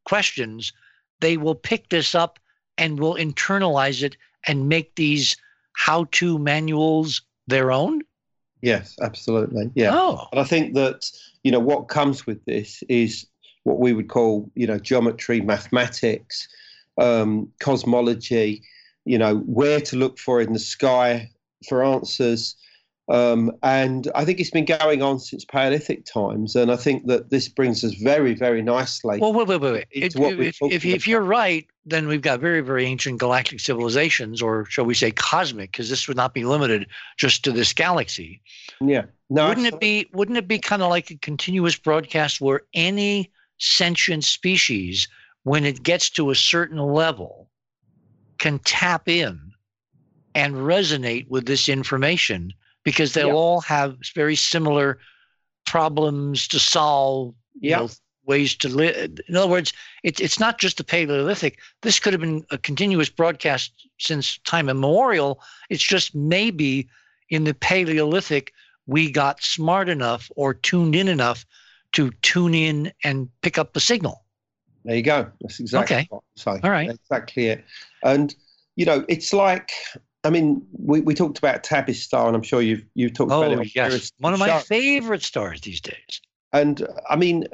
questions, 0.04 0.72
they 1.20 1.36
will 1.36 1.54
pick 1.54 1.88
this 1.88 2.14
up 2.14 2.38
and 2.76 2.98
will 2.98 3.14
internalize 3.14 4.02
it 4.02 4.16
and 4.46 4.68
make 4.68 4.94
these 4.94 5.36
how 5.74 6.04
to 6.12 6.38
manuals 6.38 7.22
their 7.46 7.70
own? 7.70 8.02
Yes, 8.62 8.96
absolutely. 9.00 9.70
Yeah. 9.74 9.90
Oh. 9.92 10.26
And 10.32 10.40
I 10.40 10.44
think 10.44 10.74
that, 10.74 11.08
you 11.44 11.52
know, 11.52 11.60
what 11.60 11.88
comes 11.88 12.26
with 12.26 12.44
this 12.44 12.82
is 12.88 13.26
what 13.68 13.78
we 13.78 13.92
would 13.92 14.08
call, 14.08 14.50
you 14.54 14.66
know, 14.66 14.78
geometry, 14.78 15.40
mathematics, 15.40 16.48
um, 16.98 17.52
cosmology, 17.60 18.62
you 19.04 19.18
know, 19.18 19.36
where 19.38 19.80
to 19.80 19.96
look 19.96 20.18
for 20.18 20.40
in 20.40 20.52
the 20.52 20.58
sky 20.58 21.30
for 21.68 21.84
answers. 21.84 22.56
Um, 23.10 23.52
and 23.62 24.10
I 24.14 24.26
think 24.26 24.38
it's 24.38 24.50
been 24.50 24.66
going 24.66 25.02
on 25.02 25.18
since 25.18 25.44
Paleolithic 25.44 26.04
times. 26.04 26.54
And 26.54 26.70
I 26.70 26.76
think 26.76 27.06
that 27.06 27.30
this 27.30 27.48
brings 27.48 27.82
us 27.82 27.94
very, 27.94 28.34
very 28.34 28.60
nicely. 28.60 29.18
Well, 29.18 29.32
wait, 29.32 29.48
wait, 29.48 29.60
wait. 29.62 29.72
wait. 29.72 29.86
If, 29.90 30.14
if, 30.14 30.58
if, 30.60 30.84
if, 30.84 31.08
you're 31.08 31.22
right, 31.22 31.66
then 31.86 32.06
we've 32.06 32.20
got 32.20 32.40
very, 32.40 32.60
very 32.60 32.84
ancient 32.84 33.18
galactic 33.18 33.60
civilizations, 33.60 34.42
or 34.42 34.66
shall 34.66 34.84
we 34.84 34.92
say 34.92 35.10
cosmic, 35.10 35.72
because 35.72 35.88
this 35.88 36.06
would 36.06 36.18
not 36.18 36.34
be 36.34 36.44
limited 36.44 36.86
just 37.16 37.44
to 37.44 37.52
this 37.52 37.72
galaxy. 37.72 38.42
Yeah. 38.82 39.04
No, 39.30 39.48
wouldn't 39.48 39.66
it 39.66 39.80
be? 39.80 40.06
Wouldn't 40.12 40.36
it 40.36 40.48
be 40.48 40.58
kind 40.58 40.82
of 40.82 40.90
like 40.90 41.10
a 41.10 41.16
continuous 41.16 41.76
broadcast 41.76 42.42
where 42.42 42.62
any 42.74 43.30
sentient 43.58 44.24
species, 44.24 45.08
when 45.44 45.64
it 45.64 45.82
gets 45.82 46.10
to 46.10 46.30
a 46.30 46.34
certain 46.34 46.78
level, 46.78 47.50
can 48.38 48.58
tap 48.60 49.08
in 49.08 49.52
and 50.34 50.54
resonate 50.54 51.28
with 51.28 51.46
this 51.46 51.68
information 51.68 52.52
because 52.84 53.12
they'll 53.12 53.36
all 53.36 53.60
have 53.60 53.96
very 54.14 54.36
similar 54.36 54.98
problems 55.66 56.48
to 56.48 56.58
solve, 56.58 57.34
you 57.60 57.70
know, 57.72 57.88
ways 58.24 58.54
to 58.54 58.68
live. 58.68 59.18
In 59.26 59.36
other 59.36 59.48
words, 59.48 59.72
it, 60.04 60.20
it's 60.20 60.38
not 60.38 60.58
just 60.58 60.76
the 60.76 60.84
Paleolithic. 60.84 61.58
This 61.82 61.98
could 61.98 62.12
have 62.12 62.20
been 62.20 62.44
a 62.50 62.58
continuous 62.58 63.08
broadcast 63.08 63.88
since 63.98 64.38
time 64.38 64.68
immemorial. 64.68 65.42
It's 65.70 65.82
just 65.82 66.14
maybe 66.14 66.88
in 67.30 67.44
the 67.44 67.54
Paleolithic, 67.54 68.52
we 68.86 69.10
got 69.10 69.42
smart 69.42 69.88
enough 69.88 70.30
or 70.36 70.54
tuned 70.54 70.94
in 70.94 71.08
enough 71.08 71.44
to 71.92 72.10
tune 72.22 72.54
in 72.54 72.92
and 73.04 73.28
pick 73.42 73.58
up 73.58 73.72
the 73.72 73.80
signal. 73.80 74.24
There 74.84 74.96
you 74.96 75.02
go. 75.02 75.30
That's 75.40 75.60
exactly 75.60 75.96
okay. 75.96 76.06
what 76.10 76.22
I'm 76.46 76.60
All 76.64 76.70
right. 76.70 76.90
exactly 76.90 77.46
it. 77.46 77.64
And 78.02 78.34
you 78.76 78.84
know, 78.84 79.04
it's 79.08 79.32
like 79.32 79.72
I 80.24 80.30
mean, 80.30 80.66
we, 80.72 81.00
we 81.00 81.14
talked 81.14 81.38
about 81.38 81.62
Tabby's 81.62 82.02
star, 82.02 82.26
and 82.26 82.36
I'm 82.36 82.42
sure 82.42 82.60
you've 82.60 82.84
you've 82.94 83.14
talked 83.14 83.32
oh, 83.32 83.42
about 83.42 83.52
it. 83.52 83.58
Oh, 83.58 83.70
yes, 83.74 84.12
one 84.18 84.32
of 84.32 84.38
my 84.38 84.60
favorite 84.60 85.22
stars 85.22 85.60
these 85.60 85.80
days. 85.80 86.20
and 86.52 86.86
I 87.08 87.16
mean, 87.16 87.44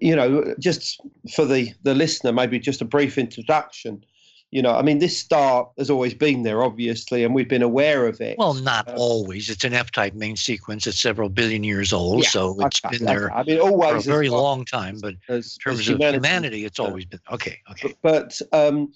you 0.00 0.14
know, 0.14 0.54
just 0.58 1.00
for 1.34 1.44
the 1.44 1.72
the 1.82 1.94
listener, 1.94 2.32
maybe 2.32 2.58
just 2.58 2.82
a 2.82 2.84
brief 2.84 3.18
introduction. 3.18 4.04
You 4.50 4.62
know, 4.62 4.74
I 4.74 4.82
mean, 4.82 4.98
this 4.98 5.16
star 5.16 5.70
has 5.78 5.90
always 5.90 6.12
been 6.12 6.42
there, 6.42 6.64
obviously, 6.64 7.22
and 7.22 7.34
we've 7.34 7.48
been 7.48 7.62
aware 7.62 8.08
of 8.08 8.20
it. 8.20 8.36
Well, 8.36 8.54
not 8.54 8.88
uh, 8.88 8.94
always. 8.96 9.48
It's 9.48 9.62
an 9.62 9.74
F-type 9.74 10.14
main 10.14 10.34
sequence. 10.34 10.88
It's 10.88 10.98
several 10.98 11.28
billion 11.28 11.62
years 11.62 11.92
old, 11.92 12.24
yeah, 12.24 12.30
so 12.30 12.56
it's 12.60 12.84
okay, 12.84 12.98
been 12.98 13.06
there. 13.06 13.32
I 13.32 13.44
mean, 13.44 13.60
always 13.60 14.04
for 14.04 14.10
a 14.10 14.12
very 14.12 14.28
long 14.28 14.64
time. 14.64 14.98
But 15.00 15.14
as, 15.28 15.56
in 15.56 15.72
terms 15.72 15.80
of 15.80 15.94
humanity, 15.94 16.16
humanity 16.16 16.64
it's 16.64 16.80
always 16.80 17.04
been 17.04 17.20
okay. 17.30 17.58
Okay. 17.70 17.94
But, 18.02 18.40
but 18.50 18.66
um, 18.68 18.92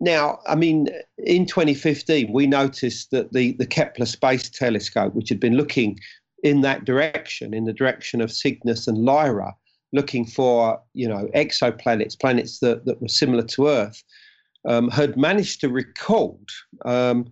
now, 0.00 0.40
I 0.48 0.56
mean, 0.56 0.88
in 1.18 1.46
2015, 1.46 2.32
we 2.32 2.48
noticed 2.48 3.12
that 3.12 3.32
the 3.32 3.52
the 3.52 3.66
Kepler 3.66 4.06
Space 4.06 4.50
Telescope, 4.50 5.14
which 5.14 5.28
had 5.28 5.38
been 5.38 5.56
looking 5.56 6.00
in 6.42 6.62
that 6.62 6.84
direction, 6.84 7.54
in 7.54 7.66
the 7.66 7.72
direction 7.72 8.20
of 8.20 8.32
Cygnus 8.32 8.88
and 8.88 8.98
Lyra, 8.98 9.54
looking 9.92 10.26
for 10.26 10.80
you 10.92 11.06
know 11.06 11.28
exoplanets, 11.36 12.18
planets 12.18 12.58
that, 12.58 12.84
that 12.84 13.00
were 13.00 13.06
similar 13.06 13.44
to 13.44 13.68
Earth, 13.68 14.02
um, 14.68 14.90
had 14.90 15.16
managed 15.16 15.60
to 15.60 15.68
record 15.68 16.48
um, 16.84 17.26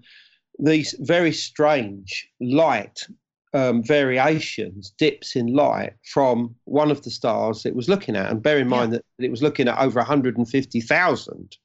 these 0.59 0.95
very 1.01 1.33
strange 1.33 2.29
light 2.41 3.07
um, 3.53 3.83
variations, 3.83 4.91
dips 4.99 5.35
in 5.37 5.49
light 5.55 5.95
from 6.13 6.55
one 6.65 6.91
of 6.91 7.03
the 7.03 7.11
stars 7.11 7.67
it 7.67 7.75
was 7.75 7.89
looking 7.89 8.17
at. 8.17 8.31
And 8.31 8.43
bear 8.43 8.59
in 8.59 8.69
mind 8.69 8.93
that 8.93 9.05
it 9.19 9.31
was 9.31 9.43
looking 9.43 9.69
at 9.69 9.79
over 9.79 9.99
150,000. 9.99 11.57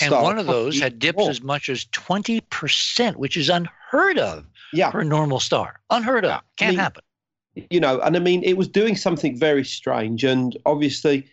And 0.00 0.12
one 0.12 0.38
of 0.38 0.46
those 0.46 0.80
had 0.80 0.98
dips 0.98 1.18
more. 1.18 1.30
as 1.30 1.42
much 1.42 1.68
as 1.68 1.84
20%, 1.86 3.16
which 3.16 3.36
is 3.36 3.48
unheard 3.48 4.18
of 4.18 4.44
yeah. 4.72 4.90
for 4.90 5.00
a 5.00 5.04
normal 5.04 5.40
star. 5.40 5.80
Unheard 5.90 6.24
of. 6.24 6.40
Can't 6.56 6.68
I 6.68 6.70
mean, 6.70 6.78
happen. 6.78 7.02
You 7.70 7.80
know, 7.80 8.00
and 8.00 8.16
I 8.16 8.20
mean, 8.20 8.44
it 8.44 8.56
was 8.56 8.68
doing 8.68 8.94
something 8.94 9.36
very 9.36 9.64
strange. 9.64 10.22
And 10.22 10.56
obviously, 10.66 11.28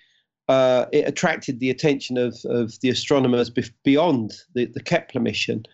uh, 0.47 0.85
it 0.91 1.07
attracted 1.07 1.59
the 1.59 1.69
attention 1.69 2.17
of, 2.17 2.37
of 2.45 2.79
the 2.81 2.89
astronomers 2.89 3.49
beyond 3.83 4.33
the, 4.53 4.65
the 4.65 4.81
Kepler 4.81 5.21
mission. 5.21 5.65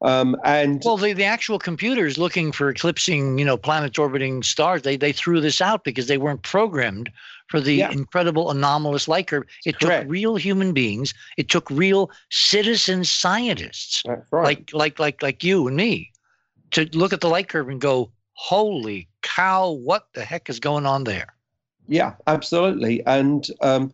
Um, 0.00 0.36
and 0.44 0.80
well, 0.84 0.96
the, 0.96 1.12
the 1.12 1.24
actual 1.24 1.58
computers 1.58 2.18
looking 2.18 2.52
for 2.52 2.68
eclipsing, 2.68 3.36
you 3.36 3.44
know, 3.44 3.56
planets 3.56 3.98
orbiting 3.98 4.44
stars, 4.44 4.82
they 4.82 4.96
they 4.96 5.12
threw 5.12 5.40
this 5.40 5.60
out 5.60 5.82
because 5.82 6.06
they 6.06 6.18
weren't 6.18 6.42
programmed 6.42 7.10
for 7.48 7.60
the 7.60 7.76
yeah. 7.76 7.90
incredible 7.90 8.50
anomalous 8.50 9.08
light 9.08 9.26
curve. 9.26 9.44
It 9.66 9.80
Correct. 9.80 10.02
took 10.02 10.10
real 10.10 10.36
human 10.36 10.72
beings. 10.72 11.14
It 11.36 11.48
took 11.48 11.68
real 11.68 12.12
citizen 12.30 13.02
scientists, 13.02 14.04
right. 14.06 14.44
like 14.44 14.70
like 14.72 15.00
like 15.00 15.20
like 15.20 15.42
you 15.42 15.66
and 15.66 15.76
me, 15.76 16.12
to 16.70 16.88
look 16.92 17.12
at 17.12 17.20
the 17.20 17.28
light 17.28 17.48
curve 17.48 17.68
and 17.68 17.80
go, 17.80 18.12
"Holy 18.34 19.08
cow! 19.22 19.72
What 19.72 20.06
the 20.14 20.24
heck 20.24 20.48
is 20.48 20.60
going 20.60 20.86
on 20.86 21.04
there?" 21.04 21.34
Yeah, 21.88 22.14
absolutely. 22.28 23.04
And 23.04 23.48
um, 23.62 23.92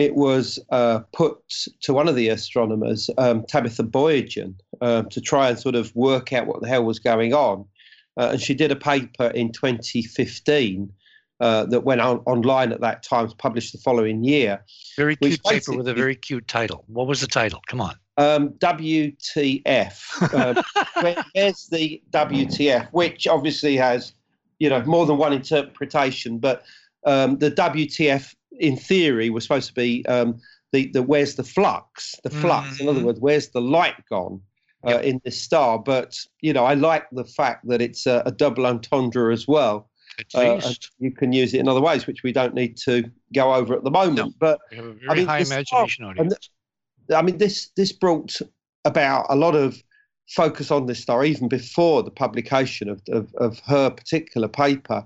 it 0.00 0.14
was 0.14 0.58
uh, 0.70 1.00
put 1.12 1.38
to 1.82 1.92
one 1.92 2.08
of 2.08 2.14
the 2.14 2.28
astronomers, 2.28 3.10
um, 3.18 3.44
Tabitha 3.46 3.82
Boyajian, 3.82 4.54
uh, 4.80 5.02
to 5.02 5.20
try 5.20 5.50
and 5.50 5.58
sort 5.58 5.74
of 5.74 5.94
work 5.94 6.32
out 6.32 6.46
what 6.46 6.62
the 6.62 6.68
hell 6.68 6.84
was 6.84 6.98
going 6.98 7.34
on. 7.34 7.66
Uh, 8.16 8.30
and 8.32 8.40
she 8.40 8.54
did 8.54 8.72
a 8.72 8.76
paper 8.76 9.26
in 9.26 9.52
2015 9.52 10.90
uh, 11.40 11.66
that 11.66 11.80
went 11.80 12.00
on 12.00 12.16
online 12.20 12.72
at 12.72 12.80
that 12.80 13.02
time, 13.02 13.28
published 13.36 13.72
the 13.72 13.78
following 13.78 14.24
year. 14.24 14.64
Very 14.96 15.16
cute 15.16 15.44
paper 15.44 15.76
with 15.76 15.86
a 15.86 15.92
very 15.92 16.16
cute 16.16 16.48
title. 16.48 16.82
What 16.86 17.06
was 17.06 17.20
the 17.20 17.26
title? 17.26 17.60
Come 17.66 17.82
on. 17.82 17.94
Um, 18.16 18.50
WTF. 18.54 20.34
Um, 20.34 20.64
where, 21.02 21.24
where's 21.34 21.66
the 21.66 22.02
WTF? 22.10 22.88
Which 22.92 23.26
obviously 23.26 23.76
has, 23.76 24.14
you 24.60 24.70
know, 24.70 24.82
more 24.84 25.04
than 25.04 25.18
one 25.18 25.34
interpretation, 25.34 26.38
but 26.38 26.64
um, 27.04 27.36
the 27.36 27.50
WTF 27.50 28.34
in 28.58 28.76
theory 28.76 29.30
was 29.30 29.44
supposed 29.44 29.68
to 29.68 29.74
be 29.74 30.04
um, 30.06 30.40
the, 30.72 30.90
the 30.92 31.02
where's 31.02 31.34
the 31.34 31.44
flux, 31.44 32.14
the 32.24 32.30
flux. 32.30 32.74
Mm-hmm. 32.74 32.82
In 32.82 32.88
other 32.88 32.98
mm-hmm. 32.98 33.06
words, 33.06 33.20
where's 33.20 33.48
the 33.50 33.60
light 33.60 33.96
gone 34.08 34.40
uh, 34.86 34.90
yep. 34.90 35.04
in 35.04 35.20
this 35.24 35.40
star? 35.40 35.78
But 35.78 36.18
you 36.40 36.52
know, 36.52 36.64
I 36.64 36.74
like 36.74 37.06
the 37.12 37.24
fact 37.24 37.66
that 37.68 37.80
it's 37.80 38.06
a, 38.06 38.22
a 38.26 38.32
double 38.32 38.66
entendre 38.66 39.32
as 39.32 39.46
well. 39.46 39.88
Uh, 40.34 40.60
you 40.98 41.12
can 41.12 41.32
use 41.32 41.54
it 41.54 41.60
in 41.60 41.68
other 41.68 41.80
ways, 41.80 42.06
which 42.06 42.22
we 42.22 42.32
don't 42.32 42.54
need 42.54 42.76
to 42.76 43.10
go 43.34 43.54
over 43.54 43.74
at 43.74 43.84
the 43.84 43.90
moment. 43.90 44.16
No. 44.16 44.32
But 44.38 44.60
we 44.70 44.76
have 44.76 44.86
a 44.86 44.92
very 44.92 45.08
I 45.08 45.14
mean, 45.14 45.26
high 45.26 45.38
imagination 45.38 46.04
star, 46.04 46.10
audience. 46.10 46.50
I 47.14 47.22
mean, 47.22 47.38
this 47.38 47.70
this 47.76 47.92
brought 47.92 48.36
about 48.84 49.26
a 49.30 49.36
lot 49.36 49.54
of 49.54 49.82
focus 50.28 50.70
on 50.70 50.86
this 50.86 51.00
star 51.00 51.24
even 51.24 51.48
before 51.48 52.02
the 52.02 52.10
publication 52.10 52.88
of, 52.88 53.02
of, 53.10 53.34
of 53.34 53.58
her 53.60 53.90
particular 53.90 54.48
paper. 54.48 55.04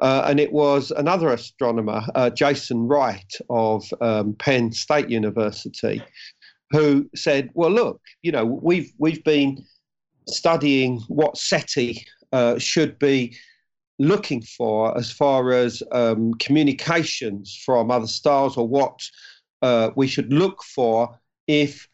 Uh, 0.00 0.24
and 0.26 0.40
it 0.40 0.52
was 0.52 0.90
another 0.92 1.28
astronomer, 1.32 2.02
uh, 2.14 2.30
Jason 2.30 2.88
Wright 2.88 3.32
of 3.48 3.84
um, 4.00 4.34
Penn 4.34 4.72
State 4.72 5.08
University, 5.08 6.02
who 6.70 7.08
said, 7.14 7.50
"Well, 7.54 7.70
look, 7.70 8.00
you 8.22 8.32
know, 8.32 8.44
we've 8.44 8.92
we've 8.98 9.22
been 9.22 9.64
studying 10.26 11.00
what 11.08 11.36
SETI 11.36 12.04
uh, 12.32 12.58
should 12.58 12.98
be 12.98 13.36
looking 14.00 14.42
for 14.42 14.96
as 14.98 15.12
far 15.12 15.52
as 15.52 15.80
um, 15.92 16.34
communications 16.34 17.62
from 17.64 17.92
other 17.92 18.08
stars, 18.08 18.56
or 18.56 18.66
what 18.66 19.00
uh, 19.62 19.90
we 19.96 20.06
should 20.06 20.32
look 20.32 20.62
for 20.62 21.18
if." 21.46 21.88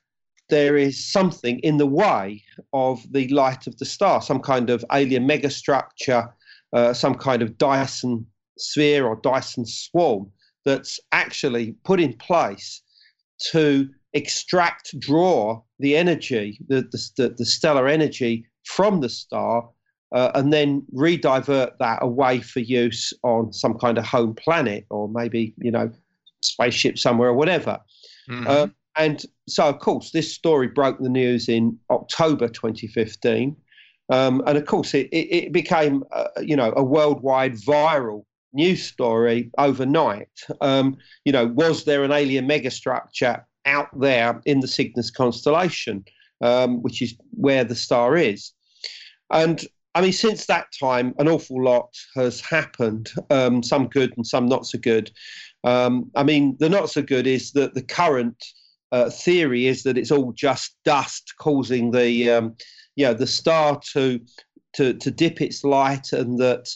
There 0.49 0.77
is 0.77 1.07
something 1.13 1.61
in 1.61 1.77
the 1.77 1.87
way 1.87 2.43
of 2.73 3.01
the 3.13 3.29
light 3.29 3.69
of 3.69 3.79
the 3.79 3.85
star, 3.85 4.21
some 4.21 4.41
kind 4.41 4.69
of 4.69 4.85
alien 4.91 5.25
megastructure, 5.25 6.33
uh, 6.73 6.93
some 6.93 7.15
kind 7.15 7.43
of 7.43 7.59
Dyson 7.59 8.27
sphere 8.59 9.07
or 9.07 9.17
Dyson 9.17 9.67
swarm 9.67 10.31
that's 10.65 11.01
actually 11.13 11.73
put 11.85 12.01
in 12.01 12.13
place 12.15 12.83
to 13.53 13.89
extract, 14.13 14.99
draw 14.99 15.63
the 15.79 15.97
energy, 15.97 16.59
the, 16.69 16.83
the, 17.17 17.35
the 17.37 17.45
stellar 17.45 17.89
energy 17.89 18.47
from 18.65 19.01
the 19.01 19.09
star, 19.09 19.69
uh, 20.13 20.31
and 20.35 20.53
then 20.53 20.85
redivert 20.95 21.73
that 21.79 21.99
away 22.03 22.41
for 22.41 22.61
use 22.61 23.13
on 23.23 23.53
some 23.53 23.79
kind 23.79 23.97
of 23.97 24.05
home 24.05 24.35
planet 24.35 24.85
or 24.91 25.09
maybe, 25.09 25.55
you 25.59 25.71
know, 25.71 25.91
spaceship 26.43 26.99
somewhere 26.99 27.29
or 27.29 27.35
whatever. 27.35 27.79
Mm-hmm. 28.29 28.47
Uh, 28.47 28.67
and 28.97 29.25
so, 29.49 29.65
of 29.65 29.79
course, 29.79 30.11
this 30.11 30.33
story 30.35 30.67
broke 30.67 30.99
the 30.99 31.09
news 31.09 31.49
in 31.49 31.79
October 31.91 32.49
2015. 32.49 33.57
Um, 34.11 34.43
and 34.47 34.59
of 34.59 34.67
course, 34.67 34.93
it, 34.95 35.09
it, 35.13 35.35
it 35.35 35.53
became, 35.53 36.05
uh, 36.13 36.29
you 36.43 36.57
know, 36.57 36.73
a 36.77 36.83
worldwide 36.83 37.55
viral 37.55 38.25
news 38.53 38.83
story 38.83 39.51
overnight. 39.59 40.29
Um, 40.61 40.97
you 41.25 41.33
know, 41.33 41.47
was 41.47 41.85
there 41.85 42.03
an 42.03 42.13
alien 42.13 42.49
megastructure 42.49 43.45
out 43.67 43.89
there 43.99 44.41
in 44.47 44.61
the 44.61 44.69
Cygnus 44.69 45.11
constellation, 45.11 46.05
um, 46.41 46.83
which 46.83 47.01
is 47.03 47.15
where 47.31 47.65
the 47.65 47.77
star 47.77 48.17
is? 48.17 48.53
And 49.31 49.65
I 49.95 50.01
mean, 50.01 50.13
since 50.13 50.47
that 50.47 50.67
time, 50.79 51.15
an 51.19 51.29
awful 51.29 51.63
lot 51.63 51.97
has 52.15 52.41
happened, 52.41 53.11
um, 53.31 53.63
some 53.63 53.89
good 53.89 54.13
and 54.17 54.27
some 54.27 54.47
not 54.47 54.67
so 54.67 54.79
good. 54.79 55.11
Um, 55.65 56.11
I 56.15 56.23
mean, 56.23 56.57
the 56.59 56.69
not 56.69 56.91
so 56.91 57.03
good 57.03 57.27
is 57.27 57.53
that 57.53 57.75
the 57.75 57.83
current 57.83 58.45
uh, 58.93 59.11
theory 59.11 59.67
is 59.67 59.83
that 59.83 59.99
it's 59.99 60.11
all 60.11 60.33
just 60.33 60.77
dust 60.85 61.35
causing 61.39 61.91
the 61.91 62.31
um, 62.31 62.57
you 63.01 63.07
know 63.07 63.15
the 63.15 63.27
star 63.27 63.81
to 63.93 64.21
to 64.75 64.95
to 64.95 65.11
dip 65.11 65.41
its 65.41 65.65
light, 65.65 66.13
and 66.13 66.39
that 66.39 66.69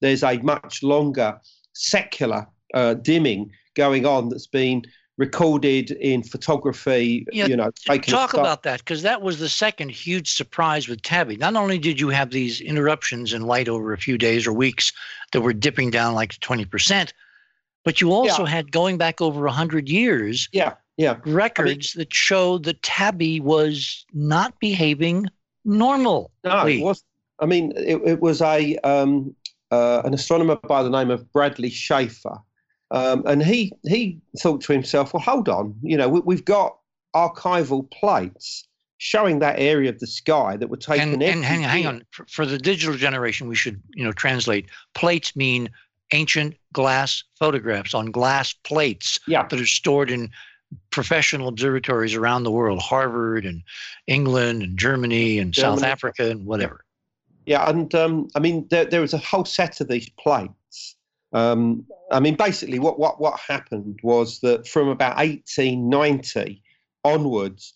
there's 0.00 0.22
a 0.22 0.38
much 0.38 0.82
longer 0.82 1.38
secular 1.72 2.46
uh, 2.74 2.94
dimming 2.94 3.50
going 3.74 4.06
on 4.06 4.28
that's 4.28 4.46
been 4.46 4.82
recorded 5.18 5.90
in 5.90 6.22
photography. 6.22 7.26
Yeah, 7.32 7.46
you 7.46 7.56
know, 7.56 7.70
talk 8.02 8.34
about 8.34 8.62
that 8.62 8.78
because 8.78 9.02
that 9.02 9.22
was 9.22 9.40
the 9.40 9.48
second 9.48 9.90
huge 9.90 10.32
surprise 10.32 10.88
with 10.88 11.02
Tabby. 11.02 11.36
Not 11.36 11.56
only 11.56 11.78
did 11.78 11.98
you 11.98 12.10
have 12.10 12.30
these 12.30 12.60
interruptions 12.60 13.32
in 13.32 13.42
light 13.42 13.68
over 13.68 13.92
a 13.92 13.98
few 13.98 14.16
days 14.16 14.46
or 14.46 14.52
weeks 14.52 14.92
that 15.32 15.40
were 15.40 15.52
dipping 15.52 15.90
down 15.90 16.14
like 16.14 16.38
twenty 16.38 16.64
percent, 16.64 17.12
but 17.84 18.00
you 18.00 18.12
also 18.12 18.44
yeah. 18.44 18.50
had 18.50 18.70
going 18.70 18.98
back 18.98 19.20
over 19.20 19.46
a 19.46 19.52
hundred 19.52 19.88
years. 19.88 20.48
Yeah. 20.52 20.74
Yeah. 20.98 21.16
Records 21.24 21.94
I 21.94 21.98
mean, 21.98 22.02
that 22.02 22.14
showed 22.14 22.64
that 22.64 22.82
Tabby 22.82 23.40
was 23.40 24.04
not 24.12 24.60
behaving 24.60 25.26
normal. 25.64 26.30
No, 26.44 26.66
it 26.66 26.80
was. 26.80 27.04
I 27.38 27.46
mean, 27.46 27.72
it, 27.76 28.00
it 28.04 28.20
was 28.20 28.40
a 28.40 28.76
um, 28.78 29.34
uh, 29.70 30.02
an 30.04 30.14
astronomer 30.14 30.56
by 30.56 30.82
the 30.82 30.90
name 30.90 31.10
of 31.10 31.30
Bradley 31.32 31.70
Schaefer, 31.70 32.38
um, 32.90 33.22
and 33.26 33.42
he 33.42 33.72
he 33.84 34.20
thought 34.38 34.60
to 34.62 34.72
himself, 34.72 35.12
well, 35.12 35.22
hold 35.22 35.48
on, 35.48 35.74
you 35.82 35.96
know, 35.96 36.08
we, 36.08 36.34
have 36.34 36.44
got 36.44 36.78
archival 37.14 37.90
plates 37.90 38.66
showing 38.98 39.40
that 39.40 39.58
area 39.58 39.90
of 39.90 39.98
the 39.98 40.06
sky 40.06 40.56
that 40.56 40.68
were 40.68 40.76
taken. 40.76 41.14
And, 41.14 41.22
and 41.22 41.44
hang, 41.44 41.62
hang 41.62 41.86
on, 41.86 42.04
for, 42.12 42.24
for 42.26 42.46
the 42.46 42.58
digital 42.58 42.96
generation, 42.96 43.48
we 43.48 43.56
should 43.56 43.82
you 43.94 44.04
know 44.04 44.12
translate. 44.12 44.66
Plates 44.94 45.34
mean 45.34 45.68
ancient 46.12 46.54
glass 46.72 47.24
photographs 47.38 47.94
on 47.94 48.10
glass 48.10 48.52
plates 48.52 49.18
yeah. 49.26 49.46
that 49.48 49.60
are 49.60 49.66
stored 49.66 50.10
in 50.10 50.30
professional 50.90 51.48
observatories 51.48 52.14
around 52.14 52.44
the 52.44 52.50
world, 52.50 52.80
Harvard 52.80 53.44
and 53.44 53.62
England 54.06 54.62
and 54.62 54.78
Germany 54.78 55.38
and 55.38 55.52
Germany. 55.52 55.80
South 55.80 55.84
Africa 55.84 56.30
and 56.30 56.46
whatever. 56.46 56.84
Yeah, 57.46 57.68
and 57.68 57.92
um, 57.94 58.28
I 58.34 58.38
mean, 58.38 58.66
there, 58.70 58.84
there 58.84 59.00
was 59.00 59.14
a 59.14 59.18
whole 59.18 59.44
set 59.44 59.80
of 59.80 59.88
these 59.88 60.08
plates 60.10 60.96
Um, 61.32 61.86
I 62.10 62.20
mean, 62.20 62.36
basically, 62.36 62.78
what, 62.78 62.98
what, 62.98 63.20
what 63.20 63.40
happened 63.40 63.98
was 64.02 64.40
that 64.40 64.68
from 64.68 64.88
about 64.88 65.16
1890 65.16 66.62
onwards, 67.04 67.74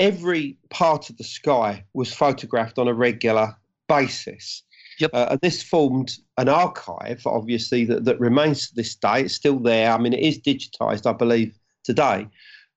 every 0.00 0.58
part 0.70 1.10
of 1.10 1.16
the 1.16 1.24
sky 1.24 1.84
was 1.94 2.12
photographed 2.12 2.78
on 2.78 2.88
a 2.88 2.94
regular 2.94 3.56
basis. 3.88 4.62
Yep. 4.98 5.10
Uh, 5.14 5.26
and 5.30 5.40
this 5.40 5.62
formed 5.62 6.16
an 6.38 6.48
archive, 6.48 7.22
obviously, 7.24 7.84
that, 7.84 8.04
that 8.04 8.18
remains 8.18 8.68
to 8.68 8.74
this 8.74 8.94
day. 8.96 9.22
It's 9.22 9.34
still 9.34 9.60
there. 9.60 9.92
I 9.92 9.98
mean, 9.98 10.12
it 10.12 10.20
is 10.20 10.40
digitized, 10.40 11.06
I 11.06 11.12
believe, 11.12 11.57
today. 11.88 12.28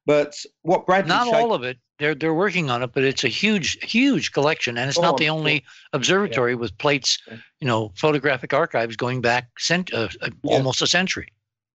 But 0.05 0.34
what 0.64 0.86
Bradley 0.86 1.09
not 1.09 1.34
all 1.34 1.53
of 1.53 1.64
it. 1.64 1.78
They're 1.99 2.16
they're 2.16 2.34
working 2.34 2.72
on 2.72 2.82
it, 2.82 2.91
but 2.93 3.03
it's 3.03 3.24
a 3.24 3.28
huge 3.28 3.78
huge 3.84 4.32
collection, 4.32 4.78
and 4.78 4.89
it's 4.89 4.97
oh, 4.97 5.03
not 5.03 5.18
the 5.18 5.30
only 5.30 5.64
observatory 5.93 6.53
yeah. 6.53 6.57
with 6.57 6.76
plates, 6.80 7.20
you 7.59 7.68
know, 7.68 7.91
photographic 7.95 8.53
archives 8.53 8.95
going 8.95 9.22
back 9.22 9.49
cent- 9.59 9.93
uh, 9.93 10.07
uh, 10.22 10.30
yeah. 10.43 10.55
almost 10.55 10.82
a 10.82 10.88
century. 10.88 11.28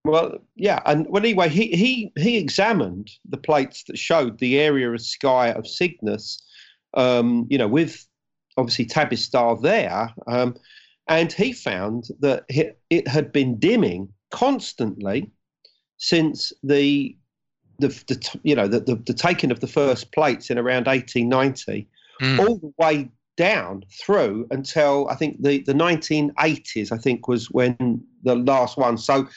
Well, 0.04 0.38
yeah, 0.56 0.80
and 0.86 1.06
well, 1.08 1.22
anyway, 1.22 1.48
he 1.48 1.68
he 1.68 2.10
he 2.16 2.38
examined 2.38 3.08
the 3.28 3.36
plates 3.36 3.84
that 3.84 3.98
showed 3.98 4.38
the 4.38 4.58
area 4.58 4.90
of 4.90 5.00
sky 5.00 5.52
of 5.52 5.68
Cygnus, 5.68 6.42
um, 6.94 7.46
you 7.48 7.58
know, 7.58 7.68
with 7.68 8.04
obviously 8.56 8.86
Tabby's 8.86 9.24
star 9.24 9.56
there, 9.56 10.12
um, 10.26 10.56
and 11.06 11.32
he 11.32 11.52
found 11.52 12.08
that 12.18 12.44
it 12.48 13.06
had 13.06 13.30
been 13.30 13.58
dimming 13.60 14.08
constantly 14.32 15.30
since 15.98 16.52
the 16.64 17.16
the, 17.78 17.88
the 18.06 18.38
you 18.42 18.54
know 18.54 18.68
the, 18.68 18.80
the, 18.80 18.96
the 18.96 19.14
taking 19.14 19.50
of 19.50 19.60
the 19.60 19.66
first 19.66 20.12
plates 20.12 20.50
in 20.50 20.58
around 20.58 20.86
1890 20.86 21.88
mm. 22.20 22.38
all 22.38 22.56
the 22.56 22.72
way 22.78 23.10
down 23.36 23.84
through 24.00 24.46
until 24.50 25.08
I 25.10 25.14
think 25.14 25.42
the, 25.42 25.60
the 25.60 25.74
1980s 25.74 26.90
I 26.90 26.96
think 26.96 27.28
was 27.28 27.50
when 27.50 28.02
the 28.22 28.36
last 28.36 28.76
one 28.76 28.96
so 28.96 29.28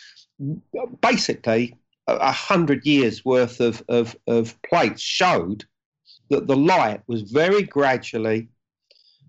basically 1.02 1.76
a 2.08 2.32
hundred 2.32 2.86
years 2.86 3.24
worth 3.24 3.60
of, 3.60 3.84
of, 3.90 4.16
of 4.28 4.60
plates 4.64 5.02
showed 5.02 5.66
that 6.30 6.48
the 6.48 6.56
light 6.56 7.02
was 7.08 7.24
very 7.24 7.64
gradually 7.64 8.48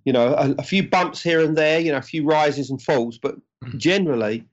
you 0.05 0.13
know 0.13 0.35
a, 0.35 0.55
a 0.59 0.63
few 0.63 0.89
bumps 0.89 1.23
here 1.23 1.45
and 1.45 1.57
there 1.57 1.81
you 1.81 1.91
know 1.91 1.99
a 1.99 2.03
few 2.03 2.25
rises 2.25 2.71
and 2.71 2.81
falls 2.81 3.19
but 3.19 3.37
hmm. 3.65 3.77
generally 3.77 4.45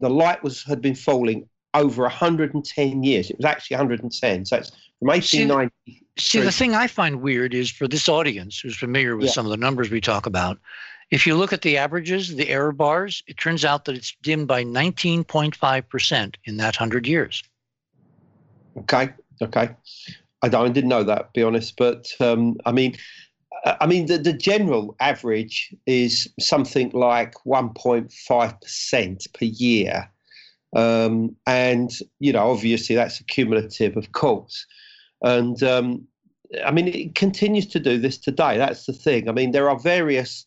the 0.00 0.08
light 0.08 0.42
was 0.42 0.62
had 0.64 0.80
been 0.80 0.94
falling 0.94 1.48
over 1.78 2.02
110 2.02 3.02
years. 3.02 3.30
It 3.30 3.36
was 3.36 3.44
actually 3.44 3.76
110. 3.76 4.44
So 4.44 4.56
it's 4.56 4.70
from 4.98 5.08
1890. 5.08 5.72
See, 5.86 6.04
see, 6.18 6.40
the 6.40 6.52
thing 6.52 6.74
I 6.74 6.86
find 6.88 7.22
weird 7.22 7.54
is 7.54 7.70
for 7.70 7.86
this 7.86 8.08
audience 8.08 8.60
who's 8.60 8.76
familiar 8.76 9.16
with 9.16 9.26
yeah. 9.26 9.32
some 9.32 9.46
of 9.46 9.50
the 9.50 9.56
numbers 9.56 9.90
we 9.90 10.00
talk 10.00 10.26
about, 10.26 10.58
if 11.10 11.26
you 11.26 11.36
look 11.36 11.52
at 11.52 11.62
the 11.62 11.78
averages, 11.78 12.34
the 12.34 12.48
error 12.48 12.72
bars, 12.72 13.22
it 13.26 13.38
turns 13.38 13.64
out 13.64 13.86
that 13.86 13.94
it's 13.94 14.14
dimmed 14.22 14.48
by 14.48 14.64
19.5% 14.64 16.34
in 16.44 16.56
that 16.58 16.74
100 16.74 17.06
years. 17.06 17.42
Okay. 18.76 19.10
Okay. 19.40 19.70
I, 20.42 20.48
don't, 20.48 20.66
I 20.66 20.68
didn't 20.68 20.90
know 20.90 21.04
that, 21.04 21.18
to 21.18 21.30
be 21.34 21.42
honest. 21.42 21.76
But 21.76 22.08
um, 22.20 22.56
I 22.66 22.72
mean, 22.72 22.96
I 23.64 23.86
mean, 23.86 24.06
the, 24.06 24.18
the 24.18 24.32
general 24.32 24.96
average 25.00 25.74
is 25.86 26.28
something 26.38 26.90
like 26.90 27.34
1.5% 27.46 29.32
per 29.32 29.44
year. 29.44 30.10
Um, 30.74 31.34
and, 31.46 31.90
you 32.18 32.32
know, 32.32 32.50
obviously 32.50 32.94
that's 32.94 33.22
cumulative, 33.22 33.96
of 33.96 34.12
course. 34.12 34.66
And 35.22 35.62
um, 35.62 36.06
I 36.64 36.70
mean, 36.70 36.88
it 36.88 37.14
continues 37.14 37.66
to 37.68 37.80
do 37.80 37.98
this 37.98 38.18
today. 38.18 38.58
That's 38.58 38.86
the 38.86 38.92
thing. 38.92 39.28
I 39.28 39.32
mean, 39.32 39.52
there 39.52 39.68
are 39.68 39.78
various 39.78 40.46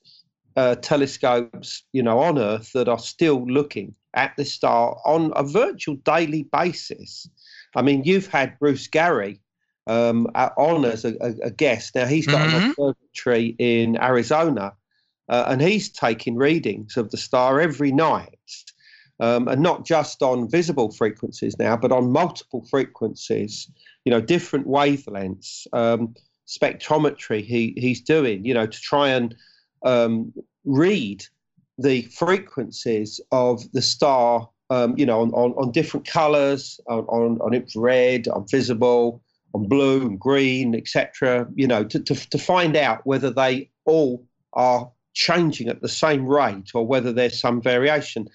uh, 0.56 0.76
telescopes, 0.76 1.84
you 1.94 2.04
know, 2.04 2.20
on 2.20 2.38
Earth 2.38 2.72
that 2.74 2.88
are 2.88 3.00
still 3.00 3.46
looking 3.46 3.96
at 4.14 4.36
the 4.38 4.46
star 4.46 4.98
on 5.06 5.32
a 5.36 5.44
virtual 5.44 5.96
daily 5.98 6.44
basis. 6.44 7.30
I 7.76 7.82
mean, 7.82 8.04
you've 8.04 8.28
had 8.28 8.60
Bruce 8.60 8.88
Gary 8.88 9.40
um, 9.88 10.28
on 10.36 10.86
as 10.86 11.06
a, 11.06 11.16
a, 11.44 11.52
guest. 11.52 11.96
Now, 11.96 12.06
he's 12.06 12.28
got 12.28 12.48
mm-hmm. 12.48 12.58
an 12.58 12.70
observatory 12.72 13.56
in 13.60 13.98
Arizona, 14.02 14.74
uh, 15.30 15.46
and 15.48 15.62
he's 15.62 15.90
taking 15.90 16.36
readings 16.36 16.98
of 16.98 17.12
the 17.12 17.18
star 17.18 17.62
every 17.62 17.92
night 17.92 18.38
um, 19.22 19.48
and 19.48 19.62
not 19.62 19.86
just 19.86 20.22
on 20.24 20.50
visible 20.50 20.92
frequencies 20.92 21.58
now, 21.60 21.78
but 21.78 21.92
on 21.92 22.12
multiple 22.12 22.66
frequencies, 22.70 23.70
you 24.04 24.12
know, 24.12 24.20
different 24.20 24.68
wavelengths, 24.68 25.68
um, 25.74 26.16
spectrometry 26.48 27.46
he, 27.46 27.74
he's 27.78 28.02
doing, 28.02 28.44
you 28.44 28.54
know, 28.54 28.66
to 28.66 28.82
try 28.82 29.10
and 29.10 29.36
um, 29.86 30.34
read 30.66 31.24
the 31.78 32.02
frequencies 32.04 33.22
of 33.32 33.72
the 33.74 33.82
star, 33.82 34.50
um, 34.72 34.98
you 34.98 35.06
know, 35.06 35.22
on, 35.22 35.32
on, 35.34 35.52
on 35.52 35.72
different 35.72 36.08
colors, 36.08 36.80
on, 36.88 37.06
on, 37.06 37.40
on 37.42 37.54
infrared, 37.54 38.28
on 38.28 38.46
visible, 38.50 39.22
on 39.54 39.68
blue 39.68 40.02
and 40.02 40.20
green, 40.20 40.74
etc., 40.74 41.48
you 41.56 41.68
know, 41.68 41.84
to, 41.84 42.00
to, 42.00 42.16
to 42.30 42.38
find 42.40 42.76
out 42.76 43.06
whether 43.06 43.30
they 43.30 43.70
all 43.86 44.26
are 44.54 44.90
changing 45.14 45.68
at 45.68 45.82
the 45.82 45.90
same 45.90 46.26
rate 46.26 46.72
or 46.74 46.88
whether 46.88 47.14
there's 47.14 47.40
some 47.40 47.62
variation. 47.62 48.28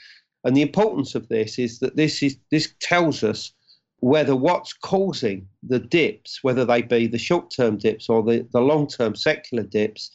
And 0.46 0.56
the 0.56 0.62
importance 0.62 1.16
of 1.16 1.28
this 1.28 1.58
is 1.58 1.80
that 1.80 1.96
this 1.96 2.22
is 2.22 2.38
this 2.50 2.72
tells 2.78 3.24
us 3.24 3.52
whether 3.98 4.36
what's 4.36 4.72
causing 4.72 5.48
the 5.62 5.80
dips, 5.80 6.38
whether 6.42 6.64
they 6.64 6.82
be 6.82 7.08
the 7.08 7.18
short-term 7.18 7.78
dips 7.78 8.08
or 8.08 8.22
the, 8.22 8.46
the 8.52 8.60
long-term 8.60 9.16
secular 9.16 9.64
dips, 9.64 10.10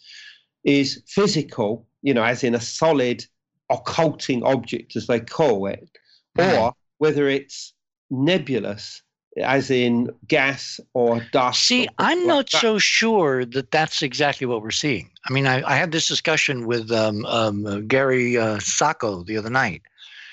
is 0.64 1.04
physical, 1.08 1.86
you 2.02 2.14
know, 2.14 2.24
as 2.24 2.44
in 2.44 2.56
a 2.56 2.62
solid 2.62 3.26
occulting 3.70 4.44
object, 4.44 4.96
as 4.96 5.08
they 5.08 5.20
call 5.20 5.68
it, 5.68 5.90
or 6.38 6.74
whether 7.00 7.28
it's 7.28 7.74
nebulous, 8.10 9.02
as 9.42 9.72
in 9.72 10.10
gas 10.28 10.80
or 10.94 11.22
dust. 11.34 11.64
See, 11.64 11.88
or 11.88 11.94
I'm 11.98 12.26
not 12.26 12.50
that. 12.52 12.62
so 12.62 12.78
sure 12.78 13.44
that 13.46 13.72
that's 13.72 14.02
exactly 14.02 14.48
what 14.48 14.62
we're 14.62 14.72
seeing. 14.72 15.10
I 15.28 15.34
mean, 15.34 15.48
I, 15.48 15.64
I 15.70 15.76
had 15.76 15.92
this 15.92 16.08
discussion 16.08 16.68
with 16.68 16.92
um, 16.92 17.26
um, 17.26 17.88
Gary 17.88 18.38
uh, 18.38 18.60
Sacco 18.60 19.24
the 19.24 19.38
other 19.38 19.50
night, 19.50 19.82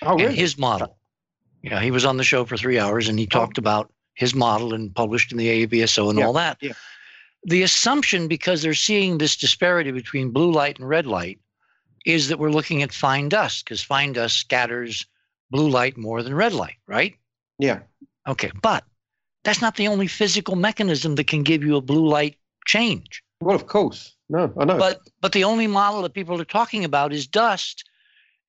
oh, 0.03 0.17
really? 0.17 0.35
his 0.35 0.59
model. 0.59 0.97
Yeah, 1.63 1.81
he 1.81 1.91
was 1.91 2.05
on 2.05 2.17
the 2.17 2.25
show 2.25 2.45
for 2.45 2.57
three 2.57 2.79
hours 2.79 3.09
and 3.09 3.19
he 3.19 3.27
oh. 3.27 3.29
talked 3.29 3.59
about 3.59 3.93
his 4.15 4.35
model 4.35 4.75
and 4.75 4.95
published 4.95 5.33
in 5.33 5.39
the 5.39 5.67
AVSO 5.67 6.11
and 6.11 6.19
yeah, 6.19 6.27
all 6.27 6.33
that. 6.35 6.59
Yeah. 6.61 6.73
The 7.45 7.63
assumption, 7.63 8.27
because 8.27 8.63
they're 8.63 8.75
seeing 8.75 9.19
this 9.19 9.37
disparity 9.37 9.93
between 9.93 10.31
blue 10.31 10.51
light 10.51 10.79
and 10.79 10.89
red 10.89 11.07
light, 11.07 11.39
is 12.05 12.29
that 12.29 12.39
we're 12.39 12.51
looking 12.51 12.83
at 12.83 12.93
fine 12.93 13.29
dust 13.29 13.65
because 13.65 13.83
fine 13.83 14.13
dust 14.13 14.39
scatters 14.39 15.07
blue 15.51 15.69
light 15.69 15.97
more 15.97 16.23
than 16.23 16.35
red 16.35 16.53
light, 16.53 16.77
right? 16.87 17.15
Yeah. 17.59 17.81
Okay, 18.27 18.51
but 18.63 18.85
that's 19.45 19.61
not 19.61 19.77
the 19.77 19.89
only 19.89 20.07
physical 20.07 20.57
mechanism 20.57 21.15
that 21.15 21.27
can 21.27 21.43
give 21.43 21.63
you 21.63 21.77
a 21.77 21.81
blue 21.81 22.07
light 22.09 22.37
change. 22.67 23.23
Well, 23.41 23.57
of 23.57 23.67
course. 23.67 24.15
No, 24.29 24.53
I 24.59 24.65
know. 24.65 24.79
But 24.79 25.01
but 25.21 25.33
the 25.33 25.45
only 25.45 25.67
model 25.67 26.03
that 26.03 26.15
people 26.15 26.41
are 26.41 26.45
talking 26.45 26.85
about 26.85 27.13
is 27.13 27.27
dust 27.27 27.85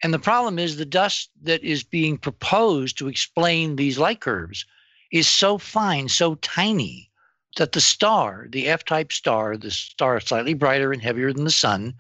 and 0.04 0.14
the 0.14 0.20
problem 0.20 0.60
is 0.60 0.78
the 0.78 0.86
dust 0.86 1.30
that 1.44 1.64
is 1.64 1.84
being 1.84 2.18
proposed 2.18 2.98
to 2.98 3.08
explain 3.08 3.76
these 3.76 4.00
light 4.00 4.22
curves 4.22 4.66
is 5.12 5.28
so 5.28 5.58
fine, 5.58 6.08
so 6.08 6.36
tiny, 6.36 7.10
that 7.58 7.74
the 7.74 7.82
star, 7.82 8.48
the 8.50 8.68
F 8.68 8.86
type 8.86 9.12
star, 9.12 9.58
the 9.58 9.72
star 9.72 10.20
slightly 10.20 10.54
brighter 10.54 10.94
and 10.94 11.02
heavier 11.02 11.34
than 11.34 11.44
the 11.44 11.52
sun, 11.52 11.94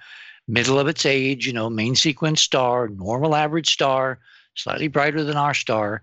middle 0.47 0.79
of 0.79 0.87
its 0.87 1.05
age, 1.05 1.45
you 1.45 1.53
know, 1.53 1.69
main 1.69 1.95
sequence 1.95 2.41
star, 2.41 2.87
normal 2.87 3.35
average 3.35 3.69
star, 3.69 4.19
slightly 4.55 4.87
brighter 4.87 5.23
than 5.23 5.37
our 5.37 5.53
star, 5.53 6.01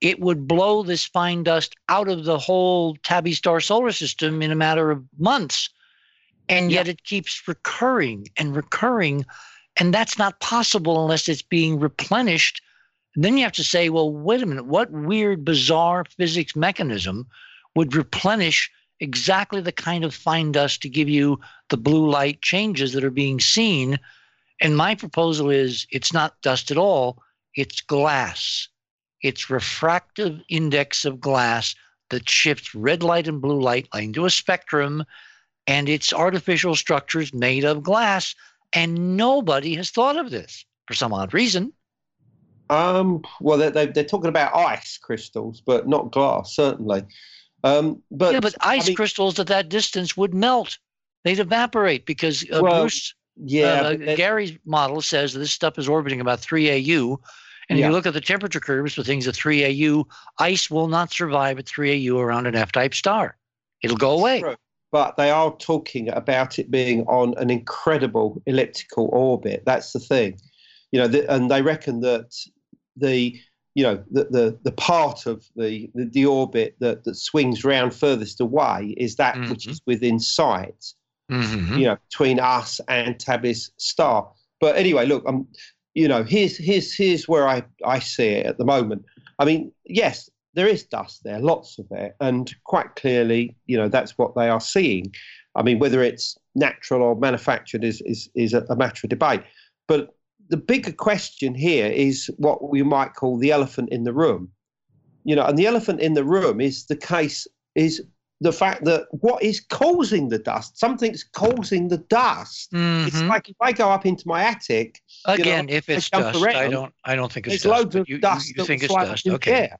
it 0.00 0.20
would 0.20 0.46
blow 0.46 0.82
this 0.82 1.04
fine 1.04 1.42
dust 1.42 1.74
out 1.88 2.08
of 2.08 2.24
the 2.24 2.38
whole 2.38 2.96
Tabby 2.96 3.32
star 3.32 3.60
solar 3.60 3.92
system 3.92 4.42
in 4.42 4.50
a 4.50 4.56
matter 4.56 4.90
of 4.90 5.04
months. 5.18 5.70
And 6.48 6.70
yet 6.70 6.88
it 6.88 7.04
keeps 7.04 7.48
recurring 7.48 8.28
and 8.36 8.54
recurring 8.54 9.24
and 9.78 9.92
that's 9.92 10.18
not 10.18 10.40
possible 10.40 11.02
unless 11.02 11.28
it's 11.28 11.42
being 11.42 11.80
replenished. 11.80 12.62
And 13.14 13.24
then 13.24 13.36
you 13.36 13.44
have 13.44 13.52
to 13.52 13.64
say, 13.64 13.88
well, 13.88 14.10
wait 14.12 14.42
a 14.42 14.46
minute, 14.46 14.66
what 14.66 14.90
weird, 14.90 15.44
bizarre 15.44 16.04
physics 16.16 16.54
mechanism 16.54 17.26
would 17.74 17.94
replenish 17.94 18.70
exactly 19.00 19.60
the 19.60 19.72
kind 19.72 20.04
of 20.04 20.14
fine 20.14 20.52
dust 20.52 20.82
to 20.82 20.88
give 20.88 21.08
you 21.08 21.40
the 21.70 21.76
blue 21.76 22.08
light 22.08 22.40
changes 22.40 22.92
that 22.92 23.04
are 23.04 23.10
being 23.10 23.40
seen? 23.40 23.98
And 24.60 24.76
my 24.76 24.94
proposal 24.94 25.50
is 25.50 25.86
it's 25.90 26.12
not 26.12 26.40
dust 26.42 26.70
at 26.70 26.78
all, 26.78 27.20
it's 27.54 27.80
glass. 27.80 28.68
It's 29.22 29.50
refractive 29.50 30.40
index 30.48 31.04
of 31.04 31.20
glass 31.20 31.74
that 32.10 32.28
shifts 32.28 32.74
red 32.74 33.02
light 33.02 33.26
and 33.26 33.40
blue 33.40 33.60
light 33.60 33.88
into 33.94 34.26
a 34.26 34.30
spectrum, 34.30 35.04
and 35.66 35.88
it's 35.88 36.12
artificial 36.12 36.76
structures 36.76 37.32
made 37.32 37.64
of 37.64 37.82
glass 37.82 38.34
and 38.74 39.16
nobody 39.16 39.74
has 39.76 39.90
thought 39.90 40.16
of 40.16 40.30
this 40.30 40.66
for 40.86 40.94
some 40.94 41.12
odd 41.12 41.32
reason. 41.32 41.72
Um, 42.70 43.22
well, 43.40 43.58
they're, 43.58 43.86
they're, 43.86 44.04
talking 44.04 44.28
about 44.28 44.54
ice 44.56 44.98
crystals, 44.98 45.60
but 45.60 45.86
not 45.86 46.10
glass, 46.10 46.56
certainly. 46.56 47.04
Um, 47.62 48.02
but 48.10 48.34
yeah, 48.34 48.40
but 48.40 48.54
ice 48.60 48.84
I 48.84 48.88
mean, 48.88 48.96
crystals 48.96 49.38
at 49.38 49.46
that 49.48 49.68
distance 49.68 50.16
would 50.16 50.34
melt; 50.34 50.78
they'd 51.24 51.38
evaporate 51.38 52.06
because 52.06 52.42
uh, 52.50 52.60
well, 52.62 52.82
Bruce, 52.82 53.14
yeah, 53.36 53.80
uh, 53.80 54.16
Gary's 54.16 54.56
model 54.64 55.02
says 55.02 55.34
this 55.34 55.52
stuff 55.52 55.78
is 55.78 55.88
orbiting 55.88 56.20
about 56.20 56.40
three 56.40 56.70
AU, 56.70 57.20
And 57.68 57.78
yeah. 57.78 57.86
you 57.86 57.92
look 57.92 58.06
at 58.06 58.14
the 58.14 58.20
temperature 58.20 58.60
curves 58.60 58.94
for 58.94 59.02
things 59.02 59.26
at 59.28 59.34
3 59.34 59.64
AU, 59.64 60.06
ice 60.38 60.70
will 60.70 60.88
not 60.88 61.12
survive 61.12 61.58
at 61.58 61.66
3 61.66 62.08
AU 62.08 62.18
around 62.18 62.46
an 62.46 62.54
F 62.54 62.72
type 62.72 62.94
star. 62.94 63.36
It'll 63.82 63.96
go 63.96 64.10
away. 64.10 64.40
True. 64.40 64.56
But 64.94 65.16
they 65.16 65.32
are 65.32 65.52
talking 65.56 66.08
about 66.10 66.60
it 66.60 66.70
being 66.70 67.00
on 67.06 67.34
an 67.36 67.50
incredible 67.50 68.40
elliptical 68.46 69.08
orbit. 69.12 69.64
That's 69.66 69.92
the 69.92 69.98
thing. 69.98 70.38
You 70.92 71.00
know, 71.00 71.08
the, 71.08 71.28
and 71.34 71.50
they 71.50 71.62
reckon 71.62 71.98
that 72.02 72.32
the 72.96 73.36
you 73.74 73.82
know 73.82 74.04
the 74.12 74.28
the, 74.30 74.58
the 74.62 74.70
part 74.70 75.26
of 75.26 75.44
the, 75.56 75.90
the, 75.96 76.04
the 76.04 76.26
orbit 76.26 76.76
that, 76.78 77.02
that 77.02 77.16
swings 77.16 77.64
round 77.64 77.92
furthest 77.92 78.40
away 78.40 78.94
is 78.96 79.16
that 79.16 79.34
mm-hmm. 79.34 79.50
which 79.50 79.66
is 79.66 79.80
within 79.84 80.20
sight 80.20 80.92
mm-hmm. 81.28 81.76
you 81.76 81.86
know 81.86 81.96
between 82.08 82.38
us 82.38 82.80
and 82.86 83.18
tabby's 83.18 83.72
star 83.78 84.30
but 84.60 84.76
anyway 84.76 85.04
look 85.04 85.24
i'm 85.26 85.44
you 85.94 86.06
know 86.06 86.22
here's 86.22 86.56
here's 86.56 86.94
here's 86.94 87.26
where 87.26 87.48
i 87.48 87.64
i 87.84 87.98
see 87.98 88.28
it 88.28 88.46
at 88.46 88.58
the 88.58 88.64
moment 88.64 89.04
i 89.40 89.44
mean 89.44 89.72
yes 89.86 90.30
there 90.54 90.68
is 90.68 90.84
dust 90.84 91.22
there 91.24 91.40
lots 91.40 91.78
of 91.78 91.86
it 91.90 92.14
and 92.20 92.54
quite 92.64 92.94
clearly 92.96 93.56
you 93.66 93.76
know 93.76 93.88
that's 93.88 94.16
what 94.18 94.34
they 94.34 94.48
are 94.48 94.60
seeing 94.60 95.12
i 95.56 95.62
mean 95.62 95.78
whether 95.78 96.02
it's 96.02 96.36
natural 96.54 97.02
or 97.02 97.16
manufactured 97.16 97.84
is 97.84 98.00
is, 98.02 98.30
is 98.34 98.54
a, 98.54 98.76
matter 98.76 99.00
of 99.04 99.10
debate 99.10 99.42
but 99.86 100.14
the 100.48 100.56
bigger 100.56 100.92
question 100.92 101.54
here 101.54 101.86
is 101.86 102.30
what 102.36 102.70
we 102.70 102.82
might 102.82 103.14
call 103.14 103.38
the 103.38 103.50
elephant 103.50 103.88
in 103.90 104.04
the 104.04 104.12
room. 104.12 104.50
You 105.24 105.36
know, 105.36 105.46
and 105.46 105.56
the 105.56 105.66
elephant 105.66 106.00
in 106.00 106.14
the 106.14 106.24
room 106.24 106.60
is 106.60 106.86
the 106.86 106.96
case 106.96 107.46
is 107.74 108.02
the 108.40 108.52
fact 108.52 108.84
that 108.84 109.06
what 109.10 109.42
is 109.42 109.60
causing 109.60 110.28
the 110.28 110.38
dust? 110.38 110.78
Something's 110.78 111.24
causing 111.24 111.88
the 111.88 111.98
dust. 111.98 112.72
Mm-hmm. 112.72 113.08
It's 113.08 113.22
like 113.22 113.48
if 113.48 113.56
I 113.60 113.72
go 113.72 113.88
up 113.88 114.04
into 114.04 114.28
my 114.28 114.42
attic. 114.42 115.00
Again, 115.24 115.68
you 115.68 115.72
know, 115.72 115.78
if 115.78 115.88
it's 115.88 116.10
dust, 116.10 116.42
around, 116.42 116.56
I 116.56 116.68
don't. 116.68 116.92
I 117.04 117.16
don't 117.16 117.32
think 117.32 117.46
it's 117.46 117.62
there's 117.62 117.62
dust. 117.62 117.84
loads 117.84 117.96
of 117.96 118.08
you, 118.08 118.18
dust. 118.18 118.48
You, 118.48 118.54
you 118.58 118.64
think 118.66 118.82
it's 118.82 118.94
dust? 118.94 119.26
Okay. 119.26 119.70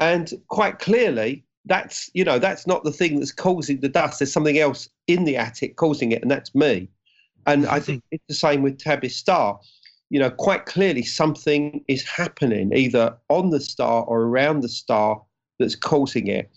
And 0.00 0.32
quite 0.48 0.78
clearly, 0.78 1.44
that's 1.64 2.10
you 2.14 2.24
know 2.24 2.38
that's 2.38 2.66
not 2.66 2.84
the 2.84 2.92
thing 2.92 3.18
that's 3.18 3.32
causing 3.32 3.80
the 3.80 3.88
dust. 3.88 4.18
There's 4.18 4.32
something 4.32 4.58
else 4.58 4.88
in 5.06 5.24
the 5.24 5.36
attic 5.36 5.76
causing 5.76 6.12
it, 6.12 6.22
and 6.22 6.30
that's 6.30 6.54
me. 6.54 6.88
And 7.46 7.66
I 7.66 7.80
think 7.80 8.02
it's 8.10 8.24
the 8.28 8.34
same 8.34 8.62
with 8.62 8.78
Tabby's 8.78 9.16
star. 9.16 9.58
You 10.10 10.18
know, 10.20 10.30
quite 10.30 10.66
clearly 10.66 11.02
something 11.02 11.84
is 11.88 12.02
happening 12.06 12.72
either 12.74 13.16
on 13.28 13.50
the 13.50 13.60
star 13.60 14.04
or 14.04 14.22
around 14.22 14.60
the 14.60 14.68
star 14.68 15.22
that's 15.58 15.76
causing 15.76 16.26
it. 16.28 16.50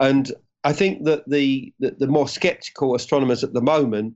And 0.00 0.32
I 0.64 0.72
think 0.72 1.04
that 1.04 1.28
the, 1.28 1.72
the, 1.78 1.94
the 1.98 2.06
more 2.06 2.28
skeptical 2.28 2.94
astronomers 2.94 3.44
at 3.44 3.52
the 3.52 3.60
moment 3.60 4.14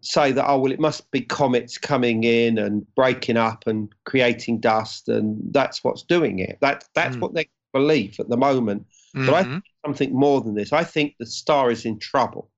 say 0.00 0.32
that, 0.32 0.48
oh, 0.48 0.58
well, 0.58 0.72
it 0.72 0.80
must 0.80 1.10
be 1.10 1.22
comets 1.22 1.78
coming 1.78 2.24
in 2.24 2.58
and 2.58 2.86
breaking 2.94 3.36
up 3.36 3.66
and 3.66 3.88
creating 4.04 4.60
dust, 4.60 5.08
and 5.08 5.38
that's 5.50 5.82
what's 5.82 6.02
doing 6.02 6.38
it. 6.38 6.58
That, 6.60 6.84
that's 6.94 7.16
mm. 7.16 7.20
what 7.20 7.34
they 7.34 7.48
believe 7.78 8.14
at 8.18 8.28
the 8.28 8.36
moment. 8.48 8.80
Mm-hmm. 9.14 9.26
But 9.26 9.34
I 9.34 9.42
think 9.44 9.64
something 9.86 10.12
more 10.14 10.40
than 10.40 10.54
this. 10.54 10.72
I 10.72 10.84
think 10.84 11.14
the 11.18 11.26
star 11.26 11.70
is 11.70 11.84
in 11.84 11.98
trouble. 11.98 12.50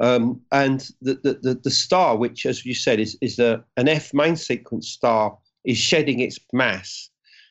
Um, 0.00 0.40
and 0.50 0.80
the, 1.00 1.14
the, 1.22 1.34
the, 1.40 1.54
the, 1.66 1.70
star, 1.70 2.16
which, 2.16 2.46
as 2.46 2.66
you 2.66 2.74
said, 2.74 2.98
is, 2.98 3.16
is 3.20 3.38
a, 3.38 3.64
an 3.76 3.88
F 3.88 4.12
main 4.12 4.36
sequence 4.36 4.88
star, 4.88 5.38
is 5.64 5.78
shedding 5.78 6.18
its 6.20 6.38
mass 6.52 7.10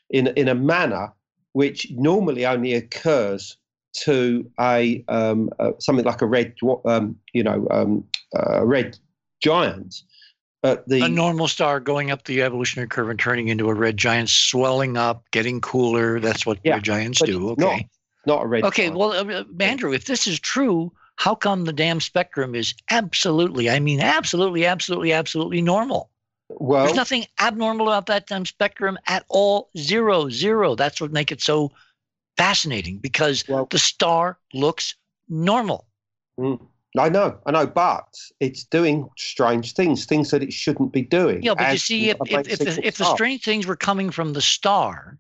in, 0.10 0.28
in 0.36 0.48
a 0.48 0.56
manner 0.56 1.14
which 1.54 1.88
normally 1.92 2.46
only 2.46 2.74
occurs 2.74 3.58
to 3.94 4.50
a 4.60 5.04
um, 5.08 5.50
uh, 5.60 5.72
something 5.80 6.06
like 6.06 6.22
a 6.22 6.26
red, 6.26 6.54
um, 6.86 7.16
you 7.34 7.44
know, 7.44 7.68
um, 7.72 8.04
uh, 8.36 8.66
red 8.66 8.98
giant. 9.42 10.02
The, 10.64 11.02
a 11.04 11.10
normal 11.10 11.50
star 11.50 11.82
going 11.82 12.10
up 12.10 12.24
the 12.24 12.42
evolutionary 12.42 12.88
curve 12.88 13.10
and 13.10 13.20
turning 13.20 13.50
into 13.50 13.68
a 13.68 13.74
red 13.74 13.98
giant, 13.98 14.30
swelling 14.30 14.96
up, 14.96 15.30
getting 15.32 15.60
cooler. 15.60 16.22
That's 16.22 16.46
what 16.46 16.60
yeah, 16.64 16.76
red 16.76 16.84
giants 16.84 17.22
do. 17.22 17.50
Okay. 17.50 17.62
Not, 18.26 18.36
not 18.38 18.44
a 18.46 18.48
red. 18.48 18.64
Okay. 18.64 18.84
Giant. 18.84 18.98
Well, 18.98 19.12
uh, 19.12 19.44
Andrew, 19.60 19.92
if 19.92 20.06
this 20.06 20.26
is 20.26 20.40
true, 20.40 20.94
how 21.18 21.36
come 21.36 21.66
the 21.66 21.74
damn 21.74 22.00
spectrum 22.00 22.56
is 22.56 22.74
absolutely, 22.90 23.70
I 23.70 23.80
mean, 23.80 24.00
absolutely, 24.00 24.66
absolutely, 24.66 25.12
absolutely 25.12 25.62
normal? 25.62 26.10
Well, 26.48 26.86
there's 26.86 26.96
nothing 26.96 27.26
abnormal 27.42 27.88
about 27.88 28.06
that 28.06 28.28
damn 28.28 28.46
spectrum 28.46 28.98
at 29.08 29.26
all. 29.28 29.70
Zero, 29.78 30.30
zero. 30.30 30.76
That's 30.76 31.02
what 31.02 31.12
makes 31.12 31.34
it 31.34 31.42
so 31.42 31.72
fascinating 32.38 33.00
because 33.00 33.46
well, 33.50 33.68
the 33.70 33.80
star 33.80 34.40
looks 34.54 34.96
normal. 35.28 35.88
Mm, 36.40 36.66
I 36.98 37.10
know, 37.10 37.38
I 37.46 37.52
know, 37.52 37.66
but 37.66 38.08
it's 38.40 38.64
doing 38.64 39.10
strange 39.18 39.74
things, 39.74 40.06
things 40.06 40.30
that 40.30 40.44
it 40.44 40.54
shouldn't 40.54 40.94
be 40.94 41.02
doing. 41.02 41.42
Yeah, 41.42 41.56
but 41.56 41.72
you 41.72 41.78
see, 41.80 42.10
if, 42.12 42.18
if, 42.28 42.48
if, 42.48 42.60
the, 42.60 42.88
if 42.88 42.98
the 42.98 43.14
strange 43.16 43.44
things 43.44 43.66
were 43.66 43.76
coming 43.76 44.12
from 44.12 44.34
the 44.34 44.42
star, 44.42 45.18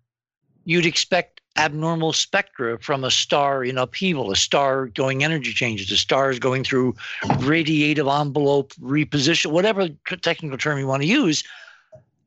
you'd 0.66 0.86
expect 0.86 1.42
abnormal 1.58 2.14
spectra 2.14 2.80
from 2.80 3.04
a 3.04 3.12
star 3.12 3.64
in 3.64 3.78
upheaval, 3.78 4.32
a 4.32 4.36
star 4.36 4.88
going 4.88 5.24
energy 5.24 5.52
changes, 5.52 5.92
a 5.92 5.98
star 5.98 6.30
is 6.30 6.40
going 6.40 6.64
through 6.64 6.94
radiative 7.24 8.22
envelope 8.22 8.74
reposition, 8.76 9.52
whatever 9.52 9.90
technical 10.22 10.58
term 10.58 10.78
you 10.78 10.88
want 10.88 11.02
to 11.02 11.08
use. 11.08 11.44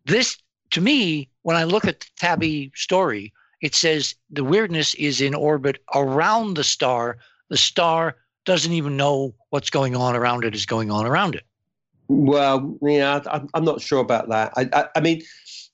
This, 0.06 0.36
to 0.70 0.80
me, 0.80 1.28
when 1.42 1.56
I 1.56 1.64
look 1.64 1.84
at 1.84 2.00
the 2.00 2.06
Tabby 2.16 2.72
story, 2.74 3.32
it 3.60 3.74
says 3.74 4.14
the 4.30 4.44
weirdness 4.44 4.94
is 4.94 5.20
in 5.20 5.34
orbit 5.34 5.82
around 5.94 6.54
the 6.54 6.64
star. 6.64 7.18
The 7.48 7.56
star 7.56 8.16
doesn't 8.46 8.72
even 8.72 8.96
know 8.96 9.34
what's 9.50 9.70
going 9.70 9.94
on 9.94 10.16
around 10.16 10.44
it 10.44 10.54
is 10.54 10.64
going 10.64 10.90
on 10.90 11.04
around 11.04 11.34
it. 11.34 11.44
Well, 12.08 12.78
yeah, 12.82 13.20
I'm 13.52 13.64
not 13.64 13.80
sure 13.80 14.00
about 14.00 14.28
that. 14.28 14.52
I, 14.56 14.68
I, 14.72 14.88
I 14.96 15.00
mean, 15.00 15.22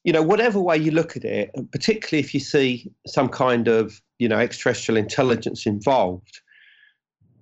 you 0.03 0.13
know, 0.13 0.23
whatever 0.23 0.61
way 0.61 0.79
you 0.79 0.91
look 0.91 1.17
at 1.17 1.25
it, 1.25 1.51
particularly 1.71 2.25
if 2.25 2.33
you 2.35 2.41
see 2.41 2.91
some 3.07 3.29
kind 3.29 3.69
of, 3.69 4.01
you 4.19 4.29
know, 4.29 4.39
extraterrestrial 4.39 4.97
intelligence 4.97 5.67
involved, 5.67 6.41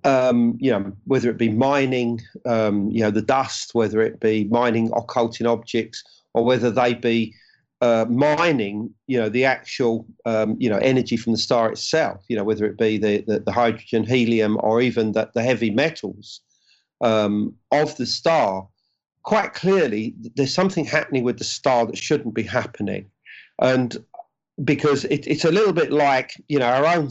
um, 0.03 0.57
you 0.59 0.71
know, 0.71 0.91
whether 1.05 1.29
it 1.29 1.37
be 1.37 1.49
mining, 1.49 2.21
um, 2.45 2.89
you 2.91 3.01
know, 3.01 3.11
the 3.11 3.21
dust, 3.21 3.73
whether 3.73 4.01
it 4.01 4.19
be 4.19 4.43
mining 4.45 4.91
occulting 4.91 5.47
objects, 5.47 6.03
or 6.33 6.43
whether 6.43 6.69
they 6.69 6.93
be 6.93 7.33
uh, 7.81 8.05
mining, 8.09 8.93
you 9.07 9.19
know, 9.19 9.27
the 9.27 9.43
actual, 9.43 10.05
um, 10.25 10.55
you 10.59 10.69
know, 10.69 10.77
energy 10.77 11.17
from 11.17 11.33
the 11.33 11.39
star 11.39 11.71
itself, 11.71 12.23
you 12.27 12.35
know, 12.35 12.43
whether 12.43 12.65
it 12.65 12.77
be 12.77 12.97
the, 12.97 13.23
the, 13.27 13.39
the 13.39 13.51
hydrogen, 13.51 14.03
helium, 14.03 14.57
or 14.61 14.81
even 14.81 15.11
the, 15.13 15.29
the 15.33 15.41
heavy 15.41 15.71
metals 15.71 16.41
um, 17.01 17.55
of 17.71 17.97
the 17.97 18.05
star, 18.05 18.67
quite 19.23 19.53
clearly 19.53 20.13
there's 20.35 20.53
something 20.53 20.85
happening 20.85 21.23
with 21.23 21.37
the 21.37 21.43
star 21.43 21.85
that 21.85 21.97
shouldn't 21.97 22.35
be 22.35 22.43
happening. 22.43 23.09
And 23.59 23.97
because 24.63 25.05
it, 25.05 25.25
it's 25.27 25.45
a 25.45 25.51
little 25.51 25.73
bit 25.73 25.91
like, 25.91 26.33
you 26.47 26.59
know, 26.59 26.67
our 26.67 26.85
own 26.85 27.09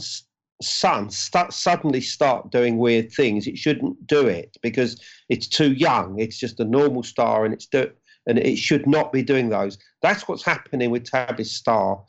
sun 0.61 1.09
start, 1.09 1.53
suddenly 1.53 1.99
start 2.01 2.51
doing 2.51 2.77
weird 2.77 3.11
things. 3.11 3.47
It 3.47 3.57
shouldn't 3.57 4.07
do 4.07 4.25
it 4.27 4.55
because 4.61 5.01
it's 5.27 5.47
too 5.47 5.73
young. 5.73 6.19
It's 6.19 6.37
just 6.37 6.59
a 6.59 6.65
normal 6.65 7.03
star 7.03 7.43
and 7.43 7.53
it's 7.53 7.65
do, 7.65 7.91
and 8.27 8.37
it 8.37 8.57
should 8.57 8.87
not 8.87 9.11
be 9.11 9.23
doing 9.23 9.49
those. 9.49 9.77
That's 10.01 10.27
what's 10.27 10.43
happening 10.43 10.91
with 10.91 11.05
Tabby's 11.05 11.51
star. 11.51 12.03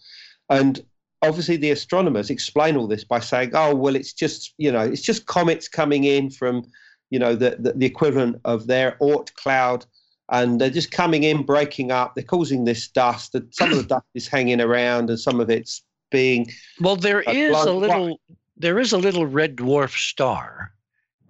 And 0.48 0.84
obviously 1.22 1.56
the 1.56 1.70
astronomers 1.70 2.30
explain 2.30 2.76
all 2.76 2.86
this 2.86 3.04
by 3.04 3.20
saying, 3.20 3.52
oh, 3.54 3.74
well, 3.74 3.96
it's 3.96 4.12
just, 4.12 4.54
you 4.58 4.70
know, 4.70 4.82
it's 4.82 5.02
just 5.02 5.26
comets 5.26 5.68
coming 5.68 6.04
in 6.04 6.30
from 6.30 6.66
you 7.12 7.18
know, 7.18 7.36
the, 7.36 7.56
the, 7.60 7.74
the 7.74 7.86
equivalent 7.86 8.40
of 8.46 8.66
their 8.66 8.96
Oort 9.02 9.32
cloud. 9.34 9.84
And 10.30 10.58
they're 10.58 10.70
just 10.70 10.90
coming 10.90 11.24
in, 11.24 11.42
breaking 11.42 11.92
up. 11.92 12.14
They're 12.14 12.24
causing 12.24 12.64
this 12.64 12.88
dust. 12.88 13.36
Some 13.50 13.70
of 13.70 13.76
the 13.76 13.84
dust 13.84 14.06
is 14.14 14.26
hanging 14.26 14.62
around, 14.62 15.10
and 15.10 15.20
some 15.20 15.38
of 15.40 15.50
it's 15.50 15.82
being. 16.10 16.50
Well, 16.80 16.96
there 16.96 17.28
uh, 17.28 17.32
is 17.32 17.54
a 17.54 17.72
little. 17.72 18.18
There 18.56 18.78
is 18.78 18.92
a 18.92 18.98
little 18.98 19.26
red 19.26 19.56
dwarf 19.56 19.90
star, 19.90 20.72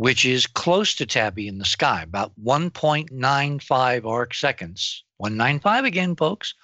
which 0.02 0.24
is 0.24 0.48
close 0.48 0.96
to 0.96 1.06
Tabby 1.06 1.46
in 1.46 1.58
the 1.58 1.64
sky, 1.64 2.02
about 2.02 2.32
1.95 2.42 4.04
arc 4.04 4.34
seconds. 4.34 5.04
195 5.18 5.84
again, 5.84 6.16
folks. 6.16 6.54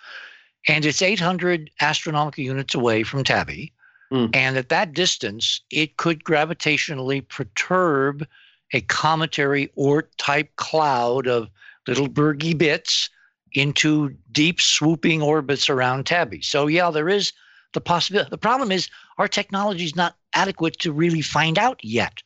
And 0.67 0.85
it's 0.85 1.03
800 1.03 1.71
astronomical 1.81 2.43
units 2.43 2.75
away 2.75 3.05
from 3.05 3.23
Tabby. 3.23 3.73
Mm. 4.13 4.35
And 4.35 4.57
at 4.57 4.71
that 4.71 4.93
distance, 4.93 5.61
it 5.71 5.99
could 5.99 6.25
gravitationally 6.25 7.29
perturb 7.29 8.27
a 8.73 8.81
cometary 8.81 9.69
Oort 9.79 10.09
type 10.17 10.57
cloud 10.57 11.29
of 11.29 11.49
little 11.87 12.09
bergy 12.09 12.59
bits 12.59 13.09
into 13.53 14.17
deep 14.33 14.61
swooping 14.61 15.23
orbits 15.23 15.71
around 15.71 16.07
Tabby. 16.07 16.43
So 16.43 16.67
yeah, 16.67 16.91
there 16.91 17.09
is 17.09 17.33
the 17.73 17.81
possibility. 17.81 18.31
The 18.31 18.37
problem 18.37 18.73
is 18.73 18.89
our 19.17 19.29
technology 19.29 19.85
is 19.85 19.95
not 19.95 20.17
adequate 20.35 20.81
to 20.81 20.91
really 20.91 21.23
find 21.23 21.57
out 21.57 21.79
yet. 21.85 22.21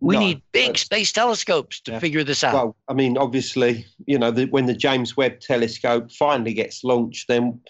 We 0.00 0.14
no, 0.14 0.20
need 0.20 0.42
big 0.52 0.78
space 0.78 1.12
telescopes 1.12 1.80
to 1.82 1.92
yeah. 1.92 1.98
figure 1.98 2.24
this 2.24 2.42
out. 2.42 2.54
Well, 2.54 2.76
I 2.88 2.94
mean, 2.94 3.18
obviously, 3.18 3.86
you 4.06 4.18
know, 4.18 4.30
the, 4.30 4.46
when 4.46 4.66
the 4.66 4.74
James 4.74 5.16
Webb 5.16 5.40
Telescope 5.40 6.10
finally 6.10 6.54
gets 6.54 6.82
launched, 6.82 7.28
then 7.28 7.60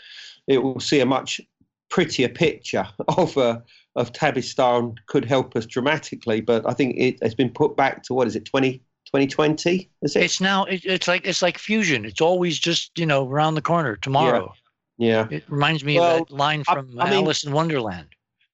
it 0.46 0.58
will 0.58 0.80
see 0.80 1.00
a 1.00 1.06
much 1.06 1.40
prettier 1.88 2.28
picture 2.28 2.86
of 3.08 3.36
a 3.36 3.62
of 3.96 4.12
Tabby's 4.12 4.48
star 4.48 4.92
could 5.06 5.24
help 5.24 5.56
us 5.56 5.66
dramatically. 5.66 6.40
But 6.40 6.68
I 6.68 6.72
think 6.72 6.96
it 6.96 7.20
has 7.22 7.34
been 7.34 7.50
put 7.50 7.76
back 7.76 8.04
to 8.04 8.14
what 8.14 8.28
is 8.28 8.36
it, 8.36 8.44
20, 8.44 8.78
2020? 9.06 9.90
Is 10.02 10.14
it? 10.14 10.22
It's 10.22 10.40
now. 10.40 10.64
It, 10.64 10.84
it's 10.84 11.08
like 11.08 11.26
it's 11.26 11.42
like 11.42 11.58
fusion. 11.58 12.04
It's 12.04 12.20
always 12.20 12.58
just 12.58 12.96
you 12.98 13.06
know 13.06 13.28
around 13.28 13.56
the 13.56 13.62
corner 13.62 13.96
tomorrow. 13.96 14.52
Yeah. 14.98 15.26
It 15.30 15.44
reminds 15.48 15.82
me 15.82 15.98
well, 15.98 16.22
of 16.22 16.28
that 16.28 16.34
line 16.34 16.62
from 16.62 16.94
I, 16.98 17.06
I 17.06 17.10
mean, 17.10 17.24
Alice 17.24 17.44
in 17.44 17.52
Wonderland. 17.52 18.08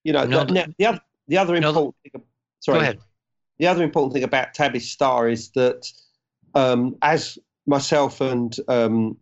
You 0.05 0.13
know, 0.13 0.25
no, 0.25 0.45
the, 0.45 0.73
the, 0.79 0.87
other, 0.87 1.01
the 1.27 1.39
other 1.39 1.57
important 1.57 1.97
thing, 2.05 2.23
sorry, 2.61 2.79
go 2.79 2.83
ahead. 2.83 3.01
The 3.59 3.67
other 3.67 3.83
important 3.83 4.13
thing 4.13 4.23
about 4.25 4.55
Tabby's 4.55 4.91
star 4.91 5.29
is 5.29 5.51
that 5.51 5.91
um, 6.55 6.97
as 7.03 7.39
myself 7.67 8.21
and 8.21 8.55
um, 8.69 9.17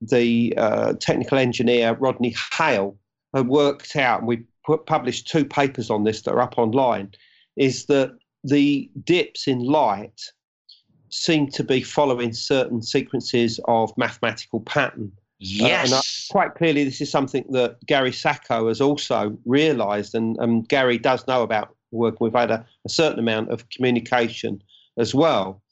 the 0.00 0.54
uh, 0.56 0.94
technical 0.94 1.38
engineer 1.38 1.94
Rodney 1.94 2.34
Hale 2.52 2.96
had 3.34 3.48
worked 3.48 3.96
out, 3.96 4.20
and 4.20 4.28
we 4.28 4.44
put, 4.64 4.86
published 4.86 5.28
two 5.28 5.44
papers 5.44 5.90
on 5.90 6.04
this 6.04 6.22
that 6.22 6.32
are 6.32 6.42
up 6.42 6.58
online, 6.58 7.12
is 7.56 7.86
that 7.86 8.12
the 8.44 8.90
dips 9.04 9.48
in 9.48 9.60
light 9.60 10.20
seem 11.08 11.48
to 11.48 11.64
be 11.64 11.80
following 11.80 12.32
certain 12.32 12.82
sequences 12.82 13.60
of 13.66 13.96
mathematical 13.96 14.60
pattern. 14.60 15.12
Yes. 15.38 15.92
Uh, 15.92 15.96
and 15.96 16.04
quite 16.30 16.54
clearly, 16.54 16.84
this 16.84 17.00
is 17.00 17.10
something 17.10 17.44
that 17.50 17.78
Gary 17.86 18.12
Sacco 18.12 18.68
has 18.68 18.80
also 18.80 19.36
realised, 19.44 20.14
and, 20.14 20.36
and 20.38 20.68
Gary 20.68 20.98
does 20.98 21.26
know 21.26 21.42
about 21.42 21.74
working. 21.96 22.18
We've 22.20 22.32
had 22.32 22.50
a, 22.50 22.64
a 22.84 22.88
certain 22.88 23.18
amount 23.18 23.50
of 23.50 23.68
communication 23.70 24.62
as 24.96 25.14
well. 25.14 25.62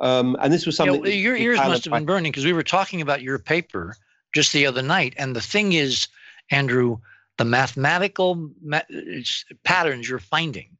Um, 0.00 0.36
and 0.40 0.52
this 0.52 0.66
was 0.66 0.76
something. 0.76 0.96
You 0.96 1.02
know, 1.02 1.08
your 1.10 1.36
ears 1.36 1.58
must 1.58 1.84
have 1.84 1.92
been 1.92 2.06
burning 2.06 2.32
because 2.32 2.44
we 2.44 2.52
were 2.52 2.62
talking 2.62 3.00
about 3.00 3.22
your 3.22 3.38
paper 3.38 3.96
just 4.32 4.52
the 4.52 4.66
other 4.66 4.82
night. 4.82 5.14
And 5.16 5.36
the 5.36 5.40
thing 5.40 5.72
is, 5.74 6.08
Andrew, 6.50 6.98
the 7.36 7.44
mathematical 7.44 8.50
ma- 8.62 8.80
patterns 9.64 10.08
you're 10.08 10.18
finding, 10.18 10.76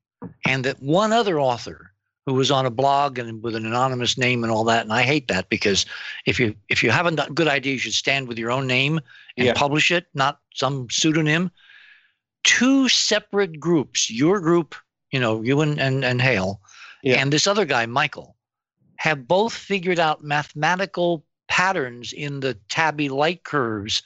and 0.47 0.64
that 0.64 0.82
one 0.82 1.12
other 1.12 1.38
author 1.38 1.93
who 2.26 2.34
was 2.34 2.51
on 2.51 2.66
a 2.66 2.70
blog 2.70 3.18
and 3.18 3.43
with 3.43 3.57
an 3.57 3.66
anonymous 3.66 4.16
name 4.16 4.45
and 4.45 4.53
all 4.53 4.64
that. 4.64 4.82
And 4.82 4.93
I 4.93 5.03
hate 5.03 5.28
that 5.28 5.49
because 5.49 5.86
if 6.26 6.38
you 6.38 6.55
if 6.68 6.82
you 6.82 6.91
have 6.91 7.07
a 7.07 7.12
good 7.32 7.49
idea, 7.49 7.72
you 7.72 7.78
should 7.78 7.95
stand 7.95 8.28
with 8.28 8.38
your 8.38 8.51
own 8.51 8.66
name 8.66 9.01
and 9.36 9.47
yeah. 9.47 9.53
publish 9.55 9.91
it, 9.91 10.07
not 10.14 10.38
some 10.55 10.88
pseudonym. 10.91 11.51
Two 12.43 12.88
separate 12.88 13.61
groups, 13.61 14.11
your 14.11 14.41
group, 14.41 14.74
you 15.11 15.20
know, 15.20 15.43
you 15.43 15.61
and 15.61 15.78
and, 15.80 16.05
and 16.05 16.20
Hale, 16.20 16.61
yeah. 17.03 17.16
and 17.16 17.32
this 17.32 17.47
other 17.47 17.64
guy, 17.64 17.86
Michael 17.86 18.36
have 18.97 19.26
both 19.26 19.55
figured 19.55 19.99
out 19.99 20.22
mathematical 20.22 21.24
patterns 21.49 22.12
in 22.12 22.41
the 22.41 22.53
tabby 22.68 23.09
light 23.09 23.45
curves 23.45 24.03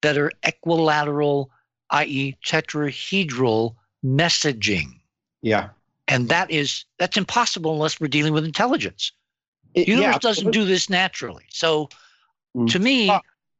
that 0.00 0.16
are 0.16 0.32
equilateral, 0.42 1.50
i.e., 1.90 2.34
tetrahedral 2.46 3.74
messaging. 4.02 5.00
Yeah. 5.42 5.68
And 6.08 6.30
that 6.30 6.50
is 6.50 6.86
that's 6.98 7.18
impossible 7.18 7.72
unless 7.72 8.00
we're 8.00 8.08
dealing 8.08 8.32
with 8.32 8.44
intelligence. 8.44 9.12
The 9.74 9.86
universe 9.86 10.14
yeah, 10.14 10.18
doesn't 10.18 10.50
do 10.50 10.64
this 10.64 10.88
naturally. 10.88 11.44
So 11.50 11.90
mm. 12.56 12.70
to 12.70 12.78
me, 12.78 13.12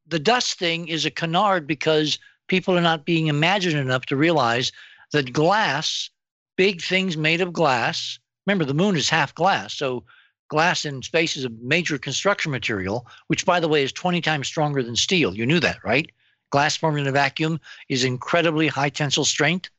the 0.07 0.19
dust 0.19 0.59
thing 0.59 0.89
is 0.89 1.05
a 1.05 1.11
canard 1.11 1.67
because 1.67 2.19
people 2.49 2.77
are 2.77 2.83
not 2.83 3.05
being 3.05 3.29
imagined 3.29 3.79
enough 3.79 4.07
to 4.07 4.17
realize 4.17 4.73
that 5.13 5.33
glass, 5.33 6.11
big 6.57 6.83
things 6.83 7.17
made 7.17 7.41
of 7.41 7.53
glass, 7.53 8.19
remember 8.47 8.65
the 8.65 8.75
moon 8.75 8.97
is 8.97 9.09
half 9.09 9.35
glass. 9.35 9.75
So 9.75 10.05
glass 10.49 10.85
in 10.85 11.03
space 11.03 11.37
is 11.37 11.45
a 11.45 11.51
major 11.63 11.99
construction 11.99 12.51
material, 12.51 13.07
which, 13.29 13.47
by 13.47 13.61
the 13.61 13.69
way, 13.69 13.83
is 13.83 13.93
20 13.93 14.21
times 14.21 14.49
stronger 14.49 14.83
than 14.83 14.97
steel. 14.97 15.35
You 15.35 15.47
knew 15.47 15.61
that, 15.61 15.79
right? 15.85 16.11
Glass 16.51 16.77
formed 16.77 16.99
in 16.99 17.07
a 17.07 17.13
vacuum 17.13 17.61
is 17.89 18.05
incredibly 18.05 18.69
high 18.69 18.89
tensile 18.89 19.25
strength. 19.25 19.71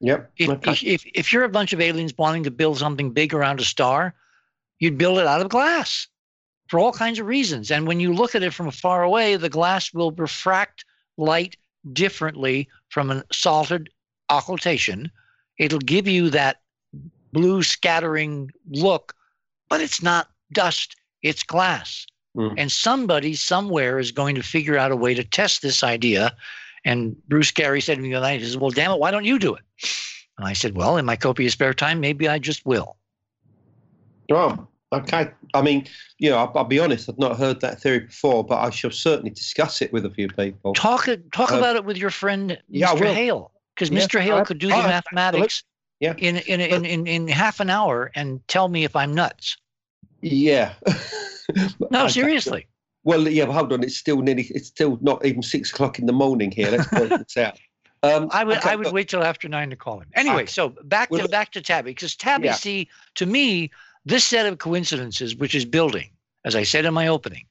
Yep. 0.00 0.30
If, 0.36 0.48
okay. 0.50 0.70
if, 0.70 0.84
if, 0.84 1.06
if 1.14 1.32
you're 1.32 1.44
a 1.44 1.48
bunch 1.48 1.72
of 1.72 1.80
aliens 1.80 2.12
wanting 2.16 2.44
to 2.44 2.50
build 2.50 2.78
something 2.78 3.10
big 3.10 3.34
around 3.34 3.60
a 3.60 3.64
star, 3.64 4.14
you'd 4.78 4.98
build 4.98 5.18
it 5.18 5.26
out 5.26 5.40
of 5.40 5.48
glass 5.48 6.06
for 6.68 6.78
all 6.78 6.92
kinds 6.92 7.18
of 7.18 7.26
reasons. 7.26 7.70
And 7.70 7.86
when 7.86 7.98
you 7.98 8.12
look 8.12 8.34
at 8.34 8.42
it 8.42 8.54
from 8.54 8.70
far 8.70 9.02
away, 9.02 9.36
the 9.36 9.48
glass 9.48 9.92
will 9.92 10.12
refract 10.12 10.84
light 11.16 11.56
differently 11.92 12.68
from 12.88 13.10
a 13.10 13.24
solid 13.32 13.90
occultation. 14.30 15.10
It'll 15.58 15.78
give 15.78 16.06
you 16.06 16.30
that 16.30 16.60
blue 17.32 17.62
scattering 17.62 18.50
look 18.70 19.14
but 19.68 19.80
it's 19.80 20.02
not 20.02 20.28
dust, 20.52 20.96
it's 21.22 21.42
glass. 21.42 22.06
Mm. 22.36 22.54
And 22.56 22.72
somebody 22.72 23.34
somewhere 23.34 23.98
is 23.98 24.12
going 24.12 24.34
to 24.34 24.42
figure 24.42 24.78
out 24.78 24.92
a 24.92 24.96
way 24.96 25.14
to 25.14 25.24
test 25.24 25.62
this 25.62 25.82
idea. 25.82 26.34
And 26.84 27.16
Bruce 27.28 27.50
Gary 27.50 27.80
said 27.80 27.96
to 27.96 28.00
me 28.00 28.10
the 28.10 28.16
other 28.16 28.26
night, 28.26 28.40
he 28.40 28.46
says, 28.46 28.56
Well, 28.56 28.70
damn 28.70 28.92
it, 28.92 28.98
why 28.98 29.10
don't 29.10 29.24
you 29.24 29.38
do 29.38 29.54
it? 29.54 29.64
And 30.38 30.46
I 30.46 30.52
said, 30.52 30.76
Well, 30.76 30.96
in 30.96 31.04
my 31.04 31.16
copious 31.16 31.52
spare 31.52 31.74
time, 31.74 32.00
maybe 32.00 32.28
I 32.28 32.38
just 32.38 32.64
will. 32.64 32.96
Oh, 34.30 34.67
okay. 34.92 35.30
I 35.54 35.62
mean, 35.62 35.86
you 36.18 36.30
know, 36.30 36.38
I'll, 36.38 36.52
I'll, 36.54 36.64
be 36.64 36.78
honest, 36.78 37.08
I've 37.08 37.18
not 37.18 37.36
heard 37.36 37.60
that 37.60 37.80
theory 37.80 38.00
before, 38.00 38.44
but 38.44 38.58
I 38.58 38.70
shall 38.70 38.90
certainly 38.90 39.30
discuss 39.30 39.82
it 39.82 39.92
with 39.92 40.04
a 40.04 40.10
few 40.10 40.28
people. 40.28 40.74
Talk 40.74 41.08
talk 41.32 41.52
uh, 41.52 41.58
about 41.58 41.76
it 41.76 41.84
with 41.84 41.96
your 41.96 42.10
friend, 42.10 42.50
Mr. 42.50 42.58
Yeah, 42.68 42.94
Hale, 42.94 43.52
because 43.74 43.90
yeah, 43.90 44.00
Mr. 44.00 44.20
Hale 44.20 44.44
could 44.44 44.58
do 44.58 44.68
the 44.68 44.74
mathematics 44.74 45.62
yeah. 46.00 46.14
in, 46.18 46.36
in, 46.36 46.60
in, 46.60 46.84
in, 46.84 47.06
in 47.06 47.28
half 47.28 47.60
an 47.60 47.70
hour 47.70 48.10
and 48.14 48.46
tell 48.48 48.68
me 48.68 48.84
if 48.84 48.94
I'm 48.94 49.14
nuts. 49.14 49.56
Yeah. 50.20 50.74
no, 51.90 52.08
seriously. 52.08 52.66
Well, 53.04 53.28
yeah, 53.28 53.46
but 53.46 53.52
hold 53.52 53.72
on. 53.72 53.82
It's 53.82 53.96
still 53.96 54.20
nearly. 54.20 54.44
It's 54.50 54.68
still 54.68 54.98
not 55.00 55.24
even 55.24 55.42
six 55.42 55.70
o'clock 55.70 55.98
in 55.98 56.06
the 56.06 56.12
morning 56.12 56.50
here. 56.50 56.70
Let's 56.70 56.88
point 56.88 57.10
this 57.10 57.36
out. 57.36 57.58
Um, 58.04 58.28
I 58.30 58.44
would. 58.44 58.58
Okay, 58.58 58.70
I 58.70 58.76
would 58.76 58.92
wait 58.92 59.08
till 59.08 59.24
after 59.24 59.48
nine 59.48 59.70
to 59.70 59.76
call 59.76 59.98
him. 59.98 60.06
Anyway, 60.14 60.42
okay. 60.42 60.46
so 60.46 60.68
back 60.84 61.10
to 61.10 61.28
back 61.28 61.50
to 61.50 61.60
Tabby 61.60 61.90
because 61.90 62.14
Tabby, 62.14 62.44
yeah. 62.44 62.52
see, 62.52 62.88
to 63.16 63.26
me, 63.26 63.72
this 64.08 64.24
set 64.24 64.46
of 64.46 64.58
coincidences, 64.58 65.36
which 65.36 65.54
is 65.54 65.64
building, 65.64 66.10
as 66.44 66.56
I 66.56 66.62
said 66.62 66.84
in 66.84 66.94
my 66.94 67.08
opening, 67.08 67.44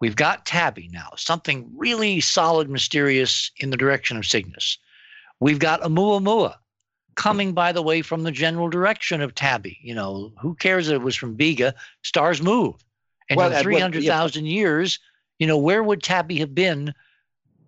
we've 0.00 0.16
got 0.16 0.46
Tabby 0.46 0.88
now, 0.92 1.10
something 1.16 1.70
really 1.76 2.20
solid, 2.20 2.70
mysterious 2.70 3.50
in 3.58 3.70
the 3.70 3.76
direction 3.76 4.16
of 4.16 4.26
Cygnus. 4.26 4.78
We've 5.40 5.58
got 5.58 5.82
Oumuamua, 5.82 6.54
coming, 7.14 7.52
by 7.52 7.72
the 7.72 7.82
way, 7.82 8.00
from 8.00 8.22
the 8.22 8.30
general 8.30 8.68
direction 8.68 9.20
of 9.20 9.34
Tabby. 9.34 9.78
You 9.82 9.94
know, 9.94 10.32
who 10.40 10.54
cares 10.54 10.88
if 10.88 10.94
it 10.94 11.02
was 11.02 11.16
from 11.16 11.36
Vega? 11.36 11.74
Stars 12.02 12.40
move. 12.40 12.76
And 13.28 13.36
well, 13.36 13.52
in 13.52 13.62
300,000 13.62 14.46
yeah. 14.46 14.50
years, 14.50 14.98
you 15.38 15.46
know, 15.46 15.58
where 15.58 15.82
would 15.82 16.02
Tabby 16.02 16.38
have 16.38 16.54
been 16.54 16.94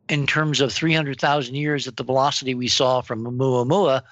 in 0.08 0.26
terms 0.26 0.60
of 0.60 0.72
300,000 0.72 1.54
years 1.54 1.86
at 1.86 1.96
the 1.96 2.04
velocity 2.04 2.54
we 2.54 2.68
saw 2.68 3.02
from 3.02 3.24
Oumuamua? 3.24 4.02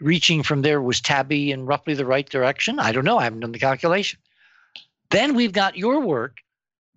Reaching 0.00 0.42
from 0.42 0.62
there, 0.62 0.82
was 0.82 1.00
Tabby 1.00 1.52
in 1.52 1.66
roughly 1.66 1.94
the 1.94 2.06
right 2.06 2.28
direction? 2.28 2.78
I 2.78 2.92
don't 2.92 3.04
know. 3.04 3.18
I 3.18 3.24
haven't 3.24 3.40
done 3.40 3.52
the 3.52 3.58
calculation. 3.58 4.18
Then 5.10 5.34
we've 5.34 5.52
got 5.52 5.76
your 5.76 6.00
work 6.00 6.38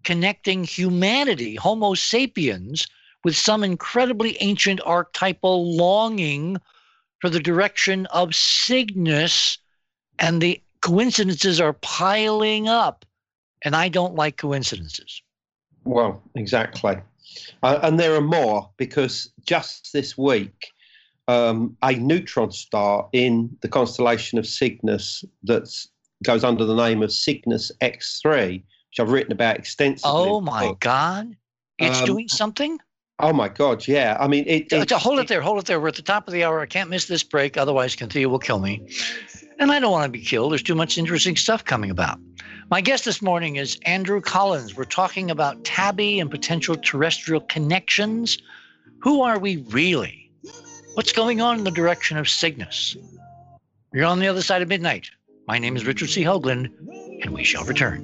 connecting 0.03 0.63
humanity, 0.63 1.55
Homo 1.55 1.93
sapiens, 1.93 2.87
with 3.23 3.35
some 3.35 3.63
incredibly 3.63 4.37
ancient 4.41 4.79
archetypal 4.85 5.75
longing 5.75 6.57
for 7.19 7.29
the 7.29 7.39
direction 7.39 8.05
of 8.07 8.33
Cygnus, 8.33 9.57
and 10.19 10.41
the 10.41 10.61
coincidences 10.81 11.59
are 11.59 11.73
piling 11.73 12.67
up. 12.67 13.05
And 13.63 13.75
I 13.75 13.89
don't 13.89 14.15
like 14.15 14.37
coincidences. 14.37 15.21
Well, 15.83 16.21
exactly. 16.35 16.97
Uh, 17.63 17.79
and 17.83 17.99
there 17.99 18.15
are 18.15 18.21
more 18.21 18.69
because 18.77 19.31
just 19.45 19.91
this 19.93 20.17
week, 20.17 20.71
um, 21.27 21.75
a 21.83 21.93
neutron 21.93 22.51
star 22.51 23.07
in 23.13 23.55
the 23.61 23.67
constellation 23.67 24.37
of 24.39 24.47
Cygnus 24.47 25.25
that 25.43 25.69
goes 26.23 26.43
under 26.43 26.65
the 26.65 26.75
name 26.75 27.03
of 27.03 27.11
Cygnus 27.11 27.71
X3, 27.81 28.53
which 28.53 28.99
I've 28.99 29.11
written 29.11 29.31
about 29.31 29.57
extensively. 29.57 30.11
Oh 30.11 30.41
my 30.41 30.75
God. 30.79 31.35
It's 31.79 31.99
um, 31.99 32.05
doing 32.05 32.27
something? 32.27 32.79
Oh 33.19 33.33
my 33.33 33.49
God, 33.49 33.87
yeah. 33.87 34.15
I 34.19 34.27
mean, 34.27 34.43
it, 34.47 34.71
it, 34.71 34.91
hold 34.91 35.19
it 35.19 35.27
there, 35.27 35.41
hold 35.41 35.57
it 35.57 35.65
there. 35.65 35.79
We're 35.79 35.87
at 35.87 35.95
the 35.95 36.03
top 36.03 36.27
of 36.27 36.33
the 36.33 36.43
hour. 36.43 36.61
I 36.61 36.67
can't 36.67 36.89
miss 36.89 37.05
this 37.05 37.23
break, 37.23 37.57
otherwise, 37.57 37.93
Cynthia 37.93 38.29
will 38.29 38.37
kill 38.39 38.59
me. 38.59 38.87
And 39.59 39.71
I 39.71 39.79
don't 39.79 39.91
want 39.91 40.05
to 40.05 40.11
be 40.11 40.23
killed. 40.23 40.51
There's 40.51 40.61
too 40.61 40.75
much 40.75 40.99
interesting 40.99 41.35
stuff 41.35 41.65
coming 41.65 41.89
about. 41.89 42.19
My 42.69 42.79
guest 42.79 43.05
this 43.05 43.21
morning 43.21 43.55
is 43.55 43.79
Andrew 43.85 44.21
Collins. 44.21 44.75
We're 44.75 44.83
talking 44.83 45.31
about 45.31 45.63
Tabby 45.63 46.19
and 46.19 46.29
potential 46.29 46.75
terrestrial 46.75 47.41
connections. 47.41 48.37
Who 48.99 49.21
are 49.21 49.39
we 49.39 49.57
really? 49.69 50.26
What's 50.97 51.13
going 51.13 51.41
on 51.41 51.59
in 51.59 51.63
the 51.63 51.69
direction 51.69 52.17
of 52.17 52.27
Cygnus? 52.27 52.97
You're 53.93 54.05
on 54.05 54.17
the 54.17 54.25
other 54.25 54.41
side 54.41 54.63
of 54.63 54.67
midnight. 54.67 55.11
My 55.47 55.59
name 55.59 55.75
is 55.75 55.85
Richard 55.85 56.09
C. 56.09 56.23
Hoagland, 56.23 56.71
and 57.21 57.35
we 57.35 57.43
shall 57.43 57.63
return. 57.65 58.03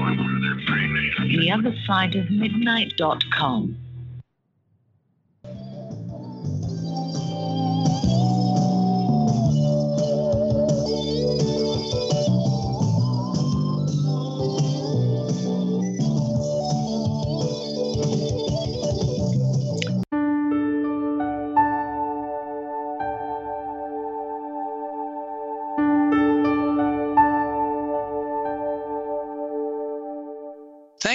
The 0.00 1.50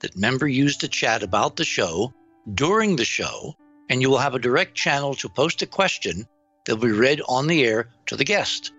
that 0.00 0.16
member 0.16 0.48
use 0.48 0.76
to 0.78 0.88
chat 0.88 1.22
about 1.22 1.56
the 1.56 1.64
show 1.64 2.12
during 2.54 2.96
the 2.96 3.04
show, 3.04 3.54
and 3.90 4.00
you 4.00 4.10
will 4.10 4.18
have 4.18 4.34
a 4.34 4.38
direct 4.38 4.74
channel 4.74 5.14
to 5.14 5.28
post 5.28 5.62
a 5.62 5.66
question 5.66 6.26
that 6.64 6.76
will 6.76 6.88
be 6.88 6.92
read 6.92 7.20
on 7.28 7.46
the 7.46 7.64
air 7.64 7.88
to 8.06 8.16
the 8.16 8.24
guest. 8.24 8.72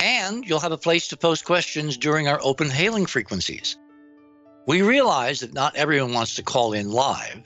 And 0.00 0.44
you'll 0.44 0.60
have 0.60 0.72
a 0.72 0.78
place 0.78 1.08
to 1.08 1.16
post 1.16 1.44
questions 1.44 1.96
during 1.96 2.28
our 2.28 2.40
open 2.42 2.68
hailing 2.68 3.06
frequencies. 3.06 3.76
We 4.66 4.82
realize 4.82 5.40
that 5.40 5.54
not 5.54 5.76
everyone 5.76 6.12
wants 6.12 6.34
to 6.36 6.42
call 6.42 6.72
in 6.72 6.90
live, 6.90 7.42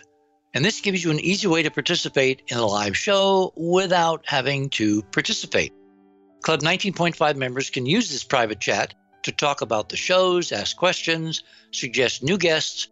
and 0.54 0.64
this 0.64 0.80
gives 0.80 1.04
you 1.04 1.10
an 1.10 1.20
easy 1.20 1.46
way 1.46 1.62
to 1.62 1.70
participate 1.70 2.42
in 2.48 2.58
a 2.58 2.66
live 2.66 2.96
show 2.96 3.52
without 3.56 4.22
having 4.26 4.70
to 4.70 5.02
participate. 5.02 5.72
Club 6.42 6.60
19.5 6.60 7.36
members 7.36 7.70
can 7.70 7.86
use 7.86 8.10
this 8.10 8.24
private 8.24 8.60
chat 8.60 8.94
to 9.24 9.32
talk 9.32 9.60
about 9.60 9.88
the 9.88 9.96
shows, 9.96 10.52
ask 10.52 10.76
questions, 10.76 11.42
suggest 11.72 12.22
new 12.22 12.38
guests, 12.38 12.88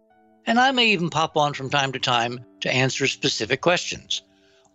and 0.47 0.59
I 0.59 0.71
may 0.71 0.87
even 0.89 1.11
pop 1.11 1.37
on 1.37 1.55
from 1.55 1.71
time 1.71 1.93
to 1.93 1.99
time 1.99 2.41
to 2.61 2.73
answer 2.73 3.07
specific 3.07 3.61
questions. 3.61 4.23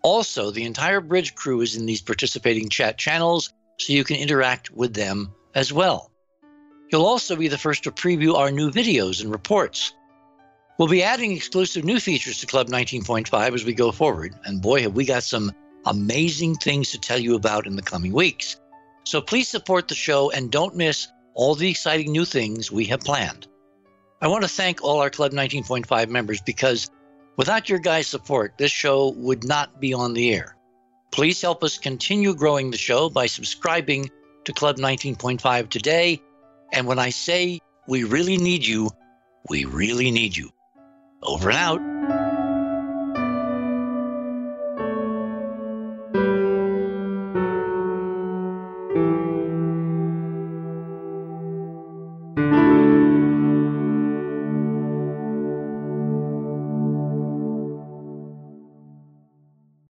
Also, 0.02 0.52
the 0.52 0.64
entire 0.64 1.02
bridge 1.02 1.36
crew 1.36 1.62
is 1.62 1.76
in 1.76 1.86
these 1.86 2.02
participating 2.02 2.70
chat 2.70 2.98
channels, 2.98 3.54
so 3.78 3.94
you 3.94 4.04
can 4.04 4.18
interact 4.18 4.72
with 4.72 4.94
them 4.94 5.34
as 5.56 5.74
well. 5.74 6.12
You'll 6.92 7.06
also 7.06 7.36
be 7.36 7.48
the 7.48 7.58
first 7.58 7.84
to 7.84 7.92
preview 7.92 8.36
our 8.36 8.52
new 8.52 8.72
videos 8.72 9.22
and 9.22 9.32
reports. 9.32 9.94
We'll 10.78 10.88
be 10.88 11.04
adding 11.04 11.34
exclusive 11.34 11.84
new 11.84 12.00
features 12.00 12.40
to 12.40 12.48
Club 12.48 12.70
19.5 12.70 13.54
as 13.54 13.66
we 13.66 13.74
go 13.74 13.92
forward, 13.92 14.34
and 14.46 14.62
boy, 14.62 14.82
have 14.84 14.94
we 14.94 15.06
got 15.06 15.24
some 15.24 15.52
amazing 15.86 16.56
things 16.56 16.92
to 16.92 17.00
tell 17.00 17.20
you 17.20 17.36
about 17.36 17.68
in 17.68 17.76
the 17.76 17.82
coming 17.82 18.14
weeks. 18.14 18.58
So 19.04 19.22
please 19.22 19.48
support 19.48 19.88
the 19.88 19.96
show 19.96 20.32
and 20.32 20.52
don't 20.52 20.76
miss 20.76 21.08
all 21.34 21.56
the 21.56 21.70
exciting 21.70 22.12
new 22.12 22.26
things 22.26 22.72
we 22.72 22.86
have 22.86 23.02
planned. 23.02 23.48
I 24.22 24.28
want 24.28 24.44
to 24.44 24.50
thank 24.50 24.84
all 24.84 25.00
our 25.00 25.10
Club 25.10 25.32
19.5 25.32 26.10
members 26.10 26.42
because 26.42 26.90
without 27.38 27.70
your 27.70 27.80
guys' 27.80 28.08
support, 28.08 28.58
this 28.58 28.72
show 28.72 29.14
would 29.16 29.46
not 29.46 29.80
be 29.80 29.94
on 29.94 30.14
the 30.14 30.34
air. 30.34 30.58
Please 31.12 31.42
help 31.42 31.64
us 31.64 31.78
continue 31.78 32.36
growing 32.36 32.70
the 32.70 32.78
show 32.78 33.10
by 33.10 33.28
subscribing 33.28 34.10
to 34.44 34.54
Club 34.54 34.78
19.5 34.78 35.70
today. 35.70 36.22
And 36.74 36.86
when 36.86 37.00
I 37.00 37.10
say 37.10 37.60
we 37.88 38.04
really 38.04 38.38
need 38.38 38.66
you, 38.66 38.90
we 39.48 39.66
really 39.66 40.12
need 40.12 40.36
you. 40.36 40.52
Over 41.24 41.50
and 41.50 41.58
out. 41.58 41.99